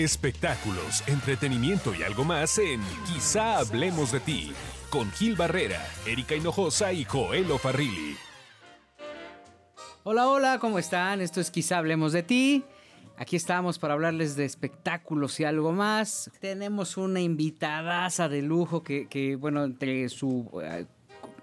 Espectáculos, 0.00 1.06
entretenimiento 1.06 1.94
y 1.94 2.02
algo 2.02 2.24
más 2.24 2.56
en 2.56 2.80
Quizá 3.04 3.58
hablemos 3.58 4.12
de 4.12 4.20
ti, 4.20 4.50
con 4.88 5.10
Gil 5.12 5.36
Barrera, 5.36 5.86
Erika 6.06 6.34
Hinojosa 6.34 6.90
y 6.94 7.04
Joel 7.04 7.44
Farrilli. 7.58 8.16
Hola, 10.02 10.28
hola, 10.28 10.58
¿cómo 10.58 10.78
están? 10.78 11.20
Esto 11.20 11.42
es 11.42 11.50
Quizá 11.50 11.76
hablemos 11.76 12.14
de 12.14 12.22
ti. 12.22 12.64
Aquí 13.18 13.36
estamos 13.36 13.78
para 13.78 13.92
hablarles 13.92 14.36
de 14.36 14.46
espectáculos 14.46 15.38
y 15.38 15.44
algo 15.44 15.70
más. 15.72 16.30
Tenemos 16.40 16.96
una 16.96 17.20
invitadaza 17.20 18.30
de 18.30 18.40
lujo 18.40 18.82
que, 18.82 19.36
bueno, 19.38 19.64
entre 19.64 20.08
su 20.08 20.50
eh, 20.64 20.86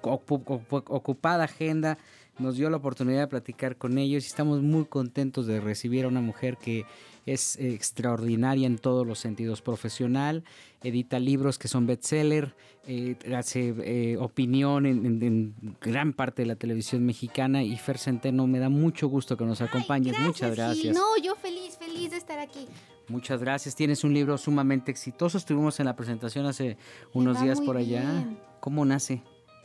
ocupada 0.01 1.43
agenda 1.43 1.99
nos 2.39 2.55
dio 2.55 2.71
la 2.71 2.77
oportunidad 2.77 3.21
de 3.21 3.27
platicar 3.27 3.77
con 3.77 3.99
ellos 3.99 4.23
y 4.23 4.27
estamos 4.27 4.63
muy 4.63 4.85
contentos 4.85 5.45
de 5.45 5.59
recibir 5.59 6.05
a 6.05 6.07
una 6.07 6.21
mujer 6.21 6.57
que 6.57 6.85
es 7.27 7.57
extraordinaria 7.57 8.65
en 8.65 8.77
todos 8.77 9.05
los 9.05 9.19
sentidos 9.19 9.61
profesional, 9.61 10.43
edita 10.81 11.19
libros 11.19 11.59
que 11.59 11.67
son 11.67 11.85
bestseller, 11.85 12.55
eh, 12.87 13.17
hace 13.35 13.75
eh, 13.79 14.17
opinión 14.17 14.85
en, 14.85 15.53
gran 15.81 16.13
parte 16.13 16.43
de 16.43 16.47
la 16.47 16.55
televisión 16.55 17.05
mexicana 17.05 17.63
y 17.63 17.75
Fer 17.77 17.97
Centeno, 17.97 18.47
me 18.47 18.59
da 18.59 18.69
mucho 18.69 19.09
gusto 19.09 19.35
que 19.35 19.43
nos 19.43 19.59
acompañes, 19.59 20.17
muchas 20.19 20.55
gracias. 20.55 20.95
no, 20.95 21.17
yo 21.21 21.35
feliz, 21.35 21.77
feliz 21.77 22.11
de 22.11 22.17
estar 22.17 22.39
aquí. 22.39 22.65
Muchas 23.09 23.41
gracias, 23.41 23.75
tienes 23.75 24.05
un 24.05 24.13
libro 24.13 24.37
sumamente 24.37 24.89
exitoso, 24.89 25.37
estuvimos 25.37 25.81
en 25.81 25.85
la 25.85 25.97
presentación 25.97 26.45
hace 26.45 26.77
unos 27.13 27.41
días 27.41 27.59
por 27.59 27.75
allá. 27.75 28.25
¿Cómo 28.61 28.85
nace? 28.85 29.21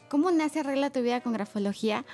¿Cómo 0.08 0.30
nace 0.32 0.60
Arregla 0.60 0.90
tu 0.90 1.00
vida 1.00 1.20
con 1.20 1.32
grafología? 1.32 2.04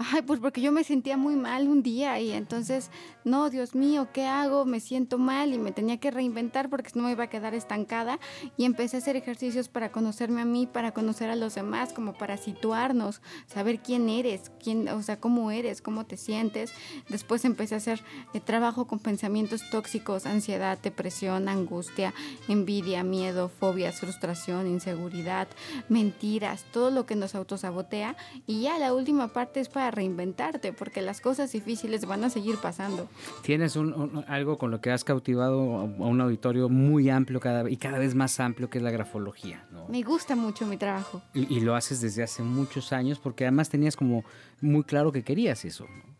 Ay, 0.00 0.22
pues 0.22 0.38
porque 0.38 0.60
yo 0.60 0.70
me 0.70 0.84
sentía 0.84 1.16
muy 1.16 1.34
mal 1.34 1.66
un 1.66 1.82
día 1.82 2.20
y 2.20 2.30
entonces, 2.30 2.88
no, 3.24 3.50
Dios 3.50 3.74
mío, 3.74 4.06
¿qué 4.12 4.26
hago? 4.26 4.64
Me 4.64 4.78
siento 4.78 5.18
mal 5.18 5.52
y 5.52 5.58
me 5.58 5.72
tenía 5.72 5.98
que 5.98 6.12
reinventar 6.12 6.70
porque 6.70 6.92
no 6.94 7.02
me 7.02 7.10
iba 7.10 7.24
a 7.24 7.28
quedar 7.28 7.52
estancada 7.52 8.20
y 8.56 8.64
empecé 8.64 8.96
a 8.96 9.00
hacer 9.00 9.16
ejercicios 9.16 9.68
para 9.68 9.90
conocerme 9.90 10.40
a 10.40 10.44
mí, 10.44 10.68
para 10.68 10.92
conocer 10.92 11.30
a 11.30 11.34
los 11.36 11.56
demás, 11.56 11.92
como 11.92 12.12
para 12.12 12.36
situarnos, 12.36 13.22
saber 13.48 13.80
quién 13.80 14.08
eres, 14.08 14.52
quién, 14.62 14.88
o 14.88 15.02
sea, 15.02 15.18
cómo 15.18 15.50
eres, 15.50 15.82
cómo 15.82 16.06
te 16.06 16.16
sientes. 16.16 16.72
Después 17.08 17.44
empecé 17.44 17.74
a 17.74 17.78
hacer 17.78 18.00
eh, 18.34 18.40
trabajo 18.40 18.86
con 18.86 19.00
pensamientos 19.00 19.68
tóxicos, 19.68 20.26
ansiedad, 20.26 20.78
depresión, 20.80 21.48
angustia, 21.48 22.14
envidia, 22.46 23.02
miedo, 23.02 23.48
fobias, 23.48 23.98
frustración, 23.98 24.68
inseguridad, 24.68 25.48
mentiras, 25.88 26.64
todo 26.70 26.92
lo 26.92 27.04
que 27.04 27.16
nos 27.16 27.34
autosabotea 27.34 28.16
y 28.46 28.62
ya 28.62 28.78
la 28.78 28.94
última 28.94 29.26
parte 29.26 29.58
es 29.58 29.68
para 29.68 29.87
reinventarte, 29.90 30.72
porque 30.72 31.02
las 31.02 31.20
cosas 31.20 31.52
difíciles 31.52 32.04
van 32.06 32.24
a 32.24 32.30
seguir 32.30 32.56
pasando. 32.56 33.08
Tienes 33.42 33.76
un, 33.76 34.24
algo 34.28 34.58
con 34.58 34.70
lo 34.70 34.80
que 34.80 34.90
has 34.90 35.04
cautivado 35.04 35.60
a 35.80 35.84
un 35.84 36.20
auditorio 36.20 36.68
muy 36.68 37.10
amplio 37.10 37.40
cada, 37.40 37.68
y 37.68 37.76
cada 37.76 37.98
vez 37.98 38.14
más 38.14 38.40
amplio, 38.40 38.70
que 38.70 38.78
es 38.78 38.84
la 38.84 38.90
grafología. 38.90 39.66
Me 39.88 40.02
gusta 40.02 40.36
mucho 40.36 40.66
mi 40.66 40.76
trabajo. 40.76 41.22
Y, 41.34 41.52
y, 41.54 41.60
lo 41.60 41.74
haces 41.74 42.00
desde 42.00 42.22
hace 42.22 42.42
muchos 42.42 42.92
años, 42.92 43.18
porque 43.18 43.44
además 43.44 43.68
tenías 43.68 43.96
como 43.96 44.24
muy 44.60 44.84
claro 44.84 45.12
que 45.12 45.22
querías 45.22 45.64
eso. 45.64 45.84
¿no? 45.84 46.17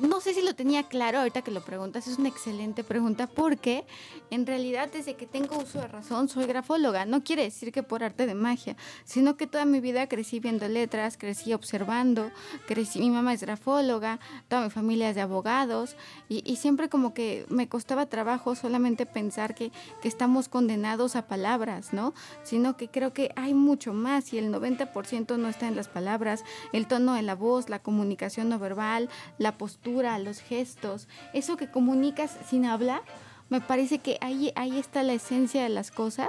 No 0.00 0.20
sé 0.20 0.34
si 0.34 0.42
lo 0.42 0.54
tenía 0.54 0.84
claro 0.84 1.18
ahorita 1.18 1.42
que 1.42 1.50
lo 1.50 1.62
preguntas, 1.62 2.06
es 2.06 2.18
una 2.18 2.28
excelente 2.28 2.84
pregunta 2.84 3.26
porque 3.26 3.84
en 4.30 4.46
realidad 4.46 4.88
desde 4.92 5.14
que 5.14 5.26
tengo 5.26 5.58
uso 5.58 5.80
de 5.80 5.88
razón 5.88 6.28
soy 6.28 6.46
grafóloga. 6.46 7.04
No 7.04 7.24
quiere 7.24 7.42
decir 7.42 7.72
que 7.72 7.82
por 7.82 8.04
arte 8.04 8.26
de 8.26 8.34
magia, 8.34 8.76
sino 9.04 9.36
que 9.36 9.46
toda 9.46 9.64
mi 9.64 9.80
vida 9.80 10.06
crecí 10.08 10.40
viendo 10.40 10.68
letras, 10.68 11.16
crecí 11.16 11.52
observando, 11.52 12.30
crecí, 12.66 13.00
mi 13.00 13.10
mamá 13.10 13.32
es 13.32 13.40
grafóloga, 13.40 14.20
toda 14.48 14.64
mi 14.64 14.70
familia 14.70 15.10
es 15.10 15.16
de 15.16 15.22
abogados 15.22 15.96
y, 16.28 16.56
siempre 16.58 16.88
como 16.88 17.14
que 17.14 17.46
me 17.48 17.68
costaba 17.68 18.06
trabajo 18.06 18.56
solamente 18.56 19.06
pensar 19.06 19.54
que, 19.54 19.70
que 20.02 20.08
estamos 20.08 20.48
condenados 20.48 21.14
a 21.14 21.28
palabras, 21.28 21.92
¿no? 21.92 22.14
Sino 22.42 22.76
que 22.76 22.88
creo 22.88 23.12
que 23.12 23.30
hay 23.36 23.54
mucho 23.54 23.92
más 23.92 24.32
y 24.32 24.38
el 24.38 24.52
90% 24.52 25.38
no 25.38 25.48
está 25.48 25.68
en 25.68 25.76
las 25.76 25.86
palabras, 25.86 26.44
el 26.72 26.88
tono 26.88 27.14
de 27.14 27.22
la 27.22 27.36
voz, 27.36 27.68
la 27.68 27.78
comunicación 27.78 28.48
no 28.48 28.58
verbal, 28.58 29.08
la 29.38 29.56
postura 29.56 29.87
los 30.18 30.40
gestos, 30.40 31.08
eso 31.32 31.56
que 31.56 31.70
comunicas 31.70 32.36
sin 32.48 32.66
hablar, 32.66 33.02
me 33.50 33.60
parece 33.60 33.98
que 33.98 34.18
ahí, 34.20 34.52
ahí 34.56 34.78
está 34.78 35.02
la 35.02 35.14
esencia 35.14 35.62
de 35.62 35.70
las 35.70 35.90
cosas 35.90 36.28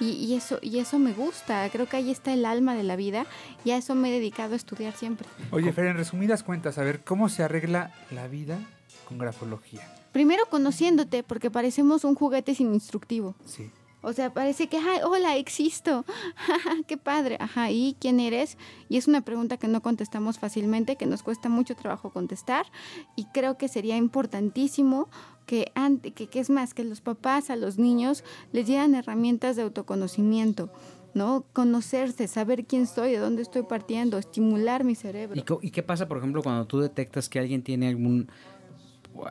y, 0.00 0.34
eso, 0.34 0.58
y 0.60 0.78
eso 0.78 0.98
me 0.98 1.12
gusta. 1.12 1.68
Creo 1.70 1.86
que 1.86 1.96
ahí 1.96 2.10
está 2.10 2.32
el 2.32 2.44
alma 2.44 2.74
de 2.74 2.82
la 2.82 2.96
vida 2.96 3.26
y 3.64 3.70
a 3.70 3.76
eso 3.76 3.94
me 3.94 4.08
he 4.08 4.12
dedicado 4.12 4.54
a 4.54 4.56
estudiar 4.56 4.94
siempre. 4.94 5.28
Oye, 5.52 5.72
Fer, 5.72 5.86
en 5.86 5.96
resumidas 5.96 6.42
cuentas, 6.42 6.78
a 6.78 6.82
ver, 6.82 7.04
¿cómo 7.04 7.28
se 7.28 7.44
arregla 7.44 7.92
la 8.10 8.26
vida 8.26 8.58
con 9.06 9.18
grafología? 9.18 9.82
Primero 10.12 10.46
conociéndote, 10.50 11.22
porque 11.22 11.50
parecemos 11.50 12.04
un 12.04 12.16
juguete 12.16 12.54
sin 12.54 12.74
instructivo. 12.74 13.36
Sí. 13.44 13.70
O 14.00 14.12
sea, 14.12 14.32
parece 14.32 14.68
que, 14.68 14.78
ay, 14.78 15.00
hola, 15.04 15.36
existo. 15.36 16.04
Qué 16.86 16.96
padre. 16.96 17.36
Ajá, 17.40 17.70
¿y 17.70 17.96
quién 17.98 18.20
eres? 18.20 18.56
Y 18.88 18.96
es 18.96 19.08
una 19.08 19.22
pregunta 19.22 19.56
que 19.56 19.66
no 19.66 19.82
contestamos 19.82 20.38
fácilmente, 20.38 20.96
que 20.96 21.06
nos 21.06 21.22
cuesta 21.22 21.48
mucho 21.48 21.74
trabajo 21.74 22.10
contestar. 22.10 22.66
Y 23.16 23.24
creo 23.26 23.58
que 23.58 23.68
sería 23.68 23.96
importantísimo 23.96 25.08
que, 25.46 25.72
que, 26.14 26.28
que 26.28 26.40
es 26.40 26.48
más, 26.50 26.74
que 26.74 26.84
los 26.84 27.00
papás 27.00 27.50
a 27.50 27.56
los 27.56 27.78
niños 27.78 28.22
les 28.52 28.66
dieran 28.66 28.94
herramientas 28.94 29.56
de 29.56 29.62
autoconocimiento. 29.62 30.70
¿no? 31.14 31.44
Conocerse, 31.52 32.28
saber 32.28 32.64
quién 32.64 32.86
soy, 32.86 33.12
de 33.12 33.18
dónde 33.18 33.42
estoy 33.42 33.62
partiendo, 33.62 34.18
estimular 34.18 34.84
mi 34.84 34.94
cerebro. 34.94 35.42
¿Y, 35.62 35.70
qué 35.70 35.82
pasa, 35.82 36.06
por 36.06 36.18
ejemplo, 36.18 36.42
cuando 36.42 36.66
tú 36.66 36.80
detectas 36.80 37.28
que 37.28 37.38
alguien 37.38 37.62
tiene 37.62 37.88
algún... 37.88 38.28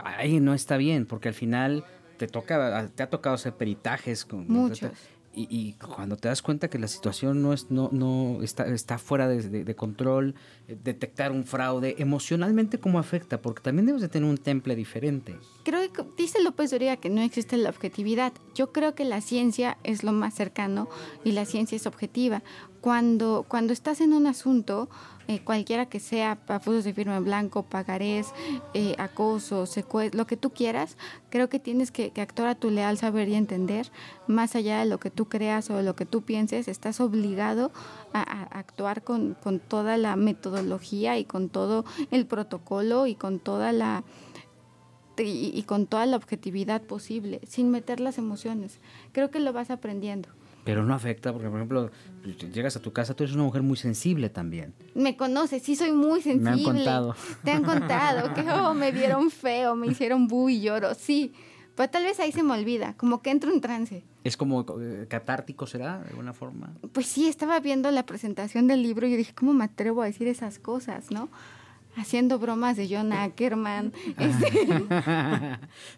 Ahí 0.04 0.42
no 0.42 0.54
está 0.54 0.76
bien, 0.76 1.06
porque 1.06 1.30
al 1.30 1.34
final 1.34 1.86
te 2.18 2.28
toca, 2.28 2.90
te 2.94 3.04
ha 3.04 3.10
tocado 3.10 3.36
hacer 3.36 3.54
peritajes 3.54 4.26
con 4.26 4.48
muchos. 4.48 4.92
Y, 5.40 5.74
cuando 5.74 6.18
te 6.18 6.30
das 6.30 6.42
cuenta 6.42 6.68
que 6.68 6.80
la 6.80 6.88
situación 6.88 7.44
no 7.44 7.54
es 7.54 7.70
no 7.70 7.90
no 7.92 8.42
está 8.42 8.66
está 8.66 8.98
fuera 8.98 9.28
de, 9.28 9.76
control 9.76 10.34
eh, 10.68 10.76
detectar 10.84 11.32
un 11.32 11.46
fraude 11.46 11.96
emocionalmente 12.00 12.80
cómo 12.80 12.98
afecta 12.98 13.40
porque 13.40 13.62
también 13.62 13.86
debes 13.86 14.02
de 14.02 14.10
tener 14.10 14.28
un 14.28 14.40
temple 14.40 14.76
diferente. 14.76 15.36
Creo 15.64 15.94
que 15.94 16.04
dice 16.18 16.42
López 16.42 16.72
Dóriga 16.72 16.98
que 16.98 17.12
no 17.12 17.22
existe 17.22 17.56
la 17.58 17.70
objetividad. 17.70 18.34
Yo 18.56 18.72
creo 18.72 18.96
que 18.96 19.06
la 19.06 19.22
ciencia 19.22 19.78
es 19.84 20.04
lo 20.04 20.12
más 20.12 20.34
cercano 20.34 20.90
y 21.24 21.34
la 21.34 21.46
ciencia 21.46 21.76
es 21.76 21.86
objetiva 21.86 22.42
cuando 22.82 23.46
cuando 23.48 23.74
estás 23.74 24.02
en 24.02 24.14
un 24.14 24.28
asunto 24.28 24.90
eh, 25.30 25.42
cualquiera 25.44 25.88
que 25.88 26.00
sea, 26.00 26.38
pafusos 26.46 26.86
de 26.86 26.94
firma 26.94 27.18
en 27.18 27.26
blanco, 27.26 27.64
pagarés, 27.64 28.28
eh, 28.74 28.96
acoso, 28.98 29.66
secuestro, 29.66 30.18
lo 30.18 30.26
que 30.26 30.38
tú 30.38 30.52
quieras, 30.52 30.96
creo 31.30 31.50
que 31.50 31.60
tienes 31.60 31.92
que, 31.92 32.14
actuar 32.16 32.48
a 32.48 32.56
tu 32.56 32.70
leal 32.72 32.98
saber 32.98 33.28
y 33.28 33.36
entender, 33.36 33.92
más 34.28 34.56
allá 34.56 34.80
de 34.80 34.86
lo 34.86 35.02
que 35.02 35.12
tú 35.12 35.26
creas 35.26 35.70
o 35.70 35.76
de 35.76 35.84
lo 35.84 35.98
que 35.98 36.06
tú 36.06 36.22
pienses, 36.22 36.70
estás 36.70 37.02
obligado 37.02 37.74
a, 38.14 38.22
actuar 38.58 39.04
con, 39.04 39.36
con 39.44 39.60
toda 39.60 39.98
la 39.98 40.16
metodología 40.16 41.18
y 41.18 41.26
con 41.26 41.50
todo 41.50 41.84
el 42.10 42.26
protocolo 42.26 43.06
y 43.06 43.16
con 43.16 43.40
toda 43.40 43.74
la 43.74 44.06
y, 45.20 45.64
con 45.64 45.88
toda 45.88 46.06
la 46.06 46.16
objetividad 46.16 46.84
posible, 46.84 47.42
sin 47.48 47.72
meter 47.72 48.00
las 48.00 48.18
emociones. 48.18 48.80
Creo 49.12 49.32
que 49.32 49.40
lo 49.40 49.52
vas 49.52 49.72
aprendiendo 49.72 50.30
pero 50.68 50.84
no 50.84 50.94
afecta, 50.94 51.32
porque 51.32 51.48
por 51.48 51.56
ejemplo, 51.56 51.92
llegas 52.54 52.76
a 52.76 52.82
tu 52.82 52.92
casa, 52.92 53.16
tú 53.16 53.24
eres 53.24 53.34
una 53.34 53.46
mujer 53.46 53.62
muy 53.62 53.78
sensible 53.78 54.30
también. 54.30 54.74
Me 54.96 55.16
conoces, 55.16 55.64
sí 55.64 55.78
soy 55.78 55.94
muy 55.94 56.22
sensible. 56.22 56.52
Me 56.52 56.60
han 56.60 56.64
contado. 56.64 57.16
Te 57.42 57.52
han 57.52 57.64
contado 57.64 58.34
que 58.34 58.42
oh, 58.52 58.74
me 58.74 58.92
dieron 58.92 59.32
feo, 59.32 59.76
me 59.76 59.88
hicieron 59.88 60.28
bu 60.28 60.50
y 60.50 60.60
lloro, 60.60 60.94
sí. 60.94 61.32
Pero 61.74 61.90
tal 61.90 62.04
vez 62.04 62.20
ahí 62.20 62.34
se 62.34 62.44
me 62.44 62.52
olvida, 62.52 62.96
como 62.98 63.22
que 63.22 63.30
entro 63.30 63.50
en 63.50 63.62
trance. 63.62 64.04
¿Es 64.26 64.36
como 64.36 64.66
eh, 64.82 65.06
catártico, 65.08 65.68
será, 65.68 66.00
de 66.00 66.10
alguna 66.10 66.34
forma? 66.34 66.74
Pues 66.92 67.06
sí, 67.06 67.30
estaba 67.30 67.62
viendo 67.62 67.90
la 67.92 68.06
presentación 68.06 68.68
del 68.68 68.84
libro 68.84 69.08
y 69.08 69.12
yo 69.12 69.18
dije, 69.18 69.34
¿cómo 69.34 69.54
me 69.54 69.64
atrevo 69.64 70.02
a 70.02 70.06
decir 70.06 70.28
esas 70.28 70.60
cosas, 70.60 71.12
no? 71.12 71.30
haciendo 71.96 72.38
bromas 72.38 72.78
de 72.78 72.88
John 72.92 73.14
Ackerman. 73.14 73.94
Este. 74.20 74.84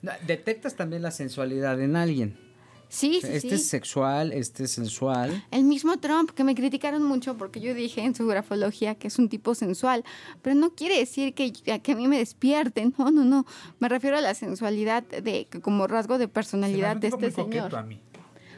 ¿Detectas 0.27 0.75
también 0.75 1.01
la 1.01 1.11
sensualidad 1.11 1.81
en 1.81 1.95
alguien? 1.95 2.48
Sí, 2.89 3.19
sí, 3.21 3.27
este 3.31 3.55
es 3.55 3.67
sexual, 3.67 4.33
este 4.33 4.63
es 4.63 4.71
sensual. 4.71 5.45
El 5.51 5.63
mismo 5.63 5.97
Trump, 5.99 6.31
que 6.31 6.43
me 6.43 6.55
criticaron 6.55 7.03
mucho 7.03 7.37
porque 7.37 7.61
yo 7.61 7.75
dije 7.75 8.01
en 8.01 8.15
su 8.15 8.25
grafología 8.25 8.95
que 8.95 9.07
es 9.07 9.19
un 9.19 9.29
tipo 9.29 9.53
sensual, 9.53 10.03
pero 10.41 10.55
no 10.55 10.71
quiere 10.71 10.97
decir 10.97 11.35
que, 11.35 11.53
que 11.53 11.91
a 11.91 11.95
mí 11.95 12.07
me 12.07 12.17
despierten, 12.17 12.95
no, 12.97 13.11
no, 13.11 13.23
no. 13.23 13.45
Me 13.79 13.89
refiero 13.89 14.17
a 14.17 14.21
la 14.21 14.33
sensualidad 14.33 15.03
de 15.03 15.47
como 15.61 15.85
rasgo 15.85 16.17
de 16.17 16.27
personalidad 16.27 16.97
de 16.97 17.09
este 17.09 17.29
señor. 17.31 17.75
A 17.75 17.83
mí. 17.83 18.01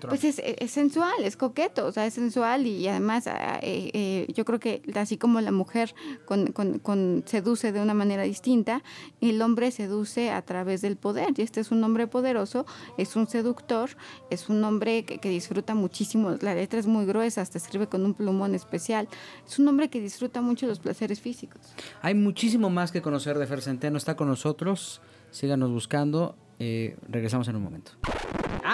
Pues 0.09 0.23
es, 0.23 0.71
sensual, 0.71 1.23
es 1.23 1.37
coqueto, 1.37 1.85
o 1.85 1.91
sea, 1.91 2.05
es 2.05 2.13
sensual 2.13 2.65
y, 2.65 2.87
además 2.87 3.27
ah, 3.27 3.59
eh, 3.61 3.91
eh, 3.93 4.33
yo 4.33 4.45
creo 4.45 4.59
que 4.59 4.81
así 4.95 5.17
como 5.17 5.41
la 5.41 5.51
mujer 5.51 5.93
con, 6.25 7.23
seduce 7.25 7.71
de 7.71 7.81
una 7.81 7.93
manera 7.93 8.23
distinta, 8.23 8.83
el 9.19 9.41
hombre 9.41 9.71
seduce 9.71 10.31
a 10.31 10.41
través 10.41 10.81
del 10.81 10.97
poder 10.97 11.33
y 11.37 11.41
este 11.41 11.59
es 11.59 11.71
un 11.71 11.83
hombre 11.83 12.07
poderoso, 12.07 12.65
es 12.97 13.15
un 13.15 13.27
seductor, 13.27 13.91
es 14.29 14.49
un 14.49 14.63
hombre 14.63 15.03
que, 15.03 15.29
disfruta 15.29 15.75
muchísimo, 15.75 16.37
la 16.41 16.53
letra 16.55 16.79
es 16.79 16.87
muy 16.87 17.05
gruesa, 17.05 17.41
hasta 17.41 17.57
escribe 17.57 17.87
con 17.87 18.05
un 18.05 18.13
plumón 18.13 18.55
especial, 18.55 19.07
es 19.47 19.59
un 19.59 19.67
hombre 19.67 19.89
que 19.89 20.01
disfruta 20.01 20.41
mucho 20.41 20.67
los 20.67 20.79
placeres 20.79 21.21
físicos. 21.21 21.61
Hay 22.01 22.13
muchísimo 22.15 22.69
más 22.69 22.91
que 22.91 23.01
conocer 23.01 23.37
de 23.37 23.47
Fer 23.47 23.61
Centeno, 23.61 23.97
está 23.97 24.15
con 24.15 24.27
nosotros, 24.27 25.01
síganos 25.31 25.71
buscando, 25.71 26.35
eh, 26.59 26.95
regresamos 27.09 27.47
en 27.47 27.55
un 27.55 27.63
momento. 27.63 27.91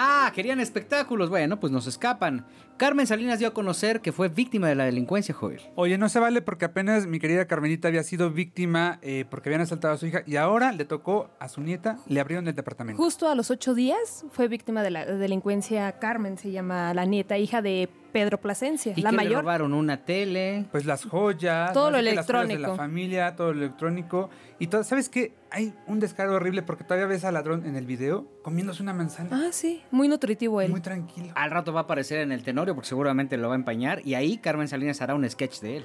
Ah, 0.00 0.30
querían 0.32 0.60
espectáculos. 0.60 1.28
Bueno, 1.28 1.58
pues 1.58 1.72
nos 1.72 1.88
escapan. 1.88 2.46
Carmen 2.78 3.08
Salinas 3.08 3.40
dio 3.40 3.48
a 3.48 3.54
conocer 3.54 4.00
que 4.00 4.12
fue 4.12 4.28
víctima 4.28 4.68
de 4.68 4.76
la 4.76 4.84
delincuencia, 4.84 5.34
Joel. 5.34 5.60
Oye, 5.74 5.98
no 5.98 6.08
se 6.08 6.20
vale 6.20 6.42
porque 6.42 6.64
apenas 6.64 7.06
mi 7.08 7.18
querida 7.18 7.46
Carmenita 7.46 7.88
había 7.88 8.04
sido 8.04 8.30
víctima 8.30 9.00
eh, 9.02 9.24
porque 9.28 9.48
habían 9.48 9.62
asaltado 9.62 9.94
a 9.94 9.96
su 9.98 10.06
hija 10.06 10.22
y 10.26 10.36
ahora 10.36 10.70
le 10.70 10.84
tocó 10.84 11.28
a 11.40 11.48
su 11.48 11.60
nieta, 11.60 11.98
le 12.06 12.20
abrieron 12.20 12.46
el 12.46 12.54
departamento. 12.54 13.02
Justo 13.02 13.28
a 13.28 13.34
los 13.34 13.50
ocho 13.50 13.74
días 13.74 14.24
fue 14.30 14.46
víctima 14.46 14.84
de 14.84 14.90
la 14.92 15.04
delincuencia 15.06 15.90
Carmen, 15.98 16.38
se 16.38 16.52
llama 16.52 16.94
la 16.94 17.04
nieta, 17.04 17.36
hija 17.36 17.62
de 17.62 17.88
Pedro 18.12 18.40
Plasencia, 18.40 18.94
¿Y 18.96 19.02
la 19.02 19.10
qué 19.10 19.16
le 19.16 19.22
mayor. 19.24 19.40
robaron 19.42 19.74
una 19.74 20.04
tele. 20.04 20.64
Pues 20.70 20.86
las 20.86 21.04
joyas, 21.04 21.72
Todo 21.74 21.90
¿no? 21.90 21.90
lo 21.90 21.96
Así 21.98 22.08
que 22.08 22.14
las 22.14 22.26
joyas 22.26 22.48
de 22.48 22.54
electrónico. 22.54 22.70
la 22.70 22.76
familia, 22.76 23.36
todo 23.36 23.52
lo 23.52 23.64
electrónico. 23.64 24.30
Y 24.58 24.68
todo, 24.68 24.82
¿sabes 24.82 25.08
qué? 25.10 25.34
Hay 25.50 25.74
un 25.86 26.00
descaro 26.00 26.34
horrible 26.34 26.62
porque 26.62 26.84
todavía 26.84 27.06
ves 27.06 27.24
al 27.24 27.34
ladrón 27.34 27.66
en 27.66 27.76
el 27.76 27.84
video 27.86 28.26
comiéndose 28.42 28.82
una 28.82 28.94
manzana. 28.94 29.28
Ah, 29.32 29.48
sí, 29.52 29.82
muy 29.90 30.08
nutritivo 30.08 30.60
él. 30.62 30.70
Muy 30.70 30.80
tranquilo. 30.80 31.28
Al 31.34 31.50
rato 31.50 31.72
va 31.72 31.80
a 31.80 31.82
aparecer 31.84 32.20
en 32.20 32.32
el 32.32 32.42
Porque 32.74 32.88
seguramente 32.88 33.36
lo 33.36 33.48
va 33.48 33.54
a 33.54 33.58
empañar 33.58 34.00
y 34.04 34.14
ahí 34.14 34.38
Carmen 34.38 34.68
Salinas 34.68 35.00
hará 35.02 35.14
un 35.14 35.28
sketch 35.28 35.60
de 35.60 35.78
él. 35.78 35.84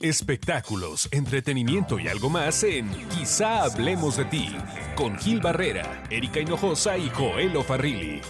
Espectáculos, 0.00 1.08
entretenimiento 1.12 1.98
y 1.98 2.08
algo 2.08 2.30
más 2.30 2.64
en 2.64 2.88
Quizá 3.10 3.64
hablemos 3.64 4.16
de 4.16 4.24
ti 4.24 4.48
con 4.96 5.18
Gil 5.18 5.40
Barrera, 5.40 6.02
Erika 6.10 6.40
Hinojosa 6.40 6.96
y 6.96 7.10
Joel 7.10 7.52
Farrilli. 7.62 8.20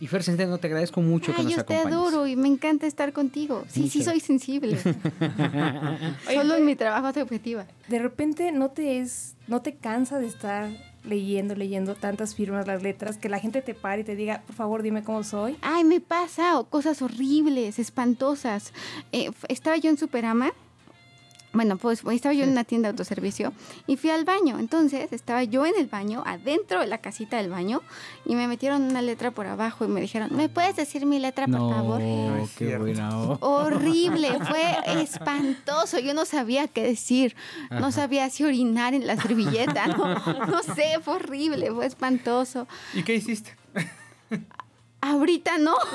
Y 0.00 0.06
Fer 0.06 0.22
Centeno, 0.22 0.58
te 0.58 0.68
agradezco 0.68 1.00
mucho 1.00 1.32
que 1.34 1.40
Ay, 1.40 1.44
nos 1.46 1.56
yo 1.56 1.64
te 1.64 1.74
acompañes. 1.74 1.98
adoro 1.98 2.26
y 2.28 2.36
me 2.36 2.46
encanta 2.46 2.86
estar 2.86 3.12
contigo. 3.12 3.64
Sí, 3.68 3.88
sí, 3.88 4.04
soy 4.04 4.20
sensible. 4.20 4.78
Solo 6.32 6.54
en 6.54 6.64
mi 6.64 6.76
trabajo 6.76 7.12
soy 7.12 7.22
objetiva. 7.22 7.66
De 7.88 7.98
repente 7.98 8.52
no 8.52 8.70
te 8.70 9.00
es, 9.00 9.34
no 9.48 9.60
te 9.60 9.74
cansa 9.74 10.20
de 10.20 10.26
estar 10.28 10.68
leyendo, 11.08 11.54
leyendo 11.54 11.94
tantas 11.94 12.34
firmas, 12.34 12.66
las 12.66 12.82
letras, 12.82 13.16
que 13.16 13.28
la 13.28 13.38
gente 13.38 13.62
te 13.62 13.74
pare 13.74 14.02
y 14.02 14.04
te 14.04 14.16
diga, 14.16 14.42
por 14.46 14.54
favor, 14.54 14.82
dime 14.82 15.02
cómo 15.02 15.24
soy. 15.24 15.56
Ay, 15.62 15.84
me 15.84 16.00
pasa 16.00 16.58
o 16.58 16.64
cosas 16.64 17.02
horribles, 17.02 17.78
espantosas. 17.78 18.72
Eh, 19.12 19.30
estaba 19.48 19.76
yo 19.76 19.90
en 19.90 19.96
Superama. 19.96 20.52
Bueno, 21.58 21.76
pues 21.76 22.04
estaba 22.12 22.32
yo 22.32 22.44
en 22.44 22.50
una 22.50 22.62
tienda 22.62 22.86
de 22.86 22.90
autoservicio 22.92 23.52
y 23.88 23.96
fui 23.96 24.10
al 24.10 24.24
baño. 24.24 24.60
Entonces 24.60 25.12
estaba 25.12 25.42
yo 25.42 25.66
en 25.66 25.74
el 25.76 25.88
baño, 25.88 26.22
adentro 26.24 26.78
de 26.78 26.86
la 26.86 26.98
casita 26.98 27.38
del 27.38 27.50
baño, 27.50 27.82
y 28.24 28.36
me 28.36 28.46
metieron 28.46 28.82
una 28.82 29.02
letra 29.02 29.32
por 29.32 29.48
abajo 29.48 29.84
y 29.84 29.88
me 29.88 30.00
dijeron, 30.00 30.28
¿me 30.36 30.48
puedes 30.48 30.76
decir 30.76 31.04
mi 31.04 31.18
letra, 31.18 31.48
por 31.48 31.58
favor? 31.58 32.00
No, 32.00 32.48
qué 32.56 32.78
buena. 32.78 33.10
Horrible, 33.40 34.38
fue 34.48 35.02
espantoso. 35.02 35.98
Yo 35.98 36.14
no 36.14 36.26
sabía 36.26 36.68
qué 36.68 36.84
decir, 36.84 37.34
no 37.72 37.90
sabía 37.90 38.30
si 38.30 38.44
orinar 38.44 38.94
en 38.94 39.04
la 39.04 39.20
servilleta, 39.20 39.88
no, 39.88 40.14
no 40.46 40.62
sé, 40.62 41.00
fue 41.02 41.14
horrible, 41.14 41.72
fue 41.72 41.86
espantoso. 41.86 42.68
¿Y 42.94 43.02
qué 43.02 43.16
hiciste? 43.16 43.56
Ahorita 45.00 45.58
no. 45.58 45.74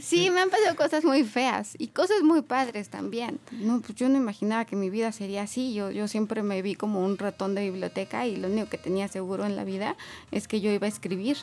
Sí, 0.00 0.30
me 0.30 0.40
han 0.40 0.50
pasado 0.50 0.74
cosas 0.76 1.04
muy 1.04 1.22
feas 1.24 1.74
y 1.78 1.88
cosas 1.88 2.22
muy 2.22 2.42
padres 2.42 2.88
también. 2.88 3.38
No, 3.52 3.80
pues 3.80 3.94
yo 3.94 4.08
no 4.08 4.16
imaginaba 4.16 4.64
que 4.64 4.74
mi 4.74 4.90
vida 4.90 5.12
sería 5.12 5.42
así. 5.42 5.74
Yo, 5.74 5.90
yo 5.90 6.08
siempre 6.08 6.42
me 6.42 6.60
vi 6.62 6.74
como 6.74 7.04
un 7.04 7.18
ratón 7.18 7.54
de 7.54 7.62
biblioteca 7.70 8.26
y 8.26 8.36
lo 8.36 8.48
único 8.48 8.68
que 8.68 8.78
tenía 8.78 9.06
seguro 9.08 9.44
en 9.44 9.54
la 9.54 9.64
vida 9.64 9.96
es 10.30 10.48
que 10.48 10.60
yo 10.60 10.70
iba 10.72 10.86
a 10.86 10.88
escribir. 10.88 11.36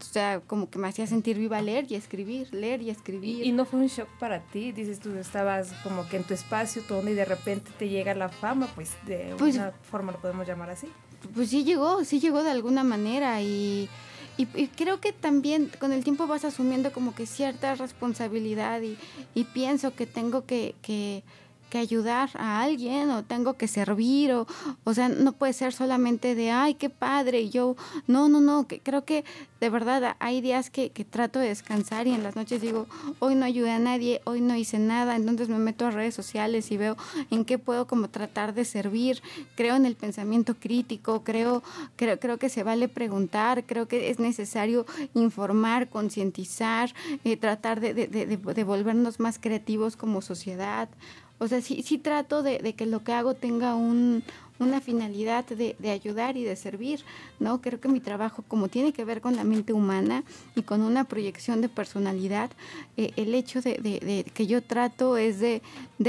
O 0.00 0.04
sea, 0.04 0.40
como 0.40 0.68
que 0.70 0.78
me 0.78 0.88
hacía 0.88 1.06
sentir 1.06 1.38
viva 1.38 1.60
leer 1.62 1.86
y 1.90 1.94
escribir, 1.94 2.52
leer 2.54 2.82
y 2.82 2.90
escribir. 2.90 3.44
Y, 3.44 3.48
y 3.48 3.52
no 3.52 3.64
fue 3.64 3.80
un 3.80 3.86
shock 3.86 4.08
para 4.18 4.40
ti, 4.40 4.72
dices 4.72 5.00
tú 5.00 5.14
estabas 5.16 5.72
como 5.82 6.06
que 6.08 6.16
en 6.18 6.24
tu 6.24 6.34
espacio, 6.34 6.82
tu 6.82 6.94
onda 6.96 7.10
y 7.10 7.14
de 7.14 7.24
repente 7.24 7.70
te 7.78 7.88
llega 7.88 8.14
la 8.14 8.28
fama, 8.28 8.66
pues 8.74 8.92
de 9.06 9.34
Pues- 9.38 9.54
una 9.56 9.72
forma 9.82 10.12
lo 10.12 10.20
podemos 10.20 10.46
llamar 10.46 10.70
así. 10.70 10.88
Pues 11.34 11.50
sí 11.50 11.64
llegó, 11.64 12.04
sí 12.04 12.20
llegó 12.20 12.42
de 12.42 12.50
alguna 12.50 12.84
manera 12.84 13.40
y, 13.42 13.88
y- 14.36 14.46
creo 14.68 15.00
que 15.00 15.12
también 15.12 15.70
con 15.78 15.92
el 15.92 16.04
tiempo 16.04 16.26
vas 16.26 16.44
asumiendo 16.44 16.92
como 16.92 17.14
que 17.14 17.26
cierta 17.26 17.74
responsabilidad 17.74 18.80
y, 18.82 19.44
pienso 19.44 19.94
que 19.94 20.06
tengo 20.06 20.44
que- 20.46 21.22
que 21.68 21.78
ayudar 21.78 22.30
a 22.34 22.62
alguien 22.62 23.10
o 23.10 23.22
tengo 23.24 23.54
que 23.54 23.68
servir 23.68 24.32
o, 24.32 24.46
o 24.84 24.94
sea, 24.94 25.08
no 25.08 25.32
puede 25.32 25.52
ser 25.52 25.72
solamente 25.72 26.34
de, 26.34 26.50
ay, 26.50 26.74
qué 26.74 26.90
padre, 26.90 27.40
y 27.42 27.50
yo, 27.50 27.76
no, 28.06 28.28
no, 28.28 28.40
no, 28.40 28.66
que 28.66 28.80
creo 28.80 29.04
que 29.04 29.24
de 29.60 29.70
verdad 29.70 30.16
hay 30.20 30.40
días 30.40 30.70
que, 30.70 30.90
que 30.90 31.04
trato 31.04 31.38
de 31.38 31.48
descansar 31.48 32.06
y 32.06 32.12
en 32.12 32.22
las 32.22 32.36
noches 32.36 32.60
digo, 32.60 32.86
hoy 33.20 33.34
no 33.34 33.44
ayudé 33.44 33.70
a 33.72 33.78
nadie, 33.78 34.20
hoy 34.24 34.40
no 34.40 34.54
hice 34.54 34.78
nada, 34.78 35.16
entonces 35.16 35.48
me 35.48 35.58
meto 35.58 35.86
a 35.86 35.90
redes 35.90 36.14
sociales 36.14 36.70
y 36.70 36.76
veo 36.76 36.96
en 37.30 37.44
qué 37.44 37.58
puedo 37.58 37.86
como 37.86 38.08
tratar 38.08 38.54
de 38.54 38.64
servir, 38.64 39.22
creo 39.56 39.74
en 39.76 39.86
el 39.86 39.96
pensamiento 39.96 40.54
crítico, 40.54 41.22
creo, 41.24 41.62
creo, 41.96 42.18
creo 42.20 42.38
que 42.38 42.48
se 42.48 42.62
vale 42.62 42.88
preguntar, 42.88 43.64
creo 43.64 43.88
que 43.88 44.10
es 44.10 44.18
necesario 44.18 44.86
informar, 45.14 45.88
concientizar, 45.88 46.94
eh, 47.24 47.36
tratar 47.36 47.80
de, 47.80 47.94
de- 47.94 48.06
de- 48.06 48.26
de- 48.26 48.64
volvernos 48.64 49.20
más 49.20 49.38
creativos 49.38 49.96
como 49.96 50.20
sociedad. 50.22 50.88
O 51.38 51.48
sea, 51.48 51.60
sí, 51.60 51.82
sí 51.82 51.98
trato 51.98 52.42
de, 52.42 52.74
que 52.74 52.86
lo 52.86 53.04
que 53.04 53.12
hago 53.12 53.34
tenga 53.34 53.74
un, 53.74 54.22
una 54.58 54.80
finalidad 54.80 55.44
de, 55.44 55.90
ayudar 55.90 56.38
y 56.38 56.44
de 56.44 56.56
servir, 56.56 57.00
¿no? 57.40 57.60
Creo 57.60 57.78
que 57.78 57.88
mi 57.88 58.00
trabajo, 58.00 58.42
como 58.48 58.68
tiene 58.68 58.94
que 58.94 59.04
ver 59.04 59.20
con 59.20 59.36
la 59.36 59.44
mente 59.44 59.74
humana 59.74 60.24
y 60.54 60.62
con 60.62 60.80
una 60.80 61.04
proyección 61.04 61.60
de 61.60 61.68
personalidad, 61.68 62.50
eh, 62.96 63.12
el 63.16 63.34
hecho 63.34 63.60
de, 63.60 64.24
que 64.32 64.46
yo 64.46 64.62
trato 64.62 65.18
es 65.18 65.40
de, 65.40 65.60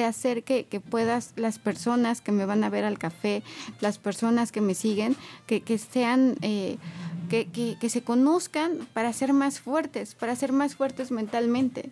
hacer 0.02 0.44
que, 0.44 0.66
puedas, 0.80 1.34
las 1.36 1.60
personas 1.60 2.22
que 2.22 2.32
me 2.32 2.46
van 2.46 2.64
a 2.64 2.70
ver 2.70 2.86
al 2.86 2.98
café, 2.98 3.44
las 3.82 3.98
personas 3.98 4.54
que 4.54 4.62
me 4.62 4.76
siguen, 4.76 5.16
que, 5.46 5.78
sean... 5.78 6.36
eh, 6.42 6.78
que 7.30 7.90
se 7.90 8.04
conozcan 8.04 8.88
para 8.94 9.12
ser 9.12 9.34
más 9.34 9.60
fuertes, 9.60 10.16
para 10.16 10.34
ser 10.38 10.54
más 10.54 10.76
fuertes 10.76 11.12
mentalmente 11.12 11.92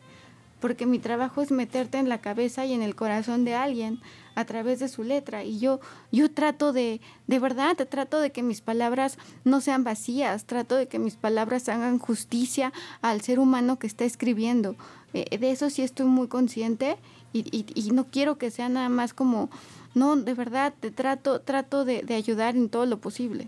porque 0.60 0.86
mi 0.86 1.00
trabajo 1.00 1.42
es 1.42 1.52
meterte 1.52 1.98
en 1.98 2.10
la 2.10 2.20
cabeza 2.22 2.66
y 2.66 2.74
en 2.74 2.82
el 2.82 2.96
corazón 2.96 3.46
de 3.46 3.54
alguien 3.56 4.00
a 4.36 4.46
través 4.46 4.80
de 4.80 4.88
su 4.90 5.04
letra. 5.04 5.44
Y 5.44 5.60
yo 5.60 5.80
yo 6.12 6.30
trato 6.32 6.74
de 6.74 7.02
de 7.28 7.40
verdad 7.40 7.76
trato 7.90 8.20
de 8.20 8.32
que 8.32 8.44
mis 8.44 8.62
palabras 8.62 9.18
no 9.44 9.62
sean 9.62 9.84
vacías 9.84 10.46
trato 10.46 10.76
de 10.76 10.88
que 10.88 11.00
mis 11.00 11.16
palabras 11.16 11.70
hagan 11.70 12.00
justicia 12.00 12.74
al 13.02 13.22
ser 13.22 13.40
humano 13.40 13.78
que 13.80 13.88
está 13.88 14.06
escribiendo. 14.06 14.76
Eh, 15.14 15.38
de 15.38 15.52
eso 15.52 15.70
sí 15.70 15.82
estoy 15.84 16.08
muy 16.08 16.28
consciente 16.28 16.98
y, 17.32 17.66
y- 17.76 17.92
no 17.92 18.06
quiero 18.08 18.38
que 18.38 18.50
sea 18.52 18.70
nada 18.70 18.90
más 18.90 19.14
como 19.14 19.50
no 19.94 20.16
de 20.18 20.34
verdad 20.34 20.74
te 20.80 20.92
trato 20.92 21.40
trato 21.42 21.86
de, 21.86 22.02
de 22.02 22.16
ayudar 22.16 22.56
en 22.56 22.68
todo 22.70 22.86
lo 22.86 23.00
posible. 23.00 23.48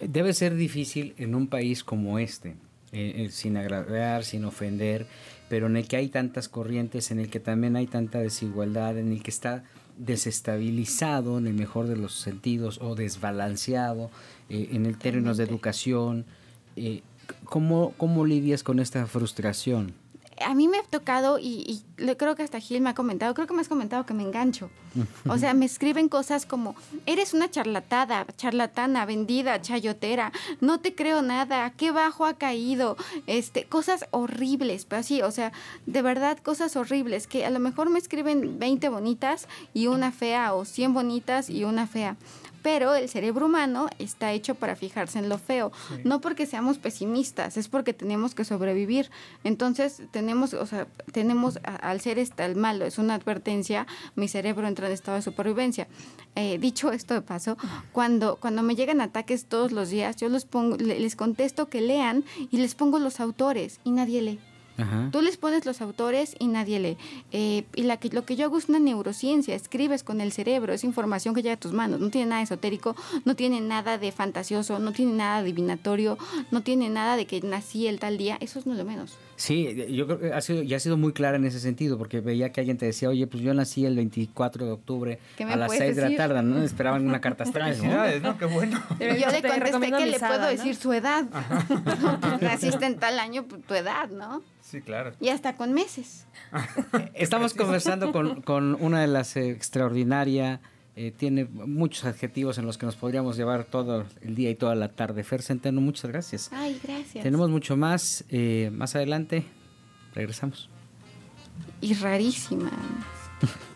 Debe 0.00 0.32
ser 0.34 0.54
difícil 0.56 1.14
en 1.16 1.34
un 1.34 1.46
país 1.46 1.82
como 1.84 2.18
este, 2.18 2.50
eh, 2.92 3.24
eh, 3.24 3.28
sin 3.30 3.56
agraviar, 3.56 4.24
sin 4.24 4.44
ofender, 4.44 5.06
pero 5.48 5.66
en 5.66 5.76
el 5.76 5.86
que 5.86 5.96
hay 5.96 6.08
tantas 6.08 6.48
corrientes, 6.48 7.10
en 7.10 7.20
el 7.20 7.30
que 7.30 7.40
también 7.40 7.76
hay 7.76 7.86
tanta 7.86 8.18
desigualdad, 8.18 8.98
en 8.98 9.12
el 9.12 9.22
que 9.22 9.30
está 9.30 9.64
desestabilizado 9.96 11.38
en 11.38 11.46
el 11.46 11.54
mejor 11.54 11.86
de 11.86 11.96
los 11.96 12.14
sentidos 12.14 12.80
o 12.82 12.94
desbalanceado 12.94 14.10
eh, 14.48 14.68
en 14.72 14.86
el 14.86 14.98
términos 14.98 15.36
de 15.36 15.44
educación. 15.44 16.26
eh, 16.76 17.02
¿cómo, 17.44 17.94
¿Cómo 17.96 18.26
lidias 18.26 18.62
con 18.62 18.78
esta 18.78 19.06
frustración? 19.06 19.94
A 20.44 20.54
mí 20.54 20.68
me 20.68 20.78
ha 20.78 20.82
tocado, 20.82 21.38
y, 21.38 21.64
y 21.66 21.82
le- 22.02 22.16
creo 22.16 22.34
que 22.34 22.42
hasta 22.42 22.60
Gil 22.60 22.80
me 22.80 22.90
ha 22.90 22.94
comentado, 22.94 23.32
creo 23.34 23.46
que 23.46 23.54
me 23.54 23.60
has 23.60 23.68
comentado 23.68 24.04
que 24.06 24.14
me 24.14 24.22
engancho. 24.22 24.70
O 25.28 25.36
sea, 25.36 25.52
me 25.52 25.66
escriben 25.66 26.08
cosas 26.08 26.46
como, 26.46 26.74
eres 27.04 27.34
una 27.34 27.50
charlatada, 27.50 28.26
charlatana, 28.38 29.04
vendida, 29.04 29.60
chayotera, 29.60 30.32
no 30.62 30.80
te 30.80 30.94
creo 30.94 31.20
nada, 31.20 31.70
qué 31.76 31.90
bajo 31.90 32.24
ha 32.24 32.34
caído, 32.34 32.96
este, 33.26 33.64
cosas 33.64 34.06
horribles, 34.10 34.86
pero 34.86 35.00
así, 35.00 35.20
o 35.20 35.30
sea, 35.30 35.52
de 35.84 36.00
verdad 36.00 36.38
cosas 36.38 36.76
horribles, 36.76 37.26
que 37.26 37.44
a 37.44 37.50
lo 37.50 37.58
mejor 37.58 37.90
me 37.90 37.98
escriben 37.98 38.58
20 38.58 38.88
bonitas 38.88 39.48
y 39.74 39.86
una 39.88 40.12
fea, 40.12 40.54
o 40.54 40.64
100 40.64 40.94
bonitas 40.94 41.50
y 41.50 41.64
una 41.64 41.86
fea. 41.86 42.16
Pero 42.66 42.96
el 42.96 43.08
cerebro 43.08 43.46
humano 43.46 43.86
está 44.00 44.32
hecho 44.32 44.56
para 44.56 44.74
fijarse 44.74 45.20
en 45.20 45.28
lo 45.28 45.38
feo. 45.38 45.70
No 46.02 46.20
porque 46.20 46.46
seamos 46.46 46.78
pesimistas, 46.78 47.56
es 47.56 47.68
porque 47.68 47.92
tenemos 47.94 48.34
que 48.34 48.44
sobrevivir. 48.44 49.08
Entonces, 49.44 50.02
tenemos, 50.10 50.52
o 50.52 50.66
sea, 50.66 50.88
tenemos, 51.12 51.60
a- 51.62 51.76
al 51.76 52.00
ser 52.00 52.18
esta 52.18 52.44
el 52.44 52.56
malo, 52.56 52.84
es 52.84 52.98
una 52.98 53.14
advertencia, 53.14 53.86
mi 54.16 54.26
cerebro 54.26 54.66
entra 54.66 54.88
en 54.88 54.94
estado 54.94 55.14
de 55.14 55.22
supervivencia. 55.22 55.86
Eh, 56.34 56.58
dicho 56.58 56.90
esto 56.90 57.14
de 57.14 57.22
paso, 57.22 57.56
cuando, 57.92 58.34
cuando 58.34 58.62
me 58.64 58.74
llegan 58.74 59.00
ataques 59.00 59.44
todos 59.44 59.70
los 59.70 59.90
días, 59.90 60.16
yo 60.16 60.28
los 60.28 60.44
pongo, 60.44 60.76
le- 60.76 60.98
les 60.98 61.14
contesto 61.14 61.68
que 61.68 61.80
lean 61.80 62.24
y 62.50 62.56
les 62.56 62.74
pongo 62.74 62.98
los 62.98 63.20
autores 63.20 63.78
y 63.84 63.92
nadie 63.92 64.22
lee. 64.22 64.40
Ajá. 64.78 65.08
Tú 65.12 65.20
les 65.20 65.36
pones 65.36 65.64
los 65.66 65.80
autores 65.80 66.36
y 66.38 66.48
nadie 66.48 66.78
lee. 66.78 66.96
Eh, 67.32 67.64
y 67.74 67.82
la 67.82 67.96
que, 67.96 68.10
lo 68.10 68.24
que 68.24 68.36
yo 68.36 68.46
hago 68.46 68.58
es 68.58 68.68
una 68.68 68.78
neurociencia, 68.78 69.54
escribes 69.54 70.02
con 70.02 70.20
el 70.20 70.32
cerebro, 70.32 70.72
es 70.72 70.84
información 70.84 71.34
que 71.34 71.42
llega 71.42 71.54
a 71.54 71.58
tus 71.58 71.72
manos, 71.72 72.00
no 72.00 72.10
tiene 72.10 72.30
nada 72.30 72.42
esotérico, 72.42 72.96
no 73.24 73.36
tiene 73.36 73.60
nada 73.60 73.98
de 73.98 74.12
fantasioso, 74.12 74.78
no 74.78 74.92
tiene 74.92 75.12
nada 75.12 75.38
adivinatorio, 75.38 76.18
no 76.50 76.62
tiene 76.62 76.88
nada 76.90 77.16
de 77.16 77.26
que 77.26 77.40
nací 77.40 77.86
el 77.86 77.98
tal 77.98 78.18
día, 78.18 78.36
eso 78.40 78.58
es 78.58 78.66
no 78.66 78.74
lo 78.74 78.84
menos. 78.84 79.16
Sí, 79.36 79.86
yo 79.90 80.06
creo 80.06 80.18
que 80.18 80.32
ha 80.32 80.40
sido, 80.40 80.62
ya 80.62 80.78
ha 80.78 80.80
sido 80.80 80.96
muy 80.96 81.12
clara 81.12 81.36
en 81.36 81.44
ese 81.44 81.60
sentido, 81.60 81.98
porque 81.98 82.20
veía 82.20 82.52
que 82.52 82.60
alguien 82.60 82.78
te 82.78 82.86
decía, 82.86 83.10
oye, 83.10 83.26
pues 83.26 83.42
yo 83.42 83.52
nací 83.52 83.84
el 83.84 83.94
24 83.94 84.64
de 84.64 84.72
octubre 84.72 85.18
¿Qué 85.36 85.44
me 85.44 85.52
a 85.52 85.56
las 85.56 85.68
puedes 85.68 85.82
6 85.82 85.96
de 85.96 86.10
la 86.10 86.16
tarde, 86.16 86.42
¿no? 86.42 86.62
Esperaban 86.62 87.06
una 87.06 87.20
carta 87.20 87.44
astral. 87.44 87.76
¿no? 87.82 88.20
¿no? 88.20 88.38
Qué 88.38 88.46
bueno. 88.46 88.82
Y 89.00 89.20
yo 89.20 89.30
le 89.30 89.42
Te 89.42 89.48
contesté 89.48 89.92
que 89.92 90.06
le 90.06 90.18
puedo 90.18 90.40
¿no? 90.40 90.46
decir 90.46 90.74
su 90.74 90.92
edad. 90.92 91.26
Naciste 92.40 92.86
en 92.86 92.98
tal 92.98 93.18
año, 93.18 93.44
pues, 93.44 93.62
tu 93.62 93.74
edad, 93.74 94.08
¿no? 94.08 94.42
Sí, 94.66 94.80
claro. 94.80 95.12
Y 95.20 95.28
hasta 95.28 95.56
con 95.56 95.72
meses. 95.72 96.26
Estamos 97.14 97.54
conversando 97.54 98.10
con, 98.10 98.42
con 98.42 98.76
una 98.80 99.00
de 99.00 99.06
las 99.06 99.36
eh, 99.36 99.50
extraordinaria, 99.50 100.60
eh, 100.96 101.12
tiene 101.16 101.44
muchos 101.44 102.04
adjetivos 102.04 102.58
en 102.58 102.66
los 102.66 102.76
que 102.76 102.86
nos 102.86 102.96
podríamos 102.96 103.36
llevar 103.36 103.64
todo 103.64 104.06
el 104.22 104.34
día 104.34 104.50
y 104.50 104.56
toda 104.56 104.74
la 104.74 104.88
tarde. 104.88 105.22
Fer 105.22 105.42
Centeno, 105.42 105.80
muchas 105.80 106.10
gracias. 106.10 106.50
Ay, 106.52 106.80
gracias. 106.82 107.22
Tenemos 107.22 107.48
mucho 107.48 107.76
más, 107.76 108.24
eh, 108.28 108.70
más 108.72 108.96
adelante 108.96 109.44
regresamos. 110.14 110.68
Y 111.80 111.94
rarísima. 111.94 112.70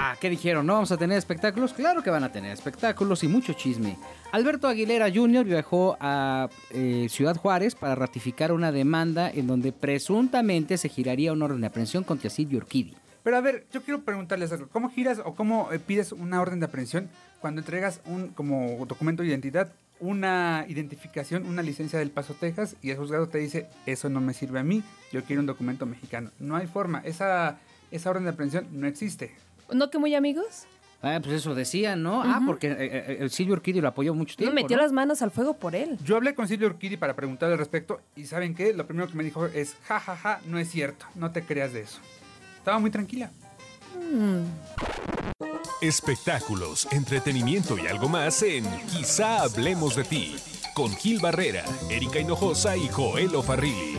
Ah, 0.00 0.16
¿qué 0.20 0.30
dijeron? 0.30 0.64
¿No 0.64 0.74
vamos 0.74 0.92
a 0.92 0.96
tener 0.96 1.18
espectáculos? 1.18 1.72
Claro 1.72 2.04
que 2.04 2.10
van 2.10 2.22
a 2.22 2.30
tener 2.30 2.52
espectáculos 2.52 3.24
y 3.24 3.26
mucho 3.26 3.54
chisme. 3.54 3.96
Alberto 4.30 4.68
Aguilera 4.68 5.10
Jr. 5.12 5.44
viajó 5.44 5.96
a 5.98 6.48
eh, 6.70 7.08
Ciudad 7.10 7.34
Juárez 7.34 7.74
para 7.74 7.96
ratificar 7.96 8.52
una 8.52 8.70
demanda 8.70 9.28
en 9.28 9.48
donde 9.48 9.72
presuntamente 9.72 10.78
se 10.78 10.88
giraría 10.88 11.32
un 11.32 11.42
orden 11.42 11.60
de 11.62 11.66
aprehensión 11.66 12.04
contra 12.04 12.30
Silvio 12.30 12.58
Urquidi. 12.58 12.94
Pero 13.24 13.38
a 13.38 13.40
ver, 13.40 13.66
yo 13.72 13.82
quiero 13.82 14.02
preguntarles 14.02 14.52
algo. 14.52 14.68
¿Cómo 14.68 14.88
giras 14.88 15.20
o 15.24 15.34
cómo 15.34 15.72
eh, 15.72 15.80
pides 15.80 16.12
una 16.12 16.40
orden 16.40 16.60
de 16.60 16.66
aprehensión 16.66 17.10
cuando 17.40 17.60
entregas 17.60 18.00
un 18.06 18.28
como 18.28 18.86
documento 18.86 19.24
de 19.24 19.30
identidad 19.30 19.72
una 19.98 20.64
identificación, 20.68 21.44
una 21.44 21.60
licencia 21.60 21.98
del 21.98 22.12
Paso, 22.12 22.34
Texas 22.34 22.76
y 22.82 22.90
el 22.90 22.98
juzgado 22.98 23.28
te 23.28 23.38
dice, 23.38 23.66
eso 23.84 24.08
no 24.08 24.20
me 24.20 24.32
sirve 24.32 24.60
a 24.60 24.62
mí, 24.62 24.84
yo 25.10 25.24
quiero 25.24 25.40
un 25.40 25.46
documento 25.46 25.86
mexicano? 25.86 26.30
No 26.38 26.54
hay 26.54 26.68
forma, 26.68 27.00
esa, 27.04 27.58
esa 27.90 28.10
orden 28.10 28.22
de 28.22 28.30
aprehensión 28.30 28.68
no 28.70 28.86
existe. 28.86 29.34
¿No 29.72 29.90
que 29.90 29.98
muy 29.98 30.14
amigos? 30.14 30.64
Ah, 31.00 31.20
pues 31.22 31.34
eso 31.36 31.54
decían, 31.54 32.02
¿no? 32.02 32.22
Ah, 32.22 32.40
porque 32.44 32.68
eh, 32.68 32.76
eh, 32.80 33.16
el 33.20 33.30
Silvio 33.30 33.54
Urquidi 33.54 33.80
lo 33.80 33.88
apoyó 33.88 34.14
mucho 34.14 34.32
No 34.32 34.36
tiempo. 34.38 34.54
metió 34.54 34.76
¿no? 34.76 34.82
las 34.82 34.90
manos 34.92 35.22
al 35.22 35.30
fuego 35.30 35.54
por 35.54 35.76
él. 35.76 35.96
Yo 36.04 36.16
hablé 36.16 36.34
con 36.34 36.48
Silvio 36.48 36.66
Urquidi 36.68 36.96
para 36.96 37.14
preguntarle 37.14 37.52
al 37.52 37.58
respecto 37.58 38.00
y 38.16 38.24
¿saben 38.24 38.54
qué? 38.54 38.72
Lo 38.74 38.86
primero 38.86 39.08
que 39.08 39.14
me 39.14 39.22
dijo 39.22 39.46
es, 39.46 39.76
ja, 39.86 40.00
ja, 40.00 40.16
ja, 40.16 40.40
no 40.46 40.58
es 40.58 40.68
cierto, 40.70 41.06
no 41.14 41.30
te 41.30 41.42
creas 41.42 41.72
de 41.72 41.82
eso. 41.82 42.00
Estaba 42.58 42.80
muy 42.80 42.90
tranquila. 42.90 43.30
Espectáculos, 45.80 46.88
entretenimiento 46.90 47.78
y 47.78 47.86
algo 47.86 48.08
más 48.08 48.42
en 48.42 48.64
Quizá 48.88 49.42
hablemos 49.42 49.94
de 49.94 50.04
ti. 50.04 50.36
Con 50.74 50.90
Gil 50.96 51.20
Barrera, 51.20 51.64
Erika 51.90 52.18
Hinojosa 52.18 52.76
y 52.76 52.88
Joel 52.88 53.30
Farrilli. 53.42 53.98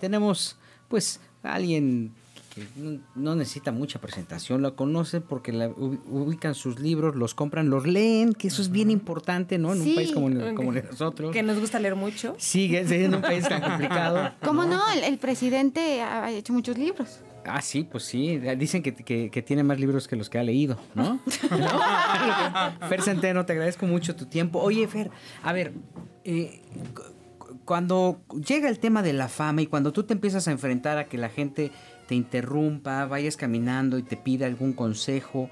Tenemos, 0.00 0.56
pues, 0.88 1.20
a 1.42 1.54
alguien 1.54 2.12
que 2.54 2.64
no, 2.76 3.00
no 3.14 3.34
necesita 3.36 3.72
mucha 3.72 4.00
presentación, 4.00 4.62
la 4.62 4.72
conocen 4.72 5.22
porque 5.22 5.52
la, 5.52 5.68
ubican 5.68 6.54
sus 6.54 6.80
libros, 6.80 7.14
los 7.16 7.34
compran, 7.34 7.70
los 7.70 7.86
leen, 7.86 8.32
que 8.34 8.48
eso 8.48 8.60
es 8.62 8.70
bien 8.70 8.90
importante, 8.90 9.56
¿no? 9.58 9.72
En 9.72 9.82
Sí. 9.82 9.90
un 9.90 9.94
país 9.94 10.12
como, 10.12 10.54
como 10.54 10.70
el 10.72 10.82
de 10.82 10.88
nosotros. 10.90 11.32
Que 11.32 11.42
nos 11.42 11.58
gusta 11.60 11.78
leer 11.78 11.94
mucho. 11.96 12.34
Sigue 12.38 12.86
siendo 12.86 13.18
un 13.18 13.22
país 13.22 13.48
tan 13.48 13.60
complicado. 13.68 14.32
¿Cómo 14.44 14.64
no? 14.64 14.80
El, 14.92 15.04
el 15.04 15.18
presidente 15.18 16.02
ha 16.02 16.30
hecho 16.30 16.52
muchos 16.52 16.76
libros. 16.76 17.20
Ah, 17.46 17.62
sí, 17.62 17.84
pues 17.90 18.04
sí. 18.04 18.36
Dicen 18.58 18.82
que, 18.82 18.94
que- 18.94 19.30
que 19.30 19.42
tiene 19.42 19.62
más 19.62 19.80
libros 19.80 20.06
que 20.08 20.14
los 20.16 20.28
que 20.28 20.38
ha 20.38 20.42
leído, 20.42 20.76
¿no? 20.94 21.18
Fer 22.88 23.02
Centeno, 23.02 23.46
te 23.46 23.52
agradezco 23.52 23.86
mucho 23.86 24.14
tu 24.16 24.26
tiempo. 24.26 24.58
Oye, 24.60 24.86
Fer, 24.88 25.10
a 25.42 25.52
ver, 25.52 25.72
eh, 26.24 26.60
cu- 26.94 27.02
cu- 27.38 27.58
cuando 27.64 28.20
llega 28.46 28.68
el 28.68 28.78
tema 28.78 29.02
de 29.02 29.12
la 29.12 29.28
fama 29.28 29.62
y 29.62 29.66
cuando 29.66 29.92
tú 29.92 30.02
te 30.02 30.12
empiezas 30.12 30.48
a 30.48 30.50
enfrentar 30.52 30.98
a 30.98 31.06
que 31.06 31.16
la 31.18 31.28
gente 31.28 31.70
te 32.10 32.16
interrumpa, 32.16 33.06
vayas 33.06 33.36
caminando 33.36 33.96
y 33.96 34.02
te 34.02 34.16
pida 34.16 34.44
algún 34.46 34.72
consejo, 34.72 35.48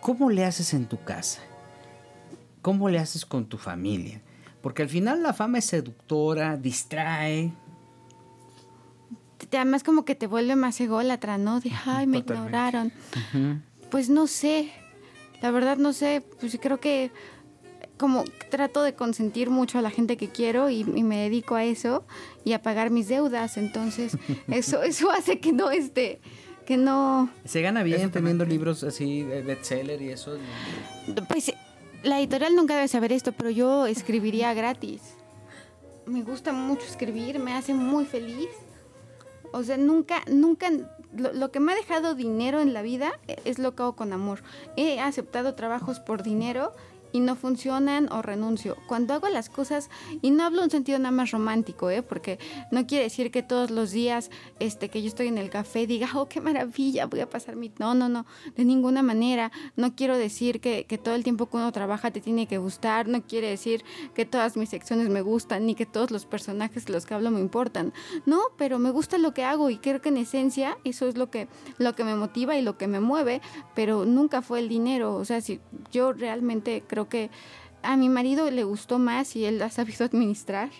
¿cómo 0.00 0.30
le 0.30 0.42
haces 0.46 0.72
en 0.72 0.86
tu 0.86 1.04
casa? 1.04 1.42
¿Cómo 2.62 2.88
le 2.88 2.98
haces 2.98 3.26
con 3.26 3.44
tu 3.44 3.58
familia? 3.58 4.22
Porque 4.62 4.80
al 4.80 4.88
final 4.88 5.22
la 5.22 5.34
fama 5.34 5.58
es 5.58 5.66
seductora, 5.66 6.56
distrae. 6.56 7.52
Te- 9.50 9.58
Además 9.58 9.84
como 9.84 10.06
que 10.06 10.14
te 10.14 10.26
vuelve 10.26 10.56
más 10.56 10.80
ególatra, 10.80 11.36
¿no? 11.36 11.60
De, 11.60 11.70
ay, 11.84 12.06
me 12.06 12.22
Totalmente. 12.22 12.32
ignoraron. 12.32 12.92
Pues 13.90 14.08
no 14.08 14.26
sé. 14.26 14.72
La 15.42 15.50
verdad 15.50 15.76
no 15.76 15.92
sé. 15.92 16.24
Pues 16.40 16.58
creo 16.58 16.80
que 16.80 17.10
como 17.96 18.24
trato 18.50 18.82
de 18.82 18.94
consentir 18.94 19.50
mucho 19.50 19.78
a 19.78 19.82
la 19.82 19.90
gente 19.90 20.16
que 20.16 20.28
quiero 20.28 20.70
y, 20.70 20.80
y 20.80 21.02
me 21.02 21.18
dedico 21.18 21.54
a 21.54 21.64
eso 21.64 22.04
y 22.44 22.52
a 22.52 22.62
pagar 22.62 22.90
mis 22.90 23.08
deudas. 23.08 23.56
Entonces, 23.56 24.16
eso, 24.48 24.82
eso 24.82 25.10
hace 25.10 25.40
que 25.40 25.52
no 25.52 25.70
este, 25.70 26.20
que 26.66 26.76
no. 26.76 27.30
Se 27.46 27.62
gana 27.62 27.82
bien 27.82 28.00
Eso 28.00 28.10
teniendo 28.10 28.44
libros 28.44 28.84
así 28.84 29.22
de 29.22 29.40
bestseller 29.40 30.02
y 30.02 30.10
eso. 30.10 30.36
Pues 31.28 31.52
la 32.02 32.18
editorial 32.18 32.54
nunca 32.54 32.74
debe 32.74 32.88
saber 32.88 33.12
esto, 33.12 33.32
pero 33.32 33.48
yo 33.48 33.86
escribiría 33.86 34.52
gratis. 34.52 35.00
Me 36.04 36.22
gusta 36.22 36.52
mucho 36.52 36.84
escribir, 36.84 37.38
me 37.38 37.54
hace 37.54 37.72
muy 37.72 38.04
feliz. 38.04 38.50
O 39.52 39.62
sea, 39.62 39.76
nunca, 39.76 40.22
nunca, 40.30 40.70
lo, 41.16 41.32
lo 41.32 41.50
que 41.50 41.60
me 41.60 41.72
ha 41.72 41.76
dejado 41.76 42.14
dinero 42.14 42.60
en 42.60 42.74
la 42.74 42.82
vida 42.82 43.18
es 43.44 43.58
lo 43.58 43.74
que 43.74 43.82
hago 43.82 43.96
con 43.96 44.12
amor. 44.12 44.42
He 44.76 45.00
aceptado 45.00 45.54
trabajos 45.54 46.00
por 46.00 46.22
dinero 46.22 46.72
y 47.12 47.20
no 47.20 47.36
funcionan 47.36 48.10
o 48.12 48.22
renuncio. 48.22 48.76
Cuando 48.86 49.14
hago 49.14 49.28
las 49.28 49.48
cosas, 49.48 49.90
y 50.22 50.30
no 50.30 50.44
hablo 50.44 50.62
en 50.62 50.70
sentido 50.70 50.98
nada 50.98 51.10
más 51.10 51.30
romántico, 51.30 51.90
¿eh? 51.90 52.02
porque 52.02 52.38
no 52.70 52.86
quiere 52.86 53.04
decir 53.04 53.30
que 53.30 53.42
todos 53.42 53.70
los 53.70 53.90
días 53.90 54.30
este, 54.60 54.88
que 54.88 55.02
yo 55.02 55.08
estoy 55.08 55.28
en 55.28 55.38
el 55.38 55.50
café 55.50 55.86
diga, 55.86 56.08
oh, 56.14 56.28
qué 56.28 56.40
maravilla, 56.40 57.06
voy 57.06 57.20
a 57.20 57.30
pasar 57.30 57.56
mi... 57.56 57.72
No, 57.78 57.94
no, 57.94 58.08
no, 58.08 58.26
de 58.56 58.64
ninguna 58.64 59.02
manera. 59.02 59.52
No 59.76 59.94
quiero 59.94 60.16
decir 60.16 60.60
que, 60.60 60.84
que 60.84 60.98
todo 60.98 61.14
el 61.14 61.24
tiempo 61.24 61.46
que 61.46 61.56
uno 61.56 61.72
trabaja 61.72 62.10
te 62.10 62.20
tiene 62.20 62.46
que 62.46 62.58
gustar, 62.58 63.08
no 63.08 63.22
quiere 63.22 63.48
decir 63.48 63.84
que 64.14 64.24
todas 64.24 64.56
mis 64.56 64.70
secciones 64.70 65.08
me 65.08 65.20
gustan, 65.20 65.66
ni 65.66 65.74
que 65.74 65.86
todos 65.86 66.10
los 66.10 66.26
personajes 66.26 66.86
de 66.86 66.92
los 66.92 67.06
que 67.06 67.14
hablo 67.14 67.30
me 67.30 67.40
importan. 67.40 67.92
No, 68.24 68.40
pero 68.56 68.78
me 68.78 68.90
gusta 68.90 69.18
lo 69.18 69.34
que 69.34 69.44
hago 69.44 69.70
y 69.70 69.78
creo 69.78 70.00
que 70.00 70.08
en 70.08 70.16
esencia 70.16 70.78
eso 70.84 71.08
es 71.08 71.16
lo 71.16 71.30
que, 71.30 71.48
lo 71.78 71.94
que 71.94 72.04
me 72.04 72.14
motiva 72.14 72.56
y 72.56 72.62
lo 72.62 72.78
que 72.78 72.86
me 72.86 73.00
mueve, 73.00 73.40
pero 73.74 74.04
nunca 74.04 74.42
fue 74.42 74.60
el 74.60 74.68
dinero. 74.68 75.14
O 75.14 75.24
sea, 75.24 75.40
si 75.40 75.60
yo 75.92 76.12
realmente 76.12 76.82
creo 76.86 76.95
que 77.04 77.30
a 77.82 77.96
mi 77.96 78.08
marido 78.08 78.50
le 78.50 78.64
gustó 78.64 78.98
más 78.98 79.36
y 79.36 79.44
él 79.44 79.60
ha 79.62 79.70
sabido 79.70 80.04
administrar. 80.06 80.70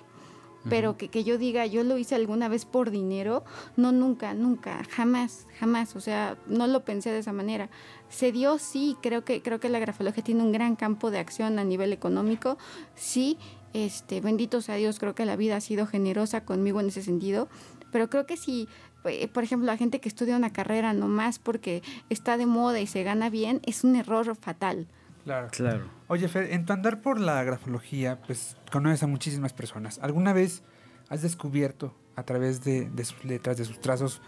Pero 0.69 0.97
que, 0.97 1.07
que 1.09 1.23
yo 1.23 1.39
diga, 1.39 1.65
yo 1.65 1.85
lo 1.85 1.97
hice 1.97 2.17
alguna 2.17 2.49
vez 2.49 2.65
por 2.65 2.91
dinero, 2.91 3.45
no, 3.77 3.93
nunca, 3.93 4.35
nunca, 4.35 4.83
jamás, 4.91 5.47
jamás. 5.61 5.95
O 5.95 6.01
sea, 6.01 6.37
no 6.49 6.67
lo 6.67 6.85
pensé 6.85 7.13
de 7.13 7.21
esa 7.21 7.33
manera. 7.33 7.71
Se 8.09 8.33
dio, 8.33 8.59
sí, 8.59 8.97
creo 9.01 9.25
que, 9.25 9.43
creo 9.43 9.61
que 9.61 9.69
la 9.69 9.79
grafología 9.79 10.25
tiene 10.25 10.43
un 10.43 10.51
gran 10.51 10.75
campo 10.75 11.13
de 11.13 11.21
acción 11.21 11.61
a 11.61 11.65
nivel 11.65 11.93
económico. 11.93 12.59
Sí, 12.97 13.39
este, 13.75 14.21
bendito 14.21 14.61
sea 14.61 14.75
Dios, 14.75 14.99
creo 14.99 15.15
que 15.15 15.25
la 15.25 15.37
vida 15.37 15.55
ha 15.55 15.61
sido 15.61 15.87
generosa 15.87 16.45
conmigo 16.45 16.81
en 16.81 16.89
ese 16.89 17.03
sentido. 17.03 17.49
Pero 17.93 18.11
creo 18.11 18.27
que 18.27 18.37
si, 18.37 18.69
eh, 19.05 19.29
por 19.29 19.45
ejemplo, 19.45 19.67
la 19.67 19.77
gente 19.77 20.01
que 20.01 20.09
estudia 20.09 20.37
una 20.37 20.53
carrera 20.53 20.93
nomás 20.95 21.39
porque 21.39 21.83
está 22.11 22.37
de 22.37 22.47
moda 22.47 22.81
y 22.81 22.87
se 22.87 23.05
gana 23.05 23.31
bien, 23.31 23.61
es 23.65 23.85
un 23.85 23.95
error 23.95 24.35
fatal. 24.35 24.89
Claro. 25.27 25.49
Claro. 25.51 25.91
Oye, 26.07 26.29
Fer, 26.29 26.53
en 26.53 26.65
tu 26.65 26.73
andar 26.73 27.01
por 27.01 27.19
la 27.19 27.43
grafología, 27.43 28.23
pues 28.23 28.57
conoces 28.71 29.03
a 29.03 29.09
muchísimas 29.09 29.53
personas. 29.53 29.99
¿Alguna 30.01 30.33
vez 30.33 30.63
has 31.09 31.23
descubierto 31.23 31.97
a 32.15 32.23
través 32.23 32.63
de, 32.63 32.89
de 32.89 33.05
sus 33.05 33.25
letras, 33.25 33.57
de 33.57 33.65
sus 33.65 33.81
trazos, 33.81 34.23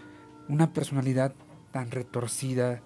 una 0.48 0.72
personalidad 0.72 1.36
tan 1.70 1.92
retorcida, 1.92 2.82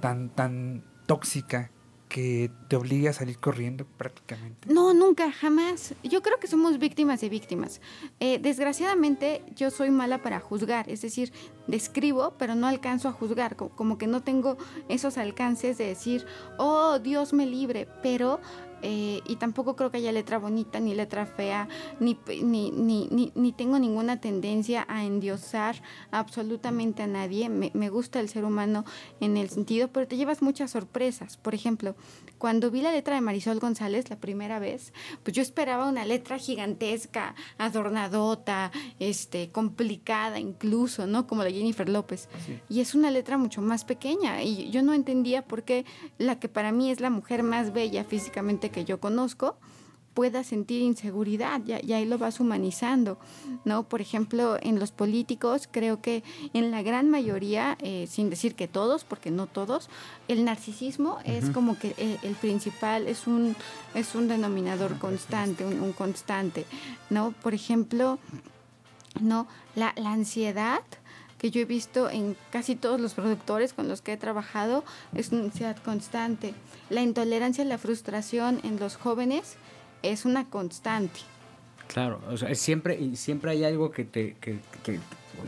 tan, 0.00 0.30
tan 0.30 0.82
tóxica, 1.06 1.70
que 2.12 2.50
te 2.68 2.76
obliga 2.76 3.08
a 3.10 3.12
salir 3.14 3.38
corriendo 3.38 3.86
prácticamente? 3.96 4.68
No, 4.72 4.92
nunca, 4.92 5.32
jamás. 5.32 5.94
Yo 6.04 6.20
creo 6.20 6.38
que 6.38 6.46
somos 6.46 6.78
víctimas 6.78 7.22
de 7.22 7.30
víctimas. 7.30 7.80
Eh, 8.20 8.38
desgraciadamente, 8.38 9.42
yo 9.56 9.70
soy 9.70 9.90
mala 9.90 10.18
para 10.22 10.38
juzgar, 10.38 10.90
es 10.90 11.00
decir, 11.00 11.32
describo, 11.66 12.34
pero 12.38 12.54
no 12.54 12.66
alcanzo 12.66 13.08
a 13.08 13.12
juzgar, 13.12 13.56
co- 13.56 13.70
como, 13.70 13.96
que 13.96 14.06
no 14.06 14.22
tengo 14.22 14.58
esos 14.90 15.16
alcances 15.16 15.78
de 15.78 15.86
decir, 15.86 16.26
oh, 16.58 16.98
Dios 16.98 17.32
me 17.32 17.46
libre, 17.46 17.88
pero... 18.02 18.40
eh, 18.82 19.20
y 19.26 19.36
tampoco 19.36 19.76
creo 19.76 19.90
que 19.90 19.98
haya 19.98 20.12
letra 20.12 20.38
bonita 20.38 20.80
ni 20.80 20.94
letra 20.94 21.26
fea, 21.26 21.68
ni, 22.00 22.18
ni, 22.42 22.70
ni, 22.70 23.32
ni 23.34 23.52
tengo 23.52 23.78
ninguna 23.78 24.20
tendencia 24.20 24.84
a 24.88 25.04
endiosar 25.04 25.76
absolutamente 26.10 27.02
a 27.02 27.06
nadie. 27.06 27.48
Me, 27.48 27.70
me 27.74 27.88
gusta 27.88 28.20
el 28.20 28.28
ser 28.28 28.44
humano 28.44 28.84
en 29.20 29.36
el 29.36 29.48
sentido, 29.48 29.88
pero 29.88 30.06
te 30.06 30.16
llevas 30.16 30.42
muchas 30.42 30.72
sorpresas. 30.72 31.36
Por 31.36 31.54
ejemplo, 31.54 31.94
cuando 32.42 32.72
vi 32.72 32.80
la 32.80 32.90
letra 32.90 33.14
de 33.14 33.20
Marisol 33.20 33.60
González 33.60 34.10
la 34.10 34.16
primera 34.16 34.58
vez, 34.58 34.92
pues 35.22 35.32
yo 35.32 35.42
esperaba 35.42 35.88
una 35.88 36.04
letra 36.04 36.38
gigantesca, 36.38 37.36
adornadota, 37.56 38.72
este, 38.98 39.52
complicada 39.52 40.40
incluso, 40.40 41.06
¿no? 41.06 41.28
Como 41.28 41.44
la 41.44 41.50
de 41.50 41.54
Jennifer 41.54 41.88
López. 41.88 42.28
Y 42.68 42.80
es 42.80 42.96
una 42.96 43.12
letra 43.12 43.38
mucho 43.38 43.62
más 43.62 43.84
pequeña. 43.84 44.42
Y 44.42 44.70
yo 44.72 44.82
no 44.82 44.92
entendía 44.92 45.42
por 45.42 45.62
qué 45.62 45.84
la 46.18 46.40
que 46.40 46.48
para 46.48 46.72
mí 46.72 46.90
es 46.90 46.98
la 46.98 47.10
mujer 47.10 47.44
más 47.44 47.72
bella 47.72 48.02
físicamente 48.02 48.70
que 48.70 48.84
yo 48.84 48.98
conozco, 48.98 49.56
pueda 50.14 50.44
sentir 50.44 50.82
inseguridad, 50.82 51.60
ya, 51.64 51.80
y 51.82 51.92
ahí 51.92 52.04
lo 52.04 52.18
vas 52.18 52.40
humanizando, 52.40 53.18
¿no? 53.64 53.84
Por 53.84 54.00
ejemplo, 54.00 54.58
en 54.60 54.78
los 54.78 54.92
políticos, 54.92 55.68
creo 55.70 56.00
que 56.00 56.22
en 56.52 56.70
la 56.70 56.82
gran 56.82 57.08
mayoría, 57.10 57.78
eh, 57.80 58.06
sin 58.08 58.30
decir 58.30 58.54
que 58.54 58.68
todos, 58.68 59.04
porque 59.04 59.30
no 59.30 59.46
todos, 59.46 59.88
el 60.28 60.44
narcisismo 60.44 61.18
es 61.24 61.50
como 61.50 61.78
que 61.78 61.94
eh, 61.96 62.18
el, 62.22 62.34
principal, 62.34 63.08
es 63.08 63.26
un, 63.26 63.56
es 63.94 64.14
un 64.14 64.28
denominador 64.28 64.98
constante, 64.98 65.64
un, 65.64 65.80
un 65.80 65.92
constante, 65.92 66.66
¿no? 67.10 67.32
Por 67.42 67.54
ejemplo, 67.54 68.18
¿no? 69.20 69.46
La, 69.74 69.94
la 69.96 70.12
ansiedad 70.12 70.82
que 71.42 71.50
yo 71.50 71.60
he 71.60 71.64
visto 71.64 72.08
en 72.08 72.36
casi 72.50 72.76
todos 72.76 73.00
los 73.00 73.14
productores 73.14 73.72
con 73.72 73.88
los 73.88 74.00
que 74.00 74.12
he 74.12 74.16
trabajado 74.16 74.84
es 75.12 75.32
una 75.32 75.42
ansiedad 75.42 75.76
constante. 75.76 76.54
La 76.88 77.02
intolerancia 77.02 77.64
y 77.64 77.66
la 77.66 77.78
frustración 77.78 78.60
en 78.62 78.78
los 78.78 78.94
jóvenes 78.94 79.56
es 80.02 80.24
una 80.24 80.48
constante. 80.48 81.20
Claro, 81.88 82.20
o 82.30 82.36
sea, 82.36 82.54
siempre, 82.54 83.16
siempre 83.16 83.50
hay 83.50 83.64
algo 83.64 83.90
que 83.90 84.04
te, 84.04 84.34
que, 84.40 84.58
que 84.82 84.98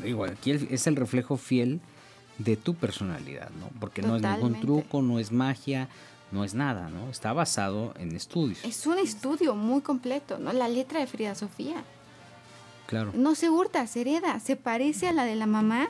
digo, 0.03 0.25
aquí 0.25 0.51
es 0.51 0.87
el 0.87 0.97
reflejo 0.97 1.37
fiel 1.37 1.81
de 2.39 2.57
tu 2.57 2.75
personalidad, 2.75 3.51
¿no? 3.61 3.69
Porque 3.81 4.03
no 4.03 4.17
es 4.17 4.23
ningún 4.23 4.61
truco, 4.61 5.03
no 5.03 5.19
es 5.19 5.33
magia, 5.33 5.89
no 6.33 6.45
es 6.45 6.55
nada, 6.55 6.89
¿no? 6.89 7.11
Está 7.11 7.33
basado 7.33 7.95
en 7.99 8.15
estudios. 8.15 8.65
Es 8.65 8.87
un 8.87 8.99
estudio 8.99 9.55
muy 9.55 9.83
completo, 9.83 10.39
¿no? 10.39 10.53
La 10.53 10.69
letra 10.69 11.01
de 11.01 11.07
Frida 11.07 11.35
Sofía. 11.35 11.85
Claro. 12.87 13.13
No 13.15 13.35
se 13.35 13.49
hurta, 13.49 13.87
se 13.87 14.03
hereda, 14.03 14.41
se 14.41 14.57
parece 14.57 15.09
a 15.09 15.13
la 15.13 15.25
de 15.25 15.37
la 15.37 15.47
mamá, 15.47 15.89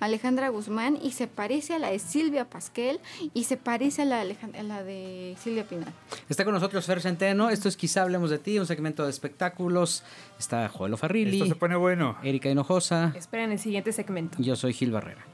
Alejandra 0.00 0.48
Guzmán, 0.48 0.98
y 1.02 1.12
se 1.12 1.26
parece 1.26 1.74
a 1.74 1.78
la 1.78 1.90
de 1.90 1.98
Silvia 1.98 2.44
Pasquel, 2.44 3.00
y 3.34 3.44
se 3.44 3.56
parece 3.56 4.02
a 4.02 4.04
la, 4.04 4.24
de, 4.24 4.36
la 4.62 4.82
de 4.82 5.36
Silvia 5.42 5.64
Pinal. 5.64 5.92
Está 6.28 6.44
con 6.44 6.54
nosotros 6.54 6.84
Fer 6.86 7.00
Centeno, 7.00 7.50
esto 7.50 7.68
es 7.68 7.76
Quizá 7.76 8.02
Hablemos 8.02 8.30
de 8.30 8.38
Ti, 8.38 8.58
un 8.58 8.66
segmento 8.66 9.04
de 9.04 9.10
espectáculos. 9.10 10.02
Está 10.38 10.68
Joelo 10.68 10.96
Farrilli. 10.96 11.38
Esto 11.38 11.46
se 11.46 11.56
pone 11.56 11.76
bueno. 11.76 12.16
Erika 12.22 12.48
Hinojosa. 12.48 13.12
Esperen 13.16 13.52
el 13.52 13.58
siguiente 13.58 13.92
segmento. 13.92 14.38
Yo 14.40 14.56
soy 14.56 14.72
Gil 14.72 14.90
Barrera. 14.90 15.24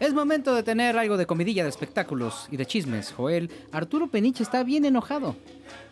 Es 0.00 0.12
momento 0.12 0.54
de 0.54 0.64
tener 0.64 0.98
algo 0.98 1.16
de 1.16 1.26
comidilla 1.26 1.62
de 1.62 1.70
espectáculos 1.70 2.48
y 2.50 2.56
de 2.56 2.66
chismes. 2.66 3.12
Joel, 3.12 3.50
Arturo 3.70 4.08
Peniche 4.08 4.42
está 4.42 4.64
bien 4.64 4.84
enojado. 4.84 5.36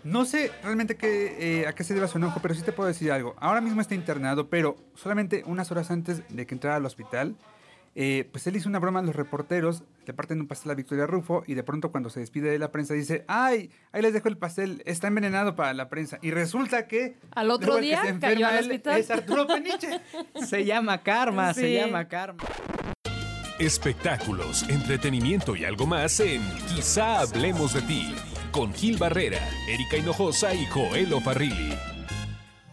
No 0.02 0.24
sé 0.24 0.50
realmente 0.64 0.96
qué, 0.96 1.60
eh, 1.62 1.66
a 1.68 1.74
qué 1.74 1.84
se 1.84 1.94
deba 1.94 2.08
su 2.08 2.18
enojo, 2.18 2.40
pero 2.42 2.54
sí 2.54 2.62
te 2.62 2.72
puedo 2.72 2.88
decir 2.88 3.12
algo. 3.12 3.36
Ahora 3.38 3.60
mismo 3.60 3.80
está 3.80 3.94
internado, 3.94 4.48
pero 4.48 4.76
solamente 4.96 5.44
unas 5.46 5.70
horas 5.70 5.90
antes 5.92 6.22
de 6.28 6.46
que 6.46 6.54
entrara 6.54 6.76
al 6.76 6.86
hospital, 6.86 7.36
eh, 7.94 8.28
pues 8.32 8.46
él 8.46 8.56
hizo 8.56 8.68
una 8.68 8.78
broma 8.80 9.00
a 9.00 9.02
los 9.02 9.14
reporteros, 9.14 9.84
le 10.06 10.14
parten 10.14 10.40
un 10.40 10.48
pastel 10.48 10.72
a 10.72 10.74
Victoria 10.74 11.06
Rufo 11.06 11.44
y 11.46 11.54
de 11.54 11.62
pronto 11.62 11.92
cuando 11.92 12.08
se 12.10 12.20
despide 12.20 12.50
de 12.50 12.58
la 12.58 12.72
prensa 12.72 12.94
dice, 12.94 13.24
ay, 13.28 13.70
ahí 13.92 14.02
les 14.02 14.14
dejo 14.14 14.28
el 14.28 14.38
pastel, 14.38 14.82
está 14.86 15.06
envenenado 15.06 15.54
para 15.54 15.74
la 15.74 15.88
prensa. 15.88 16.18
Y 16.22 16.32
resulta 16.32 16.88
que... 16.88 17.16
Al 17.32 17.50
otro 17.50 17.76
día 17.76 18.02
cayó 18.20 18.48
al 18.48 18.60
hospital. 18.60 18.98
Es 18.98 19.10
Arturo 19.10 19.46
Peniche. 19.46 20.00
se 20.44 20.64
llama 20.64 21.02
karma, 21.02 21.54
se 21.54 21.72
llama 21.72 22.08
karma. 22.08 22.42
Espectáculos, 23.58 24.68
entretenimiento 24.68 25.54
y 25.54 25.64
algo 25.64 25.86
más 25.86 26.18
en 26.20 26.42
Quizá 26.74 27.20
hablemos 27.20 27.74
de 27.74 27.82
ti 27.82 28.14
con 28.50 28.72
Gil 28.72 28.96
Barrera, 28.96 29.46
Erika 29.68 29.96
Hinojosa 29.96 30.54
y 30.54 30.66
Joel 30.66 31.14
Farrilli. 31.22 31.74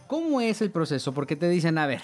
¿Cómo 0.06 0.40
es 0.40 0.60
el 0.62 0.70
proceso? 0.70 1.12
Porque 1.12 1.36
te 1.36 1.48
dicen, 1.48 1.78
a 1.78 1.86
ver, 1.86 2.02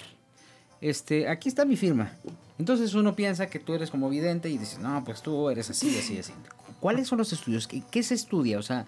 este, 0.79 1.27
aquí 1.27 1.49
está 1.49 1.65
mi 1.65 1.75
firma. 1.75 2.13
Entonces 2.59 2.93
uno 2.93 3.15
piensa 3.15 3.47
que 3.47 3.59
tú 3.59 3.73
eres 3.73 3.91
como 3.91 4.09
vidente 4.09 4.49
y 4.49 4.57
dices, 4.57 4.79
no, 4.79 5.03
pues 5.03 5.21
tú 5.21 5.49
eres 5.49 5.69
así, 5.69 5.97
así, 5.97 6.19
así. 6.19 6.33
¿Cuáles 6.79 7.07
son 7.07 7.17
los 7.17 7.33
estudios? 7.33 7.67
¿Qué, 7.67 8.03
se 8.03 8.13
estudia? 8.13 8.59
O 8.59 8.63
sea... 8.63 8.85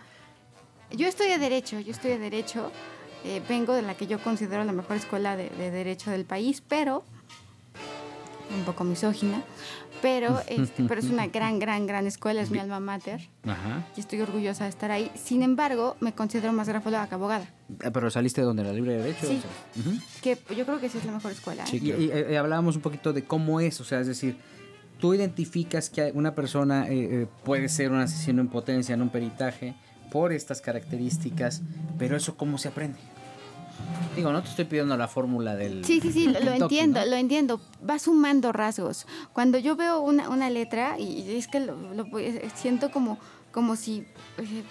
Yo 0.91 1.07
estudio 1.07 1.37
Derecho, 1.39 1.79
yo 1.79 1.91
estudio 1.91 2.19
Derecho. 2.19 2.71
Eh, 3.25 3.41
vengo 3.49 3.73
de 3.73 3.81
la 3.81 3.95
que 3.95 4.07
yo 4.07 4.19
considero 4.19 4.63
la 4.63 4.71
mejor 4.71 4.97
escuela 4.97 5.35
de, 5.35 5.49
de 5.49 5.71
Derecho 5.71 6.09
del 6.09 6.25
país, 6.25 6.63
pero 6.67 7.03
un 8.55 8.63
poco 8.63 8.83
misógina, 8.83 9.43
pero, 10.01 10.39
este, 10.47 10.83
pero 10.83 10.99
es 10.99 11.07
una 11.07 11.27
gran, 11.27 11.59
gran, 11.59 11.87
gran 11.87 12.07
escuela, 12.07 12.41
es 12.41 12.51
mi 12.51 12.59
alma 12.59 12.79
mater. 12.79 13.21
Y 13.95 13.99
estoy 13.99 14.21
orgullosa 14.21 14.65
de 14.65 14.69
estar 14.69 14.91
ahí. 14.91 15.11
Sin 15.15 15.43
embargo, 15.43 15.95
me 15.99 16.13
considero 16.13 16.53
más 16.53 16.67
grafóloga 16.67 17.07
que 17.07 17.15
abogada. 17.15 17.47
Ah, 17.83 17.91
¿Pero 17.91 18.09
saliste 18.09 18.41
de 18.41 18.47
donde? 18.47 18.63
¿La 18.63 18.73
Libre 18.73 18.93
de 18.93 19.03
Derecho? 19.03 19.27
Sí. 19.27 19.41
que 20.21 20.37
yo 20.55 20.65
creo 20.65 20.79
que 20.79 20.89
sí 20.89 20.97
es 20.97 21.05
la 21.05 21.11
mejor 21.11 21.31
escuela. 21.31 21.65
Sí, 21.65 21.77
¿eh? 21.77 21.95
y, 21.99 22.09
eh, 22.11 22.37
hablábamos 22.37 22.75
un 22.75 22.81
poquito 22.81 23.13
de 23.13 23.23
cómo 23.23 23.59
es, 23.59 23.79
o 23.81 23.83
sea, 23.83 23.99
es 23.99 24.07
decir, 24.07 24.37
tú 24.99 25.13
identificas 25.13 25.89
que 25.89 26.11
una 26.13 26.35
persona 26.35 26.87
eh, 26.89 27.27
puede 27.43 27.69
ser 27.69 27.91
un 27.91 27.99
asesino 27.99 28.41
en 28.41 28.47
potencia 28.47 28.95
en 28.95 29.01
un 29.01 29.09
peritaje 29.09 29.75
por 30.11 30.33
estas 30.33 30.61
características, 30.61 31.61
pero 31.97 32.15
eso 32.17 32.35
cómo 32.35 32.57
se 32.57 32.69
aprende. 32.69 32.99
Digo, 34.15 34.31
no 34.31 34.41
te 34.41 34.49
estoy 34.49 34.65
pidiendo 34.65 34.97
la 34.97 35.07
fórmula 35.07 35.55
del... 35.55 35.85
Sí, 35.85 36.01
sí, 36.01 36.11
sí, 36.11 36.27
lo, 36.27 36.51
entiendo, 36.51 36.99
lo 37.05 37.15
entiendo. 37.15 37.61
Va 37.87 37.99
sumando 37.99 38.51
rasgos. 38.51 39.07
Cuando 39.33 39.57
yo 39.57 39.75
veo 39.75 40.01
una, 40.01 40.29
una 40.29 40.49
letra, 40.49 40.99
y 40.99 41.37
es 41.37 41.47
que 41.47 41.59
lo, 41.59 41.77
siento 42.55 42.91
como 42.91 43.17
como 43.51 43.75
si 43.75 44.05
eh, 44.37 44.63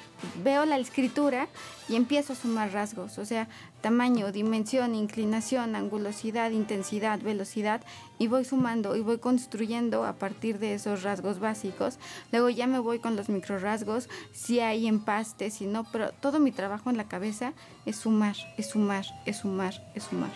veo 0.43 0.65
la 0.65 0.79
escritura 0.79 1.49
y 1.89 1.97
empiezo 1.97 2.33
a 2.33 2.37
sumar 2.37 2.73
rasgos, 2.73 3.19
o 3.19 3.25
sea, 3.25 3.49
tamaño, 3.81 4.33
dimensión, 4.33 4.95
inclinación, 4.95 5.77
angulosidad, 5.77 6.51
intensidad, 6.51 7.21
velocidad, 7.21 7.81
y 8.19 8.27
voy 8.27 8.45
sumando 8.45 8.97
y 8.97 9.01
voy 9.01 9.19
construyendo 9.19 10.05
a 10.05 10.15
partir 10.15 10.59
de 10.59 10.75
esos 10.75 11.03
rasgos 11.03 11.39
básicos. 11.39 11.99
Luego 12.33 12.51
ya 12.51 12.67
me 12.67 12.79
voy 12.79 12.99
con 12.99 13.17
los 13.17 13.29
micro 13.29 13.59
rasgos, 13.59 14.09
si 14.33 14.61
hay 14.61 14.87
empaste, 14.87 15.51
si 15.51 15.67
no, 15.67 15.85
pero 15.91 16.13
todo 16.13 16.41
mi 16.41 16.53
trabajo 16.53 16.91
en 16.91 16.97
la 16.97 17.05
cabeza 17.05 17.53
es 17.87 17.97
sumar, 17.97 18.37
es 18.57 18.71
sumar, 18.71 19.07
es 19.27 19.39
sumar, 19.39 19.75
es 19.95 20.05
sumar. 20.05 20.31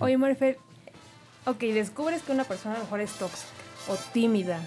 Oye, 0.00 0.16
Morfer, 0.16 0.58
ok, 1.46 1.58
descubres 1.58 2.22
que 2.22 2.32
una 2.32 2.44
persona 2.44 2.74
a 2.74 2.78
lo 2.78 2.84
mejor 2.84 3.00
es 3.00 3.12
tóxica 3.12 3.52
o 3.88 3.96
tímida 4.12 4.60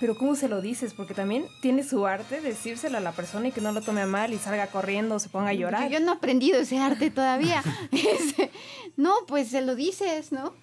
pero 0.00 0.16
¿cómo 0.16 0.34
se 0.34 0.48
lo 0.48 0.60
dices? 0.60 0.94
Porque 0.94 1.14
también 1.14 1.46
tiene 1.60 1.82
su 1.82 2.06
arte 2.06 2.40
decírselo 2.40 2.98
a 2.98 3.00
la 3.00 3.12
persona 3.12 3.48
y 3.48 3.52
que 3.52 3.60
no 3.60 3.72
lo 3.72 3.80
tome 3.82 4.02
a 4.02 4.06
mal 4.06 4.32
y 4.32 4.38
salga 4.38 4.68
corriendo 4.68 5.16
o 5.16 5.18
se 5.18 5.28
ponga 5.28 5.50
a 5.50 5.54
llorar. 5.54 5.90
Yo, 5.90 6.00
no 6.00 6.12
he 6.12 6.16
aprendido 6.16 6.60
ese 6.60 6.78
arte 6.78 7.10
todavía. 7.10 7.62
No, 8.96 9.14
pues 9.28 9.50
se 9.50 9.60
lo 9.60 9.76
dices, 9.76 10.32
¿no? 10.32 10.54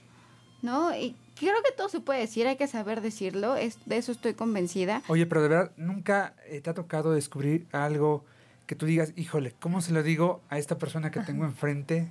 ¿No? 0.61 0.93
Y 0.93 1.15
creo 1.39 1.55
que 1.63 1.71
todo 1.71 1.87
se 1.87 2.01
puede 2.01 2.19
decir, 2.19 2.47
hay 2.47 2.57
que 2.57 2.67
saber 2.67 2.99
decirlo, 2.99 3.55
es, 3.55 3.77
de 3.85 3.97
eso 3.97 4.11
estoy 4.11 4.33
convencida. 4.33 5.01
Oye, 5.07 5.25
pero 5.25 5.41
de 5.41 5.47
verdad, 5.47 5.71
¿nunca 5.77 6.33
eh, 6.47 6.59
te 6.59 6.69
ha 6.69 6.73
tocado 6.73 7.13
descubrir 7.13 7.65
algo 7.71 8.25
que 8.65 8.75
tú 8.75 8.85
digas, 8.85 9.13
híjole, 9.15 9.53
¿cómo 9.59 9.81
se 9.81 9.93
lo 9.93 10.03
digo 10.03 10.41
a 10.49 10.57
esta 10.57 10.77
persona 10.77 11.11
que 11.11 11.21
tengo 11.21 11.45
enfrente 11.45 12.09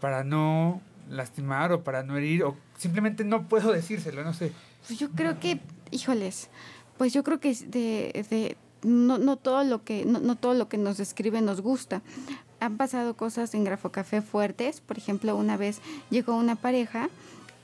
para 0.00 0.24
no 0.24 0.80
lastimar 1.08 1.72
o 1.72 1.84
para 1.84 2.02
no 2.02 2.16
herir 2.16 2.42
o 2.42 2.56
simplemente 2.76 3.24
no 3.24 3.46
puedo 3.48 3.72
decírselo, 3.72 4.24
no 4.24 4.34
sé? 4.34 4.52
Pues 4.86 4.98
yo 4.98 5.10
creo 5.10 5.40
que 5.40 5.60
híjoles, 5.90 6.48
pues 6.98 7.12
yo 7.12 7.22
creo 7.22 7.40
que 7.40 7.54
de, 7.54 8.26
de 8.30 8.56
no, 8.82 9.18
no, 9.18 9.36
todo 9.36 9.64
lo 9.64 9.84
que, 9.84 10.04
no, 10.04 10.20
no, 10.20 10.36
todo 10.36 10.54
lo 10.54 10.68
que 10.68 10.78
nos 10.78 10.98
describe 10.98 11.40
nos 11.40 11.60
gusta. 11.60 12.02
Han 12.60 12.76
pasado 12.76 13.16
cosas 13.16 13.54
en 13.54 13.64
Grafocafé 13.64 14.22
fuertes. 14.22 14.80
Por 14.80 14.96
ejemplo, 14.96 15.36
una 15.36 15.56
vez 15.56 15.80
llegó 16.10 16.36
una 16.36 16.56
pareja 16.56 17.10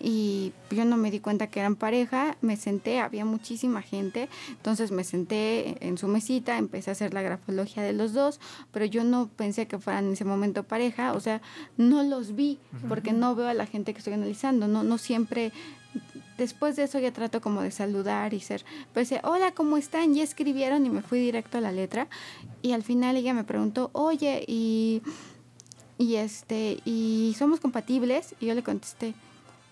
y 0.02 0.52
yo 0.70 0.84
no 0.84 0.96
me 0.96 1.12
di 1.12 1.20
cuenta 1.20 1.46
que 1.46 1.60
eran 1.60 1.76
pareja, 1.76 2.36
me 2.40 2.56
senté, 2.56 2.98
había 2.98 3.24
muchísima 3.24 3.82
gente, 3.82 4.28
entonces 4.48 4.90
me 4.90 5.04
senté 5.04 5.76
en 5.86 5.96
su 5.96 6.08
mesita, 6.08 6.58
empecé 6.58 6.90
a 6.90 6.92
hacer 6.92 7.14
la 7.14 7.22
grafología 7.22 7.84
de 7.84 7.92
los 7.92 8.12
dos, 8.12 8.40
pero 8.72 8.84
yo 8.84 9.04
no 9.04 9.28
pensé 9.28 9.68
que 9.68 9.78
fueran 9.78 10.06
en 10.06 10.14
ese 10.14 10.24
momento 10.24 10.64
pareja, 10.64 11.12
o 11.12 11.20
sea, 11.20 11.40
no 11.76 12.02
los 12.02 12.34
vi 12.34 12.58
porque 12.88 13.12
no 13.12 13.36
veo 13.36 13.46
a 13.46 13.54
la 13.54 13.66
gente 13.66 13.92
que 13.92 13.98
estoy 13.98 14.14
analizando, 14.14 14.66
no, 14.66 14.82
no 14.82 14.98
siempre 14.98 15.52
después 16.38 16.76
de 16.76 16.84
eso 16.84 16.98
ya 16.98 17.12
trato 17.12 17.40
como 17.40 17.62
de 17.62 17.70
saludar 17.70 18.34
y 18.34 18.40
ser, 18.40 18.64
pues 18.92 19.12
hola, 19.22 19.52
¿cómo 19.52 19.76
están? 19.76 20.14
Ya 20.14 20.22
escribieron 20.22 20.86
y 20.86 20.90
me 20.90 21.02
fui 21.02 21.20
directo 21.20 21.58
a 21.58 21.60
la 21.60 21.72
letra 21.72 22.08
y 22.62 22.72
al 22.72 22.82
final 22.82 23.16
ella 23.16 23.34
me 23.34 23.44
preguntó, 23.44 23.90
oye, 23.92 24.44
y, 24.46 25.02
y 25.98 26.16
este, 26.16 26.80
y 26.84 27.34
somos 27.38 27.60
compatibles 27.60 28.34
y 28.40 28.46
yo 28.46 28.54
le 28.54 28.62
contesté, 28.62 29.14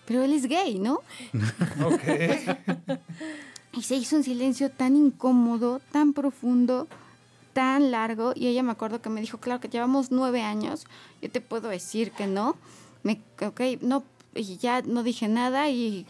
pero 0.05 0.23
él 0.23 0.33
es 0.33 0.47
gay, 0.47 0.79
¿no? 0.79 1.01
Ok. 1.85 2.99
y 3.73 3.81
se 3.83 3.95
hizo 3.95 4.15
un 4.15 4.23
silencio 4.23 4.69
tan 4.69 4.95
incómodo, 4.95 5.81
tan 5.91 6.13
profundo, 6.13 6.87
tan 7.53 7.91
largo 7.91 8.33
y 8.35 8.47
ella 8.47 8.63
me 8.63 8.71
acuerdo 8.71 9.01
que 9.01 9.09
me 9.09 9.21
dijo, 9.21 9.39
claro 9.39 9.59
que 9.59 9.69
llevamos 9.69 10.11
nueve 10.11 10.41
años, 10.41 10.85
yo 11.21 11.29
te 11.29 11.41
puedo 11.41 11.69
decir 11.69 12.11
que 12.11 12.27
no, 12.27 12.55
me, 13.03 13.21
ok, 13.41 13.61
no, 13.81 14.03
y 14.33 14.57
ya 14.57 14.81
no 14.81 15.03
dije 15.03 15.27
nada 15.27 15.69
y 15.69 16.05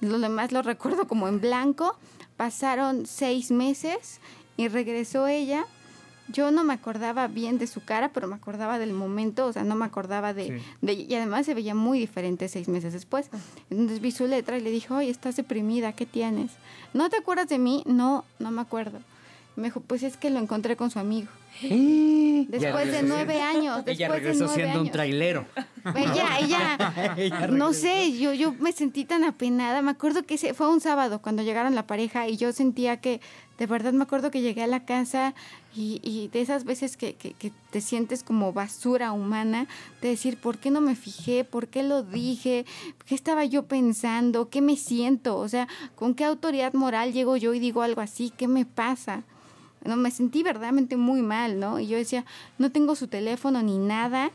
lo 0.00 0.18
demás 0.18 0.52
lo 0.52 0.62
recuerdo 0.62 1.06
como 1.06 1.28
en 1.28 1.40
blanco. 1.40 1.96
Pasaron 2.36 3.06
seis 3.06 3.50
meses 3.50 4.20
y 4.56 4.68
regresó 4.68 5.26
ella. 5.26 5.66
Yo 6.28 6.52
no 6.52 6.62
me 6.62 6.74
acordaba 6.74 7.26
bien 7.26 7.58
de 7.58 7.66
su 7.66 7.84
cara, 7.84 8.12
pero 8.12 8.28
me 8.28 8.36
acordaba 8.36 8.78
del 8.78 8.92
momento, 8.92 9.46
o 9.46 9.52
sea, 9.52 9.64
no 9.64 9.74
me 9.74 9.84
acordaba 9.84 10.32
de, 10.32 10.60
Y 10.82 11.14
además 11.14 11.44
se 11.46 11.54
veía 11.54 11.74
muy 11.74 11.98
diferente 11.98 12.48
seis 12.48 12.68
meses 12.68 12.92
después. 12.92 13.30
Entonces 13.68 14.00
vi 14.00 14.12
su 14.12 14.26
letra 14.28 14.56
y 14.56 14.60
le 14.60 14.70
dije, 14.70 14.92
oye, 14.94 15.10
estás 15.10 15.36
deprimida, 15.36 15.92
¿qué 15.92 16.06
tienes? 16.06 16.52
¿No 16.94 17.10
te 17.10 17.16
acuerdas 17.16 17.48
de 17.48 17.58
mí? 17.58 17.82
No, 17.84 18.24
no 18.38 18.52
me 18.52 18.60
acuerdo. 18.60 19.00
Me 19.56 19.64
dijo, 19.64 19.80
pues 19.80 20.04
es 20.04 20.16
que 20.16 20.30
lo 20.30 20.38
encontré 20.38 20.76
con 20.76 20.90
su 20.90 21.00
amigo. 21.00 21.28
Después 21.60 22.90
de 22.92 23.02
nueve 23.02 23.34
siendo- 23.34 23.58
años. 23.74 23.82
Ella 23.86 24.08
después 24.08 24.10
de 24.10 24.16
regresó 24.28 24.44
nueve 24.46 24.54
siendo 24.54 24.74
un 24.80 24.80
años. 24.86 24.92
trailero. 24.92 25.46
Ella, 25.94 26.38
ella, 26.40 27.14
Ella 27.16 27.46
no 27.48 27.72
sé, 27.72 28.18
yo, 28.18 28.32
yo 28.34 28.52
me 28.54 28.72
sentí 28.72 29.04
tan 29.04 29.24
apenada. 29.24 29.82
Me 29.82 29.90
acuerdo 29.90 30.24
que 30.24 30.34
ese, 30.34 30.54
fue 30.54 30.68
un 30.70 30.80
sábado 30.80 31.20
cuando 31.22 31.42
llegaron 31.42 31.74
la 31.74 31.86
pareja 31.86 32.28
y 32.28 32.36
yo 32.36 32.52
sentía 32.52 33.00
que, 33.00 33.20
de 33.58 33.66
verdad 33.66 33.92
me 33.92 34.02
acuerdo 34.04 34.30
que 34.30 34.40
llegué 34.40 34.62
a 34.62 34.66
la 34.66 34.84
casa 34.84 35.34
y, 35.76 36.00
y 36.02 36.28
de 36.28 36.40
esas 36.40 36.64
veces 36.64 36.96
que, 36.96 37.14
que- 37.14 37.32
que 37.34 37.52
te 37.70 37.80
sientes 37.80 38.22
como 38.22 38.52
basura 38.52 39.12
humana, 39.12 39.66
de 40.00 40.08
decir, 40.08 40.38
¿por 40.38 40.58
qué 40.58 40.70
no 40.70 40.80
me 40.80 40.96
fijé? 40.96 41.44
¿Por 41.44 41.68
qué 41.68 41.82
lo 41.82 42.02
dije? 42.02 42.64
¿Qué 43.06 43.14
estaba 43.14 43.44
yo 43.44 43.64
pensando? 43.64 44.48
¿Qué 44.48 44.60
me 44.62 44.76
siento? 44.76 45.36
O 45.36 45.48
sea, 45.48 45.68
¿con 45.94 46.14
qué 46.14 46.24
autoridad 46.24 46.72
moral 46.72 47.12
llego 47.12 47.36
yo 47.36 47.52
y 47.54 47.58
digo 47.60 47.82
algo 47.82 48.00
así? 48.00 48.32
¿Qué 48.36 48.48
me 48.48 48.64
pasa? 48.64 49.22
No, 49.84 49.96
me 49.96 50.10
sentí 50.10 50.42
verdaderamente 50.42 50.96
muy 50.96 51.22
mal, 51.22 51.58
¿no? 51.58 51.78
Y 51.80 51.86
yo 51.88 51.96
decía, 51.96 52.24
no 52.58 52.70
tengo 52.70 52.94
su 52.96 53.06
teléfono 53.08 53.62
ni 53.62 53.78
nada. 53.78 54.30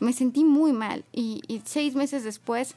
Me 0.00 0.12
sentí 0.12 0.44
muy 0.44 0.72
mal. 0.72 1.04
Y, 1.12 1.42
y 1.48 1.62
seis 1.64 1.94
meses 1.94 2.24
después, 2.24 2.74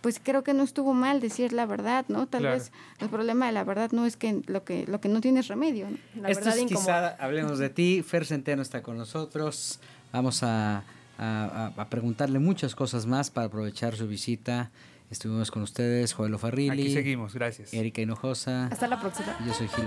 pues 0.00 0.20
creo 0.22 0.42
que 0.44 0.52
no 0.54 0.62
estuvo 0.62 0.92
mal 0.92 1.20
decir 1.20 1.52
la 1.54 1.64
verdad, 1.66 2.04
¿no? 2.08 2.26
Tal 2.26 2.42
Claro. 2.42 2.56
vez 2.58 2.72
el 3.00 3.08
problema 3.08 3.46
de 3.46 3.52
la 3.52 3.64
verdad 3.64 3.90
no 3.92 4.04
es 4.04 4.16
que 4.16 4.42
lo 4.46 4.64
que, 4.64 4.86
lo 4.86 5.00
que 5.00 5.08
no 5.08 5.20
tiene 5.22 5.40
es 5.40 5.48
remedio, 5.48 5.88
¿no? 5.90 5.96
La 6.22 6.28
Esto 6.30 6.44
verdad 6.44 6.58
es 6.58 6.66
quizá 6.66 7.08
hablemos 7.16 7.58
de 7.58 7.70
ti. 7.70 8.02
Fer 8.06 8.26
Centeno 8.26 8.60
está 8.62 8.82
con 8.82 8.98
nosotros. 8.98 9.80
Vamos 10.12 10.42
a, 10.42 10.84
a- 11.18 11.72
a- 11.76 11.88
preguntarle 11.88 12.38
muchas 12.38 12.74
cosas 12.74 13.06
más 13.06 13.30
para 13.30 13.46
aprovechar 13.46 13.96
su 13.96 14.06
visita. 14.06 14.70
Estuvimos 15.10 15.50
con 15.50 15.62
ustedes, 15.62 16.12
Joel 16.12 16.38
Farrilli, 16.38 16.70
Aquí 16.82 16.92
seguimos, 16.92 17.34
gracias. 17.34 17.72
Erika 17.72 18.00
Hinojosa. 18.02 18.66
Hasta 18.66 18.88
la 18.88 19.00
próxima. 19.00 19.36
y 19.42 19.46
Yo 19.48 19.54
soy 19.54 19.68
Gil. 19.68 19.86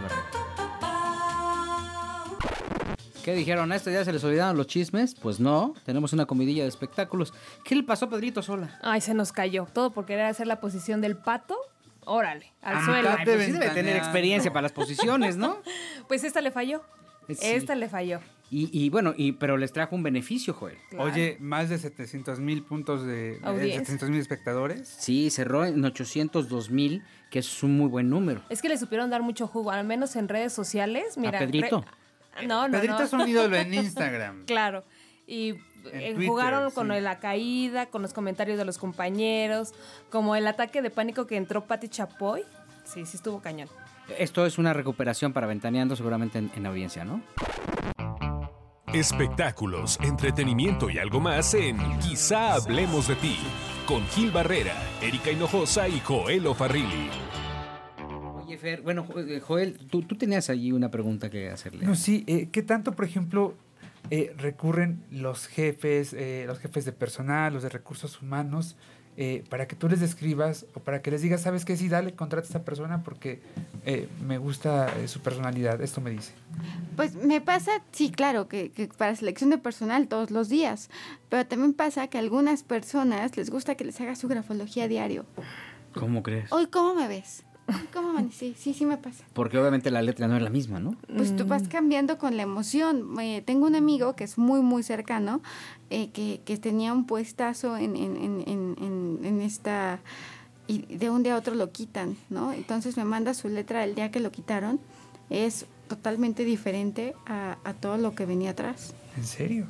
¿Qué 3.27 3.35
dijeron? 3.35 3.69
¿A 3.73 3.75
esto 3.75 3.91
ya 3.91 4.05
se 4.05 4.13
les 4.13 4.23
olvidaron 4.23 4.55
los 4.55 4.67
chismes? 4.67 5.13
Pues 5.13 5.41
no, 5.41 5.73
tenemos 5.83 6.13
una 6.13 6.25
comidilla 6.25 6.63
de 6.63 6.69
espectáculos. 6.69 7.33
¿Qué 7.65 7.75
le 7.75 7.83
pasó 7.83 8.05
a 8.05 8.09
Pedrito 8.09 8.41
Sola? 8.41 8.79
Ay, 8.81 9.01
se 9.01 9.13
nos 9.13 9.33
cayó. 9.33 9.67
Todo 9.73 9.91
por 9.91 10.05
querer 10.05 10.27
hacer 10.27 10.47
la 10.47 10.61
posición 10.61 11.01
del 11.01 11.17
pato. 11.17 11.57
Órale, 12.05 12.53
al 12.61 12.77
Ah, 12.77 12.85
suelo. 12.85 13.09
de 13.09 13.17
Pues 13.25 13.45
sí 13.47 13.51
debe 13.51 13.67
tener 13.71 13.97
experiencia 13.97 14.53
para 14.53 14.61
las 14.61 14.71
posiciones, 14.71 15.35
¿no? 15.35 15.57
Pues 16.07 16.23
esta 16.23 16.39
le 16.39 16.51
falló. 16.51 16.81
Sí. 17.27 17.35
Esta 17.41 17.75
le 17.75 17.89
falló. 17.89 18.21
Y, 18.49 18.69
y 18.71 18.89
bueno, 18.89 19.13
y, 19.17 19.33
pero 19.33 19.57
les 19.57 19.73
trajo 19.73 19.93
un 19.97 20.03
beneficio, 20.03 20.53
Joel. 20.53 20.77
Claro. 20.89 21.11
Oye, 21.11 21.35
más 21.41 21.67
de 21.67 21.79
700 21.79 22.39
mil 22.39 22.63
puntos 22.63 23.05
de... 23.05 23.39
Audiencia. 23.43 23.79
700 23.79 24.09
mil 24.09 24.21
espectadores. 24.21 24.87
Sí, 24.87 25.29
cerró 25.31 25.65
en 25.65 25.83
802 25.83 26.69
mil, 26.71 27.03
que 27.29 27.39
es 27.39 27.61
un 27.61 27.75
muy 27.75 27.89
buen 27.89 28.09
número. 28.09 28.41
Es 28.47 28.61
que 28.61 28.69
le 28.69 28.77
supieron 28.77 29.09
dar 29.09 29.21
mucho 29.21 29.47
jugo, 29.47 29.71
al 29.71 29.85
menos 29.85 30.15
en 30.15 30.29
redes 30.29 30.53
sociales. 30.53 31.17
Mira, 31.17 31.39
Pedrito? 31.39 31.81
re- 31.81 31.87
No, 32.45 32.67
no, 32.67 32.71
Pedrito 32.71 32.99
no. 32.99 33.03
es 33.03 33.13
un 33.13 33.27
ídolo 33.27 33.55
en 33.55 33.73
Instagram. 33.73 34.45
Claro. 34.45 34.83
Y 35.25 35.55
eh, 35.91 36.13
Twitter, 36.13 36.27
jugaron 36.27 36.71
con 36.71 36.91
sí. 36.91 37.01
la 37.01 37.19
caída, 37.19 37.87
con 37.87 38.01
los 38.01 38.13
comentarios 38.13 38.57
de 38.57 38.65
los 38.65 38.77
compañeros, 38.77 39.73
como 40.09 40.35
el 40.35 40.47
ataque 40.47 40.81
de 40.81 40.89
pánico 40.89 41.27
que 41.27 41.37
entró 41.37 41.65
Pati 41.65 41.89
Chapoy. 41.89 42.43
Sí, 42.85 43.05
sí 43.05 43.17
estuvo 43.17 43.41
cañón. 43.41 43.69
Esto 44.17 44.45
es 44.45 44.57
una 44.57 44.71
recuperación 44.73 45.33
para 45.33 45.47
Ventaneando, 45.47 45.95
seguramente 45.95 46.39
en, 46.39 46.51
en 46.55 46.65
audiencia, 46.65 47.03
¿no? 47.03 47.21
Espectáculos, 48.93 49.99
entretenimiento 50.01 50.89
y 50.89 50.97
algo 50.97 51.19
más 51.19 51.53
en 51.53 51.77
Quizá 51.99 52.53
hablemos 52.53 53.09
de 53.09 53.15
ti. 53.15 53.37
Con 53.85 54.05
Gil 54.07 54.31
Barrera, 54.31 54.75
Erika 55.01 55.29
Hinojosa 55.29 55.89
y 55.89 55.99
Joel 55.99 56.55
Farrilli. 56.55 57.09
Oye, 58.57 58.71
Fer, 58.71 58.81
bueno, 58.81 59.05
eh, 59.15 59.39
Joel, 59.39 59.77
tú, 59.77 60.01
tú 60.01 60.15
tenías 60.15 60.49
allí 60.49 60.71
una 60.71 60.89
pregunta 60.89 61.29
que 61.29 61.49
hacerle. 61.49 61.85
No, 61.85 61.95
sí, 61.95 62.23
eh, 62.25 62.49
¿qué 62.51 62.63
tanto, 62.63 62.93
por 62.93 63.05
ejemplo, 63.05 63.53
eh, 64.09 64.33
recurren 64.35 65.03
los 65.11 65.45
jefes, 65.45 66.13
eh, 66.13 66.45
los 66.47 66.57
jefes 66.57 66.83
de 66.83 66.91
personal, 66.91 67.53
los 67.53 67.61
de 67.61 67.69
recursos 67.69 68.19
humanos, 68.19 68.75
eh, 69.15 69.43
para 69.49 69.67
que 69.67 69.75
tú 69.75 69.89
les 69.89 69.99
describas 69.99 70.65
o 70.73 70.79
para 70.79 71.03
que 71.03 71.11
les 71.11 71.21
digas, 71.21 71.41
sabes 71.41 71.65
qué, 71.65 71.77
sí, 71.77 71.87
dale, 71.87 72.13
contrata 72.13 72.45
a 72.45 72.49
esta 72.49 72.63
persona 72.63 73.03
porque 73.03 73.41
eh, 73.85 74.07
me 74.25 74.39
gusta 74.39 74.91
eh, 74.97 75.07
su 75.07 75.21
personalidad, 75.21 75.79
esto 75.81 76.01
me 76.01 76.09
dice. 76.09 76.33
Pues 76.95 77.13
me 77.15 77.41
pasa, 77.41 77.83
sí, 77.91 78.11
claro, 78.11 78.47
que, 78.47 78.71
que 78.71 78.87
para 78.87 79.15
selección 79.15 79.51
de 79.51 79.59
personal 79.59 80.07
todos 80.07 80.31
los 80.31 80.49
días, 80.49 80.89
pero 81.29 81.45
también 81.45 81.73
pasa 81.73 82.07
que 82.07 82.17
a 82.17 82.21
algunas 82.21 82.63
personas 82.63 83.37
les 83.37 83.51
gusta 83.51 83.75
que 83.75 83.85
les 83.85 84.01
haga 84.01 84.15
su 84.15 84.27
grafología 84.27 84.87
diario. 84.87 85.25
¿Cómo 85.93 86.21
crees? 86.21 86.51
Hoy, 86.51 86.67
¿cómo 86.67 86.93
me 86.93 87.07
ves? 87.07 87.43
¿Cómo 87.93 88.09
amanecí? 88.11 88.55
Sí, 88.57 88.73
sí 88.73 88.85
me 88.85 88.97
pasa. 88.97 89.23
Porque 89.33 89.57
obviamente 89.57 89.91
la 89.91 90.01
letra 90.01 90.27
no 90.27 90.37
es 90.37 90.41
la 90.43 90.49
misma, 90.49 90.79
¿no? 90.79 90.95
Pues 91.15 91.35
tú 91.35 91.45
vas 91.45 91.67
cambiando 91.67 92.17
con 92.17 92.37
la 92.37 92.43
emoción. 92.43 93.19
Eh, 93.19 93.41
tengo 93.45 93.65
un 93.67 93.75
amigo 93.75 94.15
que 94.15 94.23
es 94.23 94.37
muy, 94.37 94.61
muy 94.61 94.83
cercano, 94.83 95.41
eh, 95.89 96.09
que, 96.11 96.41
que 96.45 96.57
tenía 96.57 96.93
un 96.93 97.05
puestazo 97.05 97.75
en, 97.77 97.95
en, 97.95 98.15
en, 98.17 98.43
en, 98.47 98.75
en- 98.81 99.19
en 99.25 99.41
esta... 99.41 99.99
Y 100.69 100.79
de 100.97 101.09
un 101.09 101.23
día 101.23 101.35
a 101.35 101.37
otro 101.37 101.55
lo 101.55 101.71
quitan, 101.71 102.17
¿no? 102.29 102.51
Entonces 102.51 102.97
me 102.97 103.05
manda 103.05 103.33
su 103.33 103.47
letra 103.47 103.83
el 103.85 103.95
día 103.95 104.11
que 104.11 104.19
lo 104.19 104.31
quitaron. 104.31 104.79
Es 105.29 105.65
totalmente 105.87 106.43
diferente 106.45 107.15
a, 107.25 107.57
a 107.63 107.73
todo 107.73 107.97
lo 107.97 108.13
que 108.15 108.25
venía 108.25 108.51
atrás. 108.51 108.93
¿En 109.15 109.23
serio? 109.25 109.65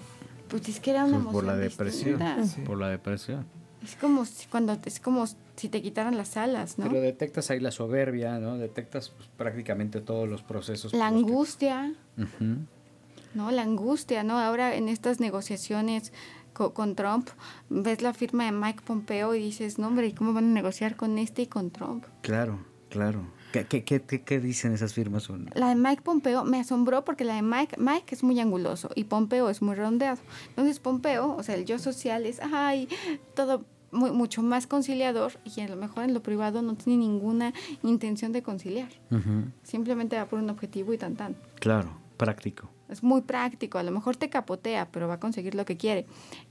Pues 0.50 0.68
es 0.70 0.80
que 0.80 0.92
era 0.92 1.04
una 1.06 1.20
Pues 1.20 1.34
por 1.34 1.44
la 1.46 1.54
emoción 1.54 1.70
depresión. 2.18 2.48
Sí. 2.48 2.62
Por 2.62 2.80
la 2.80 2.88
depresión. 2.90 3.46
Es 3.88 3.96
como 3.96 4.26
si, 4.26 4.48
cuando 4.48 4.78
es 4.86 5.00
como 5.00 5.26
si 5.56 5.70
te 5.70 5.82
quitaran 5.82 6.18
las 6.18 6.36
alas, 6.38 6.78
¿no? 6.78 6.88
Pero 6.90 7.00
detectas 7.02 7.50
ahí 7.52 7.60
la 7.60 7.72
soberbia, 7.72 8.38
¿no? 8.40 8.58
Detectas 8.58 9.10
pues, 9.10 9.30
prácticamente 9.38 10.02
todos 10.02 10.28
los 10.28 10.42
procesos. 10.44 10.94
La 10.94 11.10
los 11.10 11.24
que- 11.24 11.30
angustia, 11.30 11.94
Ujú. 12.18 12.58
¿no? 13.34 13.52
La 13.52 13.62
angustia, 13.64 14.24
¿no? 14.24 14.38
Ahora 14.40 14.76
en 14.76 14.90
estas 14.90 15.20
negociaciones 15.20 16.12
co- 16.54 16.74
con 16.74 16.96
Trump, 16.96 17.30
ves 17.70 18.02
la 18.02 18.14
firma 18.14 18.46
de 18.46 18.52
Mike 18.52 18.82
Pompeo 18.86 19.34
y 19.36 19.40
dices, 19.40 19.80
no, 19.80 19.88
hombre, 19.88 20.08
¿y 20.08 20.14
¿cómo 20.14 20.34
van 20.34 20.46
a 20.46 20.54
negociar 20.54 20.96
con 20.96 21.18
este 21.18 21.44
y 21.44 21.48
con 21.48 21.72
Trump? 21.72 22.06
Claro, 22.22 22.60
claro. 22.90 23.36
¿Qué, 23.54 23.64
qué, 23.66 23.84
qué, 23.86 24.02
qué- 24.02 24.24
qué 24.24 24.40
dicen 24.42 24.74
esas 24.74 24.94
firmas? 24.94 25.30
La 25.56 25.70
de 25.70 25.76
Mike 25.76 26.02
Pompeo 26.02 26.44
me 26.44 26.60
asombró 26.60 27.06
porque 27.06 27.24
la 27.24 27.36
de 27.36 27.42
Mike, 27.42 27.78
Mike 27.80 28.14
es 28.14 28.22
muy 28.22 28.38
anguloso 28.42 28.90
y 28.94 29.06
Pompeo 29.06 29.50
es 29.50 29.62
muy 29.62 29.74
redondeado. 29.76 30.20
Entonces 30.50 30.80
Pompeo, 30.80 31.34
o 31.36 31.42
sea, 31.44 31.56
el 31.56 31.64
yo 31.66 31.80
social 31.80 32.26
es, 32.26 32.40
ay, 32.42 32.90
todo 33.36 33.64
muy- 33.92 34.12
mucho 34.12 34.42
más 34.44 34.68
conciliador 34.68 35.34
y 35.46 35.62
a 35.62 35.68
lo 35.68 35.76
mejor 35.76 36.04
en 36.04 36.14
lo 36.14 36.22
privado 36.22 36.62
no 36.62 36.76
tiene 36.76 37.00
ninguna 37.00 37.54
intención 37.84 38.32
de 38.32 38.42
conciliar. 38.44 38.90
Simplemente 39.64 40.16
va 40.18 40.26
por 40.26 40.40
un 40.40 40.50
objetivo 40.50 40.94
y 40.94 40.98
tan 40.98 41.16
tan. 41.16 41.36
Claro, 41.60 41.98
práctico. 42.18 42.70
Es 42.90 43.04
muy 43.04 43.22
práctico, 43.22 43.78
a 43.78 43.84
lo 43.84 43.92
mejor 43.92 44.16
te 44.16 44.30
capotea, 44.30 44.88
pero 44.92 45.10
va 45.10 45.16
a 45.16 45.20
conseguir 45.20 45.56
lo 45.56 45.66
que 45.66 45.76
quiere. 45.76 46.06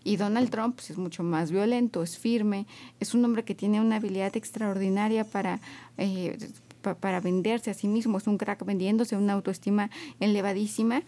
Y 0.05 0.17
Donald 0.17 0.51
Trump 0.51 0.75
pues, 0.77 0.91
es 0.91 0.99
mucho 0.99 1.23
más 1.23 1.51
violento, 1.51 2.03
es 2.03 2.19
firme, 2.19 2.67
es 3.01 3.15
un 3.15 3.25
hombre 3.25 3.43
que 3.45 3.55
tiene 3.55 3.81
una 3.81 3.97
habilidad 3.97 4.37
extraordinaria 4.37 5.25
para, 5.25 5.61
eh, 5.97 6.37
pa- 6.83 6.95
para 6.95 7.21
venderse 7.21 7.71
a 7.71 7.75
sí 7.75 7.89
mismo, 7.89 8.19
es 8.19 8.27
un 8.27 8.37
crack 8.37 8.65
vendiéndose, 8.67 9.17
una 9.17 9.33
autoestima 9.33 9.89
elevadísima, 10.21 11.03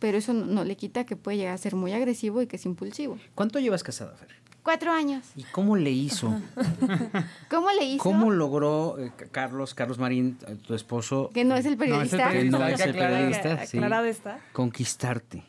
pero 0.00 0.18
eso 0.18 0.34
no, 0.34 0.44
no 0.44 0.64
le 0.64 0.76
quita 0.76 1.04
que 1.06 1.16
puede 1.16 1.38
llegar 1.38 1.54
a 1.54 1.58
ser 1.58 1.74
muy 1.76 1.92
agresivo 1.92 2.42
y 2.42 2.46
que 2.46 2.56
es 2.56 2.66
impulsivo. 2.66 3.18
¿Cuánto 3.34 3.58
llevas 3.60 3.82
casada, 3.82 4.14
Fer? 4.16 4.28
Cuatro 4.64 4.90
años. 4.92 5.24
¿Y 5.36 5.42
cómo 5.44 5.76
le 5.76 5.90
hizo? 5.92 6.34
¿Cómo 7.50 7.70
le 7.70 7.84
hizo? 7.84 8.02
¿Cómo 8.02 8.30
logró 8.30 8.98
eh, 8.98 9.12
Carlos, 9.30 9.74
Carlos 9.74 9.98
Marín, 9.98 10.38
eh, 10.48 10.56
tu 10.66 10.74
esposo, 10.74 11.30
Que 11.34 11.44
no 11.44 11.54
es 11.54 11.66
el 11.66 11.76
No, 11.78 11.84
es 12.02 12.12
el 12.12 12.18
periodista. 12.18 12.30
que 12.30 12.44
no 12.44 12.66
es 12.66 12.76
que 12.82 12.88
el 12.88 12.94
periodista, 12.96 13.66
sí, 13.66 13.76
Aclarado 13.76 14.06
está. 14.06 14.40
conquistarte? 14.52 15.44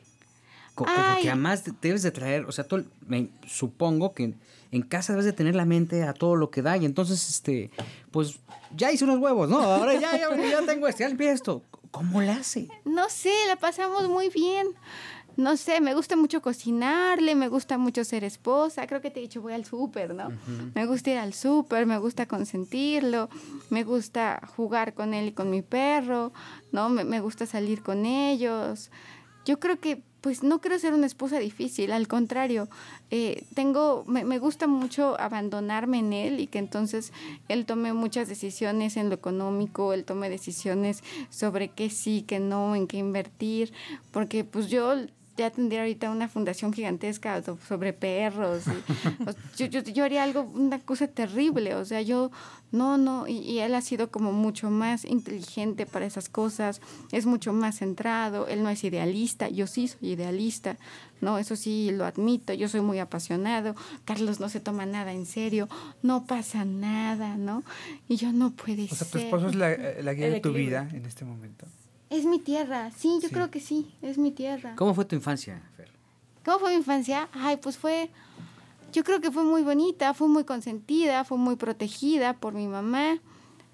Co- 0.75 0.85
Ay. 0.87 1.13
Porque 1.13 1.29
además 1.29 1.63
te- 1.63 1.71
debes 1.81 2.03
de 2.03 2.11
traer, 2.11 2.43
o 2.45 2.51
sea, 2.51 2.67
tú, 2.67 2.83
me 3.07 3.29
supongo 3.47 4.13
que 4.13 4.33
en 4.71 4.81
casa 4.81 5.13
debes 5.13 5.25
de 5.25 5.31
tener 5.33 5.55
la 5.55 5.63
mente 5.65 6.03
a 6.03 6.13
todo 6.13 6.35
lo 6.35 6.49
que 6.51 6.61
da 6.61 6.75
y 6.75 6.83
entonces, 6.85 7.29
este, 7.29 7.71
pues 8.11 8.39
ya 8.75 8.91
hice 8.91 9.05
unos 9.05 9.19
huevos, 9.19 9.49
¿no? 9.49 9.59
Ahora 9.61 9.93
ya, 9.93 10.11
ya, 10.17 10.35
ya 10.35 10.61
tengo 10.65 10.89
este, 10.89 11.03
ya 11.03 11.07
limpié 11.07 11.31
esto. 11.31 11.63
¿Cómo 11.91 12.19
le 12.19 12.31
hace? 12.31 12.67
No 12.83 13.07
sé, 13.09 13.31
la 13.47 13.55
pasamos 13.55 14.09
muy 14.09 14.27
bien. 14.27 14.67
No 15.37 15.57
sé, 15.57 15.81
me 15.81 15.93
gusta 15.93 16.15
mucho 16.15 16.41
cocinarle, 16.41 17.35
me 17.35 17.49
gusta 17.49 17.77
mucho 17.77 18.03
ser 18.05 18.23
esposa. 18.23 18.87
Creo 18.87 19.01
que 19.01 19.11
te 19.11 19.19
he 19.19 19.23
dicho, 19.23 19.41
voy 19.41 19.53
al 19.53 19.65
súper, 19.65 20.13
¿no? 20.13 20.29
Me 20.73 20.85
gusta 20.85 21.11
ir 21.11 21.17
al 21.17 21.33
súper, 21.33 21.85
me 21.85 21.97
gusta 21.97 22.25
consentirlo, 22.25 23.29
me 23.69 23.83
gusta 23.83 24.41
jugar 24.55 24.93
con 24.93 25.13
él 25.13 25.27
y 25.27 25.31
con 25.33 25.49
mi 25.49 25.61
perro, 25.61 26.31
¿no? 26.71 26.87
Me, 26.89 27.03
me 27.03 27.19
gusta 27.19 27.45
salir 27.45 27.81
con 27.83 28.05
ellos. 28.05 28.91
Yo 29.45 29.59
creo 29.59 29.79
que, 29.79 30.01
pues, 30.21 30.41
no 30.41 30.59
quiero 30.59 30.79
ser 30.79 30.93
una 30.93 31.05
esposa 31.05 31.37
difícil, 31.37 31.91
al 31.91 32.07
contrario. 32.07 32.67
eh, 33.11 33.43
tengo, 33.53 34.03
me, 34.07 34.23
me 34.25 34.39
gusta 34.39 34.65
mucho 34.67 35.19
abandonarme 35.19 35.99
en 35.99 36.13
él 36.13 36.39
y 36.39 36.47
que 36.47 36.57
entonces 36.57 37.11
él 37.47 37.65
tome 37.65 37.93
muchas 37.93 38.27
decisiones 38.27 38.97
en 38.97 39.09
lo 39.09 39.15
económico, 39.15 39.93
él 39.93 40.03
tome 40.05 40.29
decisiones 40.29 41.03
sobre 41.29 41.67
qué 41.67 41.89
sí, 41.91 42.23
qué 42.25 42.39
no, 42.39 42.75
en 42.75 42.87
qué 42.87 42.97
invertir, 42.97 43.71
porque 44.11 44.43
pues 44.43 44.67
yo 44.69 44.95
ya 45.37 45.49
tendría 45.51 45.81
ahorita 45.81 46.09
una 46.11 46.27
fundación 46.27 46.71
gigantesca 46.73 47.41
so- 47.43 47.57
sobre 47.67 47.93
perros. 47.93 48.63
y- 48.67 49.23
o- 49.29 49.33
yo, 49.57 49.65
yo, 49.67 49.81
yo 49.81 50.03
haría 50.03 50.23
algo, 50.23 50.41
una 50.53 50.79
cosa 50.79 51.07
terrible. 51.07 51.75
O 51.75 51.85
sea, 51.85 52.01
yo, 52.01 52.31
no, 52.71 52.97
no. 52.97 53.27
Y, 53.27 53.37
y 53.39 53.59
él 53.59 53.75
ha 53.75 53.81
sido 53.81 54.09
como 54.11 54.31
mucho 54.33 54.69
más 54.69 55.05
inteligente 55.05 55.85
para 55.85 56.05
esas 56.05 56.29
cosas. 56.29 56.81
Es 57.11 57.25
mucho 57.25 57.53
más 57.53 57.77
centrado. 57.79 58.47
Él 58.47 58.63
no 58.63 58.69
es 58.69 58.83
idealista. 58.83 59.49
Yo 59.49 59.67
sí 59.67 59.87
soy 59.87 60.09
idealista. 60.11 60.77
No, 61.21 61.37
eso 61.39 61.55
sí 61.55 61.91
lo 61.91 62.05
admito. 62.05 62.53
Yo 62.53 62.67
soy 62.67 62.81
muy 62.81 62.99
apasionado. 62.99 63.75
Carlos 64.05 64.39
no 64.39 64.49
se 64.49 64.59
toma 64.59 64.85
nada 64.85 65.11
en 65.13 65.25
serio. 65.25 65.67
No 66.03 66.25
pasa 66.25 66.65
nada, 66.65 67.37
¿no? 67.37 67.63
Y 68.07 68.17
yo 68.17 68.31
no 68.33 68.51
puede 68.51 68.83
O 68.85 68.95
sea, 68.95 69.07
tu 69.07 69.17
ser. 69.17 69.27
esposo 69.27 69.47
es 69.49 69.55
la, 69.55 69.71
eh, 69.71 70.01
la 70.03 70.13
guía 70.13 70.27
El 70.27 70.33
de 70.33 70.39
tu 70.41 70.49
equilibrio. 70.49 70.83
vida 70.83 70.95
en 70.97 71.05
este 71.05 71.23
momento. 71.25 71.65
Es 72.09 72.25
mi 72.25 72.39
tierra, 72.39 72.91
sí, 72.95 73.19
yo 73.21 73.29
Sí. 73.29 73.33
creo 73.33 73.49
que 73.49 73.59
sí, 73.59 73.93
es 74.01 74.17
mi 74.17 74.31
tierra. 74.31 74.75
¿Cómo 74.75 74.93
fue 74.93 75.05
tu 75.05 75.15
infancia, 75.15 75.61
Fer? 75.75 75.89
¿Cómo 76.43 76.59
fue 76.59 76.69
mi 76.71 76.75
infancia? 76.77 77.27
Ay, 77.33 77.57
pues 77.57 77.77
fue, 77.77 78.09
yo 78.93 79.03
creo 79.03 79.19
que 79.21 79.31
fue 79.31 79.43
muy 79.43 79.63
bonita, 79.63 80.13
fue 80.13 80.27
muy 80.27 80.43
consentida, 80.43 81.23
fue 81.23 81.37
muy 81.37 81.55
protegida 81.55 82.33
por 82.33 82.53
mi 82.53 82.67
mamá. 82.67 83.17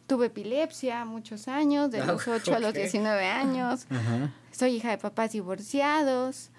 Tuve 0.07 0.27
epilepsia 0.27 1.03
muchos 1.05 1.47
años, 1.47 1.91
de 1.91 1.99
Ah, 2.01 2.05
los 2.05 2.27
8 2.27 2.55
a 2.55 2.59
los 2.59 2.69
ok. 2.71 2.75
19 2.77 3.25
años. 3.27 3.85
Soy 4.51 4.75
hija 4.75 4.91
de 4.91 4.97
papás 4.97 5.31
divorciados. 5.33 6.50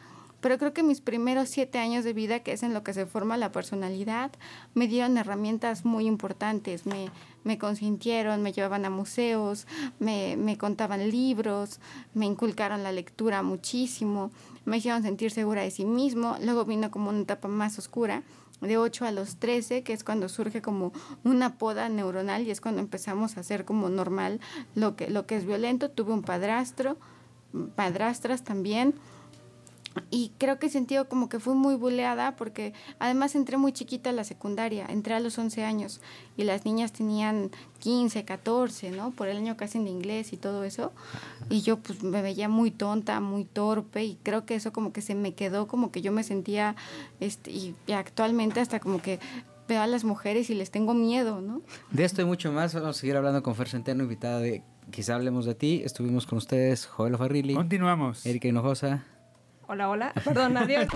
Pero 0.43 0.59
creo 0.59 0.75
que 0.75 0.83
mis 0.83 1.01
primeros 1.01 1.49
siete 1.49 1.79
años 1.79 2.03
de 2.03 2.13
vida, 2.13 2.41
que 2.41 2.53
es 2.53 2.65
en 2.65 2.75
lo 2.75 2.83
que 2.83 2.93
se 2.93 3.07
forma 3.07 3.37
la 3.37 3.53
personalidad, 3.53 4.33
me 4.75 4.89
dieron 4.89 5.17
herramientas 5.17 5.85
muy 5.85 6.07
importantes. 6.07 6.85
Me, 6.85 7.11
me 7.45 7.59
consintieron, 7.59 8.43
me 8.43 8.53
llevaban 8.53 8.85
a 8.85 8.91
museos, 8.91 9.69
me, 10.01 10.37
me 10.37 10.59
contaban 10.59 11.11
libros, 11.11 11.79
me 12.13 12.27
inculcaron 12.27 12.83
la 12.83 12.91
lectura 12.91 13.45
muchísimo, 13.45 14.33
me 14.65 14.79
hicieron 14.79 15.05
sentir 15.05 15.31
segura 15.31 15.63
de 15.63 15.71
sí 15.71 15.85
mismo. 15.85 16.37
Luego 16.43 16.65
vino 16.65 16.91
como 16.91 17.11
una 17.11 17.21
etapa 17.21 17.47
más 17.47 17.79
oscura, 17.79 18.25
de 18.61 18.79
8 18.79 19.05
a 19.05 19.13
los 19.13 19.37
13, 19.37 19.85
que 19.85 19.93
es 19.93 20.03
cuando 20.03 20.29
surge 20.29 20.61
como 20.61 20.93
una 21.25 21.57
poda 21.57 21.89
neuronal 21.89 22.43
y 22.43 22.51
es 22.51 22.61
cuando 22.61 22.81
empezamos 22.81 23.37
a 23.37 23.41
hacer 23.41 23.65
como 23.65 23.89
normal 23.91 24.41
lo 24.75 24.97
que, 24.97 25.09
lo 25.09 25.25
que 25.27 25.37
es 25.37 25.47
violento. 25.47 25.89
Tuve 25.89 26.13
un 26.13 26.23
padrastro, 26.23 26.97
padrastras 27.75 28.43
también. 28.43 28.95
Y 30.11 30.33
creo 30.39 30.59
que 30.59 30.67
he 30.67 30.71
sentido 30.71 31.09
como 31.09 31.29
que 31.29 31.41
fui 31.41 31.55
muy 31.55 31.75
buleada 31.75 32.37
porque 32.37 32.73
además 32.99 33.35
entré 33.35 33.57
muy 33.57 33.73
chiquita 33.73 34.11
a 34.11 34.13
la 34.13 34.25
secundaria, 34.25 34.87
entré 34.89 35.15
a 35.15 35.21
los 35.21 35.39
11 35.39 35.65
años 35.65 36.01
y 36.37 36.45
las 36.45 36.65
niñas 36.65 36.93
tenían 36.93 37.51
15, 37.81 38.25
14, 38.25 38.91
¿no? 38.91 39.11
Por 39.11 39.29
el 39.29 39.37
año 39.37 39.57
casi 39.57 39.79
de 39.79 39.91
inglés 39.91 40.33
y 40.33 40.37
todo 40.37 40.65
eso. 40.65 40.93
Y 41.51 41.63
yo 41.63 41.79
pues 41.79 42.03
me 42.03 42.23
veía 42.23 42.49
muy 42.49 42.71
tonta, 42.71 43.21
muy 43.21 43.45
torpe 43.45 44.05
y 44.05 44.19
creo 44.23 44.45
que 44.47 44.55
eso 44.55 44.73
como 44.73 44.93
que 44.93 45.03
se 45.03 45.15
me 45.15 45.35
quedó, 45.35 45.67
como 45.67 45.91
que 45.91 46.03
yo 46.03 46.13
me 46.13 46.25
sentía, 46.25 46.77
este, 47.21 47.51
y, 47.51 47.75
y 47.87 47.93
actualmente 47.93 48.61
hasta 48.61 48.81
como 48.81 49.03
que 49.03 49.19
veo 49.69 49.81
a 49.81 49.87
las 49.87 50.05
mujeres 50.05 50.51
y 50.51 50.55
les 50.55 50.71
tengo 50.71 50.95
miedo, 50.95 51.41
¿no? 51.41 51.63
De 51.91 52.05
esto 52.05 52.23
y 52.23 52.25
mucho 52.25 52.53
más, 52.53 52.75
vamos 52.75 52.97
a 52.97 53.01
seguir 53.01 53.17
hablando 53.17 53.43
con 53.43 53.55
Fer 53.55 53.69
Centeno, 53.69 54.03
invitada 54.03 54.41
de 54.41 54.63
Quizá 54.91 55.15
hablemos 55.15 55.47
de 55.47 55.55
ti. 55.55 55.83
Estuvimos 55.85 56.27
con 56.27 56.39
ustedes, 56.39 56.87
Joel 56.87 57.17
Farrilli, 57.17 57.55
Continuamos. 57.55 58.27
Erika 58.27 58.49
Hinojosa. 58.49 59.05
Hola, 59.73 59.89
hola. 59.89 60.13
Perdón, 60.25 60.55
adiós. 60.59 60.87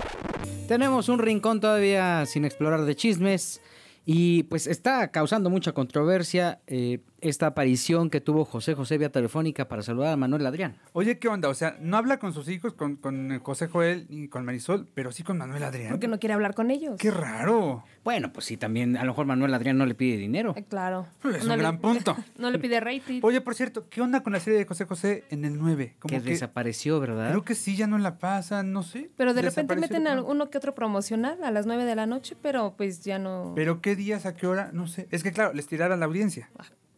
Tenemos 0.67 1.09
un 1.09 1.17
rincón 1.17 1.59
todavía 1.59 2.23
sin 2.27 2.45
explorar 2.45 2.83
de 2.85 2.95
chismes 2.95 3.59
y 4.05 4.43
pues 4.43 4.67
está 4.67 5.07
causando 5.09 5.49
mucha 5.49 5.71
controversia 5.71 6.59
eh, 6.67 6.99
esta 7.21 7.47
aparición 7.47 8.09
que 8.09 8.21
tuvo 8.21 8.45
José 8.45 8.75
José 8.75 8.97
vía 8.97 9.11
telefónica 9.11 9.67
para 9.67 9.81
saludar 9.81 10.13
a 10.13 10.17
Manuel 10.17 10.45
Adrián. 10.45 10.77
Oye, 10.93 11.17
¿qué 11.19 11.27
onda? 11.27 11.49
O 11.49 11.53
sea, 11.53 11.75
no 11.79 11.97
habla 11.97 12.19
con 12.19 12.33
sus 12.33 12.47
hijos, 12.49 12.73
con, 12.73 12.95
con 12.95 13.39
José 13.39 13.67
Joel 13.67 14.05
y 14.09 14.27
con 14.27 14.45
Marisol, 14.45 14.87
pero 14.93 15.11
sí 15.11 15.23
con 15.23 15.37
Manuel 15.37 15.63
Adrián. 15.63 15.89
Porque 15.91 16.07
no 16.07 16.19
quiere 16.19 16.33
hablar 16.33 16.53
con 16.53 16.69
ellos. 16.69 16.97
Qué 16.99 17.09
raro. 17.11 17.83
Bueno, 18.03 18.31
pues 18.31 18.45
sí, 18.45 18.55
también 18.57 18.95
a 18.97 19.03
lo 19.03 19.11
mejor 19.11 19.25
Manuel 19.25 19.53
Adrián 19.53 19.77
no 19.77 19.85
le 19.85 19.95
pide 19.95 20.17
dinero. 20.17 20.53
Eh, 20.55 20.63
Claro. 20.67 21.07
Es 21.23 21.43
No 21.43 21.53
un 21.53 21.57
le- 21.57 21.63
gran 21.63 21.79
punto. 21.79 22.15
No 22.37 22.51
le 22.51 22.59
pide 22.59 22.79
rating. 22.79 23.19
Oye, 23.23 23.41
por 23.41 23.55
cierto, 23.55 23.87
¿qué 23.89 24.01
onda 24.01 24.21
con 24.21 24.33
la 24.33 24.39
serie 24.39 24.59
de 24.59 24.65
José 24.65 24.85
José 24.85 25.23
en 25.29 25.43
el 25.45 25.57
9? 25.57 25.95
Como 25.99 26.11
Que 26.15 26.21
que, 26.23 26.29
desapareció, 26.31 26.99
¿verdad? 26.99 27.29
creo 27.31 27.43
que 27.43 27.55
sí, 27.55 27.75
ya 27.75 27.87
no 27.87 27.97
la 27.97 28.19
pasan, 28.19 28.71
no 28.73 28.83
sé. 28.83 29.09
Pero 29.17 29.33
de 29.33 29.41
repente 29.41 29.75
meten 29.75 30.07
a 30.07 30.21
uno 30.21 30.49
que 30.49 30.57
otro 30.59 30.75
promocional 30.75 31.43
a 31.43 31.51
las 31.51 31.65
9 31.65 31.85
de 31.85 31.95
la 31.95 32.05
noche, 32.05 32.35
pero 32.41 32.75
pues 32.77 33.01
ya 33.03 33.17
no. 33.17 33.53
Pero 33.55 33.81
qué 33.81 33.95
días, 33.95 34.25
a 34.25 34.35
qué 34.35 34.45
hora, 34.47 34.69
no 34.71 34.87
sé. 34.87 35.07
Es 35.11 35.23
que 35.23 35.31
claro, 35.31 35.53
les 35.53 35.67
tiraron 35.67 35.99
la 35.99 36.05
audiencia. 36.05 36.49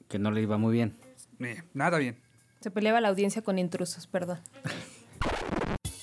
Que 0.09 0.17
no 0.17 0.31
le 0.31 0.41
iba 0.41 0.57
muy 0.57 0.73
bien. 0.73 0.97
Eh, 1.39 1.61
nada 1.73 1.99
bien. 1.99 2.17
Se 2.61 2.71
peleaba 2.71 2.99
la 2.99 3.09
audiencia 3.09 3.43
con 3.43 3.59
intrusos, 3.59 4.07
perdón. 4.07 4.39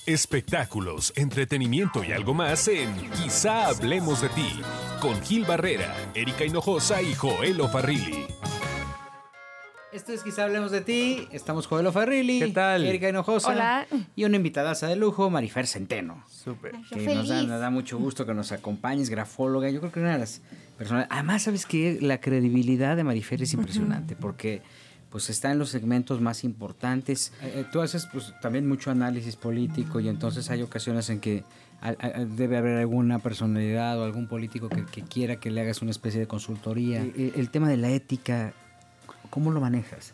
Espectáculos, 0.05 1.11
entretenimiento 1.17 2.01
y 2.01 2.13
algo 2.13 2.33
más 2.33 2.69
en 2.69 2.95
Quizá 3.11 3.67
hablemos 3.67 4.21
de 4.21 4.29
ti, 4.29 4.61
con 5.01 5.21
Gil 5.21 5.43
Barrera, 5.43 5.93
Erika 6.15 6.45
Hinojosa 6.45 7.01
y 7.01 7.13
Joel 7.13 7.61
Farrilli. 7.69 8.25
Esto 9.91 10.13
es 10.13 10.23
Quizá 10.23 10.45
hablemos 10.45 10.71
de 10.71 10.79
ti. 10.79 11.27
Estamos 11.33 11.67
Joel 11.67 11.91
Farrilli. 11.91 12.39
¿Qué 12.39 12.47
tal? 12.47 12.85
Erika 12.85 13.09
Hinojosa. 13.09 13.49
Hola. 13.49 13.87
Y 14.15 14.23
una 14.23 14.37
invitadaza 14.37 14.87
de 14.87 14.95
lujo, 14.95 15.29
Marifer 15.29 15.67
Centeno. 15.67 16.23
Súper. 16.29 16.75
Que 16.93 17.13
nos 17.13 17.27
da, 17.27 17.43
nos 17.43 17.59
da 17.59 17.69
mucho 17.69 17.97
gusto 17.97 18.25
que 18.25 18.33
nos 18.33 18.53
acompañes, 18.53 19.09
grafóloga. 19.09 19.69
Yo 19.69 19.81
creo 19.81 19.91
que 19.91 19.99
una 19.99 20.13
de 20.13 20.19
las 20.19 20.41
Además, 21.09 21.43
sabes 21.43 21.65
que 21.65 21.99
la 22.01 22.19
credibilidad 22.19 22.95
de 22.95 23.03
Marifer 23.03 23.41
es 23.41 23.53
impresionante 23.53 24.15
porque 24.15 24.61
pues 25.09 25.29
está 25.29 25.51
en 25.51 25.57
los 25.59 25.69
segmentos 25.69 26.19
más 26.21 26.43
importantes. 26.43 27.31
Eh, 27.41 27.51
eh, 27.61 27.65
tú 27.71 27.81
haces 27.81 28.07
pues 28.11 28.33
también 28.41 28.67
mucho 28.67 28.91
análisis 28.91 29.35
político 29.35 29.99
y 29.99 30.09
entonces 30.09 30.49
hay 30.49 30.61
ocasiones 30.61 31.09
en 31.09 31.19
que 31.21 31.43
a- 31.81 31.89
a- 31.99 32.25
debe 32.25 32.57
haber 32.57 32.77
alguna 32.77 33.19
personalidad 33.19 33.99
o 33.99 34.03
algún 34.03 34.27
político 34.27 34.67
que, 34.69 34.85
que 34.85 35.01
quiera 35.03 35.37
que 35.37 35.49
le 35.49 35.61
hagas 35.61 35.81
una 35.81 35.91
especie 35.91 36.19
de 36.19 36.27
consultoría. 36.27 37.01
Eh, 37.03 37.31
el 37.35 37.49
tema 37.49 37.69
de 37.69 37.77
la 37.77 37.89
ética, 37.89 38.53
¿cómo 39.29 39.51
lo 39.51 39.61
manejas? 39.61 40.13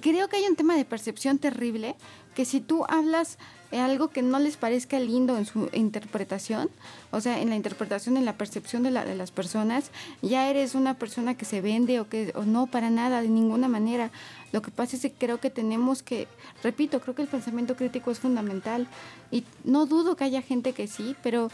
creo 0.00 0.26
que 0.28 0.36
hay 0.36 0.44
un 0.46 0.56
tema 0.56 0.74
de 0.76 0.84
percepción 0.84 1.38
terrible, 1.38 1.94
que 2.34 2.44
si 2.44 2.60
tú 2.60 2.84
hablas 2.88 3.38
algo 3.78 4.08
que 4.08 4.22
no 4.22 4.38
les 4.38 4.56
parezca 4.56 4.98
lindo 4.98 5.36
en 5.38 5.46
su 5.46 5.68
interpretación, 5.72 6.70
o 7.10 7.20
sea, 7.20 7.40
en 7.40 7.50
la 7.50 7.56
interpretación, 7.56 8.16
en 8.16 8.24
la 8.24 8.34
percepción 8.34 8.82
de, 8.82 8.90
la, 8.90 9.04
de 9.04 9.14
las 9.14 9.30
personas, 9.30 9.90
ya 10.20 10.48
eres 10.50 10.74
una 10.74 10.94
persona 10.94 11.36
que 11.36 11.44
se 11.44 11.60
vende 11.60 12.00
o 12.00 12.08
que 12.08 12.32
o 12.34 12.42
no 12.42 12.66
para 12.66 12.90
nada, 12.90 13.22
de 13.22 13.28
ninguna 13.28 13.68
manera. 13.68 14.10
Lo 14.52 14.62
que 14.62 14.70
pasa 14.70 14.96
es 14.96 15.02
que 15.02 15.12
creo 15.12 15.40
que 15.40 15.50
tenemos 15.50 16.02
que, 16.02 16.28
repito, 16.62 17.00
creo 17.00 17.14
que 17.14 17.22
el 17.22 17.28
pensamiento 17.28 17.76
crítico 17.76 18.10
es 18.10 18.18
fundamental 18.18 18.86
y 19.30 19.44
no 19.64 19.86
dudo 19.86 20.16
que 20.16 20.24
haya 20.24 20.42
gente 20.42 20.72
que 20.72 20.86
sí, 20.86 21.16
pero 21.22 21.50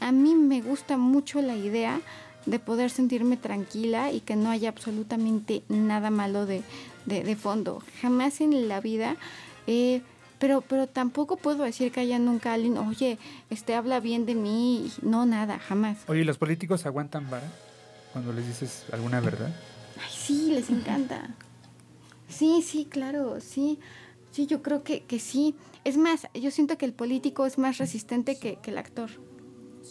a 0.00 0.12
mí 0.12 0.34
me 0.34 0.60
gusta 0.60 0.96
mucho 0.96 1.40
la 1.40 1.56
idea 1.56 2.00
de 2.46 2.58
poder 2.58 2.90
sentirme 2.90 3.36
tranquila 3.36 4.12
y 4.12 4.20
que 4.20 4.36
no 4.36 4.50
haya 4.50 4.68
absolutamente 4.68 5.62
nada 5.68 6.10
malo 6.10 6.46
de, 6.46 6.62
de, 7.06 7.36
fondo. 7.36 7.82
Jamás 8.00 8.40
en 8.40 8.68
la 8.68 8.80
vida, 8.80 9.16
eh, 9.66 10.02
pero, 10.42 10.60
pero 10.60 10.88
tampoco 10.88 11.36
puedo 11.36 11.62
decir 11.62 11.92
que 11.92 12.00
haya 12.00 12.18
nunca 12.18 12.52
alguien, 12.52 12.76
oye, 12.76 13.16
este 13.48 13.76
habla 13.76 14.00
bien 14.00 14.26
de 14.26 14.34
mí. 14.34 14.90
No, 15.00 15.24
nada, 15.24 15.60
jamás. 15.60 15.98
Oye, 16.08 16.22
¿y 16.22 16.24
¿los 16.24 16.36
políticos 16.36 16.84
aguantan 16.84 17.30
vara 17.30 17.46
cuando 18.12 18.32
les 18.32 18.48
dices 18.48 18.86
alguna 18.90 19.20
verdad? 19.20 19.54
Ay, 20.04 20.10
sí, 20.10 20.50
les 20.50 20.68
encanta. 20.68 21.36
Sí, 22.28 22.60
sí, 22.66 22.86
claro, 22.86 23.40
sí. 23.40 23.78
Sí, 24.32 24.48
yo 24.48 24.62
creo 24.62 24.82
que, 24.82 25.04
que 25.04 25.20
sí. 25.20 25.54
Es 25.84 25.96
más, 25.96 26.26
yo 26.34 26.50
siento 26.50 26.76
que 26.76 26.86
el 26.86 26.92
político 26.92 27.46
es 27.46 27.56
más 27.56 27.78
resistente 27.78 28.36
que, 28.36 28.56
que 28.56 28.72
el 28.72 28.78
actor. 28.78 29.10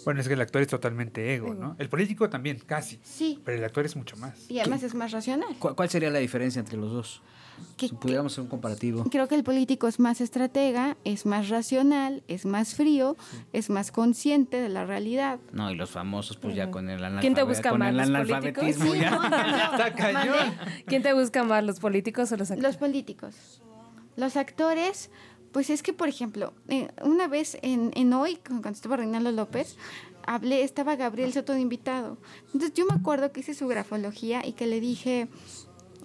Bueno, 0.03 0.19
es 0.19 0.27
que 0.27 0.33
el 0.33 0.41
actor 0.41 0.61
es 0.61 0.67
totalmente 0.67 1.33
ego, 1.33 1.53
¿no? 1.53 1.77
El 1.79 1.87
político 1.87 2.29
también, 2.29 2.59
casi. 2.65 2.99
Sí. 3.03 3.39
Pero 3.45 3.57
el 3.57 3.63
actor 3.63 3.85
es 3.85 3.95
mucho 3.95 4.17
más. 4.17 4.51
Y 4.51 4.59
además 4.59 4.83
es 4.83 4.95
más 4.95 5.13
racional. 5.13 5.55
¿Cuál, 5.59 5.75
cuál 5.75 5.89
sería 5.89 6.09
la 6.09 6.19
diferencia 6.19 6.59
entre 6.59 6.75
los 6.75 6.91
dos? 6.91 7.21
Que- 7.77 7.87
Si 7.87 7.95
pudiéramos 7.95 8.31
hacer 8.33 8.43
un 8.43 8.49
comparativo. 8.49 9.03
Creo 9.09 9.27
que 9.27 9.35
el 9.35 9.43
político 9.43 9.87
es 9.87 9.99
más 9.99 10.21
estratega, 10.21 10.97
es 11.03 11.25
más 11.25 11.49
racional, 11.49 12.23
es 12.27 12.45
más 12.45 12.75
frío, 12.75 13.17
es 13.53 13.69
más 13.69 13.91
consciente 13.91 14.59
de 14.61 14.69
la 14.69 14.85
realidad. 14.85 15.39
No, 15.51 15.71
y 15.71 15.75
los 15.75 15.89
famosos, 15.91 16.37
pues 16.37 16.55
ya 16.55 16.71
con 16.71 16.89
el 16.89 17.03
analfabetismo. 17.03 17.21
¿Quién 17.21 17.33
te 17.35 17.43
busca 17.43 17.69
con 17.69 17.79
más, 17.79 17.89
el 17.89 17.97
los 17.97 18.07
analfabetismo 18.07 18.85
políticos? 18.85 19.21
ya. 19.29 19.69
Está 19.71 19.93
cañón. 19.95 20.55
¿Quién 20.85 21.03
te 21.03 21.13
busca 21.13 21.43
más, 21.43 21.63
los 21.63 21.79
políticos 21.79 22.31
o 22.31 22.37
los 22.37 22.51
actores? 22.51 22.63
Los 22.73 22.77
políticos. 22.77 23.61
Los 24.15 24.35
actores, 24.37 25.09
pues 25.51 25.69
es 25.69 25.81
que, 25.83 25.93
por 25.93 26.07
ejemplo, 26.09 26.53
eh, 26.67 26.89
una 27.03 27.27
vez 27.27 27.57
en, 27.61 27.91
en 27.95 28.13
hoy, 28.13 28.37
cuando 28.45 28.69
estaba 28.69 28.97
Reinaldo 28.97 29.31
López, 29.31 29.77
hablé, 30.27 30.63
estaba 30.63 30.95
Gabriel 30.95 31.33
Soto 31.33 31.53
de 31.53 31.61
invitado. 31.61 32.17
Entonces 32.47 32.73
yo 32.73 32.85
me 32.85 32.93
acuerdo 32.93 33.31
que 33.31 33.39
hice 33.39 33.53
su 33.53 33.67
grafología 33.67 34.45
y 34.45 34.51
que 34.53 34.67
le 34.67 34.79
dije 34.79 35.27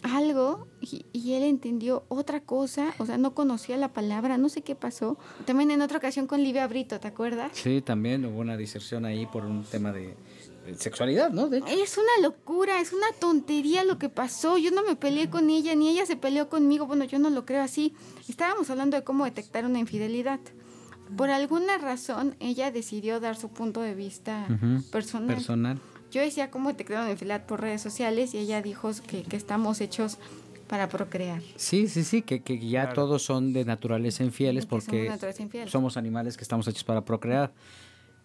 algo 0.02 0.66
y, 0.80 1.06
y 1.12 1.34
él 1.34 1.42
entendió 1.42 2.04
otra 2.08 2.40
cosa, 2.40 2.94
o 2.98 3.06
sea, 3.06 3.18
no 3.18 3.34
conocía 3.34 3.76
la 3.76 3.92
palabra, 3.92 4.38
no 4.38 4.48
sé 4.48 4.62
qué 4.62 4.74
pasó. 4.74 5.18
También 5.44 5.70
en 5.70 5.82
otra 5.82 5.98
ocasión 5.98 6.26
con 6.26 6.42
Livia 6.42 6.66
Brito, 6.66 7.00
¿te 7.00 7.08
acuerdas? 7.08 7.52
Sí, 7.54 7.82
también 7.82 8.24
hubo 8.24 8.40
una 8.40 8.56
diserción 8.56 9.04
ahí 9.04 9.26
por 9.26 9.44
un 9.44 9.64
tema 9.64 9.92
de, 9.92 10.16
sexualidad, 10.78 11.30
¿no? 11.30 11.48
De 11.48 11.58
hecho. 11.58 11.68
Es 11.68 11.96
una 11.96 12.26
locura, 12.28 12.80
es 12.80 12.92
una 12.92 13.06
tontería 13.20 13.84
lo 13.84 13.98
que 13.98 14.08
pasó. 14.08 14.58
Yo 14.58 14.70
no 14.72 14.82
me 14.82 14.96
peleé 14.96 15.30
con 15.30 15.48
ella, 15.48 15.74
ni 15.74 15.88
ella 15.88 16.06
se 16.06 16.16
peleó 16.16 16.48
conmigo. 16.48 16.86
Bueno, 16.86 17.04
yo 17.04 17.18
no 17.18 17.30
lo 17.30 17.46
creo 17.46 17.62
así. 17.62 17.94
Estábamos 18.28 18.68
hablando 18.70 18.96
de 18.96 19.04
cómo 19.04 19.24
detectar 19.24 19.64
una 19.64 19.78
infidelidad. 19.78 20.40
por 21.16 21.30
alguna 21.30 21.78
razón 21.78 22.34
ella 22.40 22.72
decidió 22.72 23.20
dar 23.20 23.36
su 23.36 23.48
punto 23.48 23.80
de 23.80 23.94
vista 23.94 24.48
personal. 24.90 25.36
Personal. 25.36 25.80
Yo 26.16 26.22
decía 26.22 26.50
cómo 26.50 26.74
te 26.74 26.86
quedaron 26.86 27.10
en 27.10 27.18
filat 27.18 27.42
por 27.44 27.60
redes 27.60 27.82
sociales 27.82 28.32
y 28.32 28.38
ella 28.38 28.62
dijo 28.62 28.90
que, 29.06 29.22
que 29.22 29.36
estamos 29.36 29.82
hechos 29.82 30.16
para 30.66 30.88
procrear. 30.88 31.42
Sí, 31.56 31.88
sí, 31.88 32.04
sí, 32.04 32.22
que, 32.22 32.40
que 32.40 32.58
ya 32.58 32.84
Claro. 32.84 32.94
todos 32.94 33.22
son 33.22 33.52
de 33.52 33.66
naturaleza 33.66 34.24
infieles 34.24 34.64
porque 34.64 35.12
somos 35.66 35.98
animales 35.98 36.38
que 36.38 36.42
estamos 36.42 36.66
hechos 36.68 36.84
para 36.84 37.04
procrear. 37.04 37.52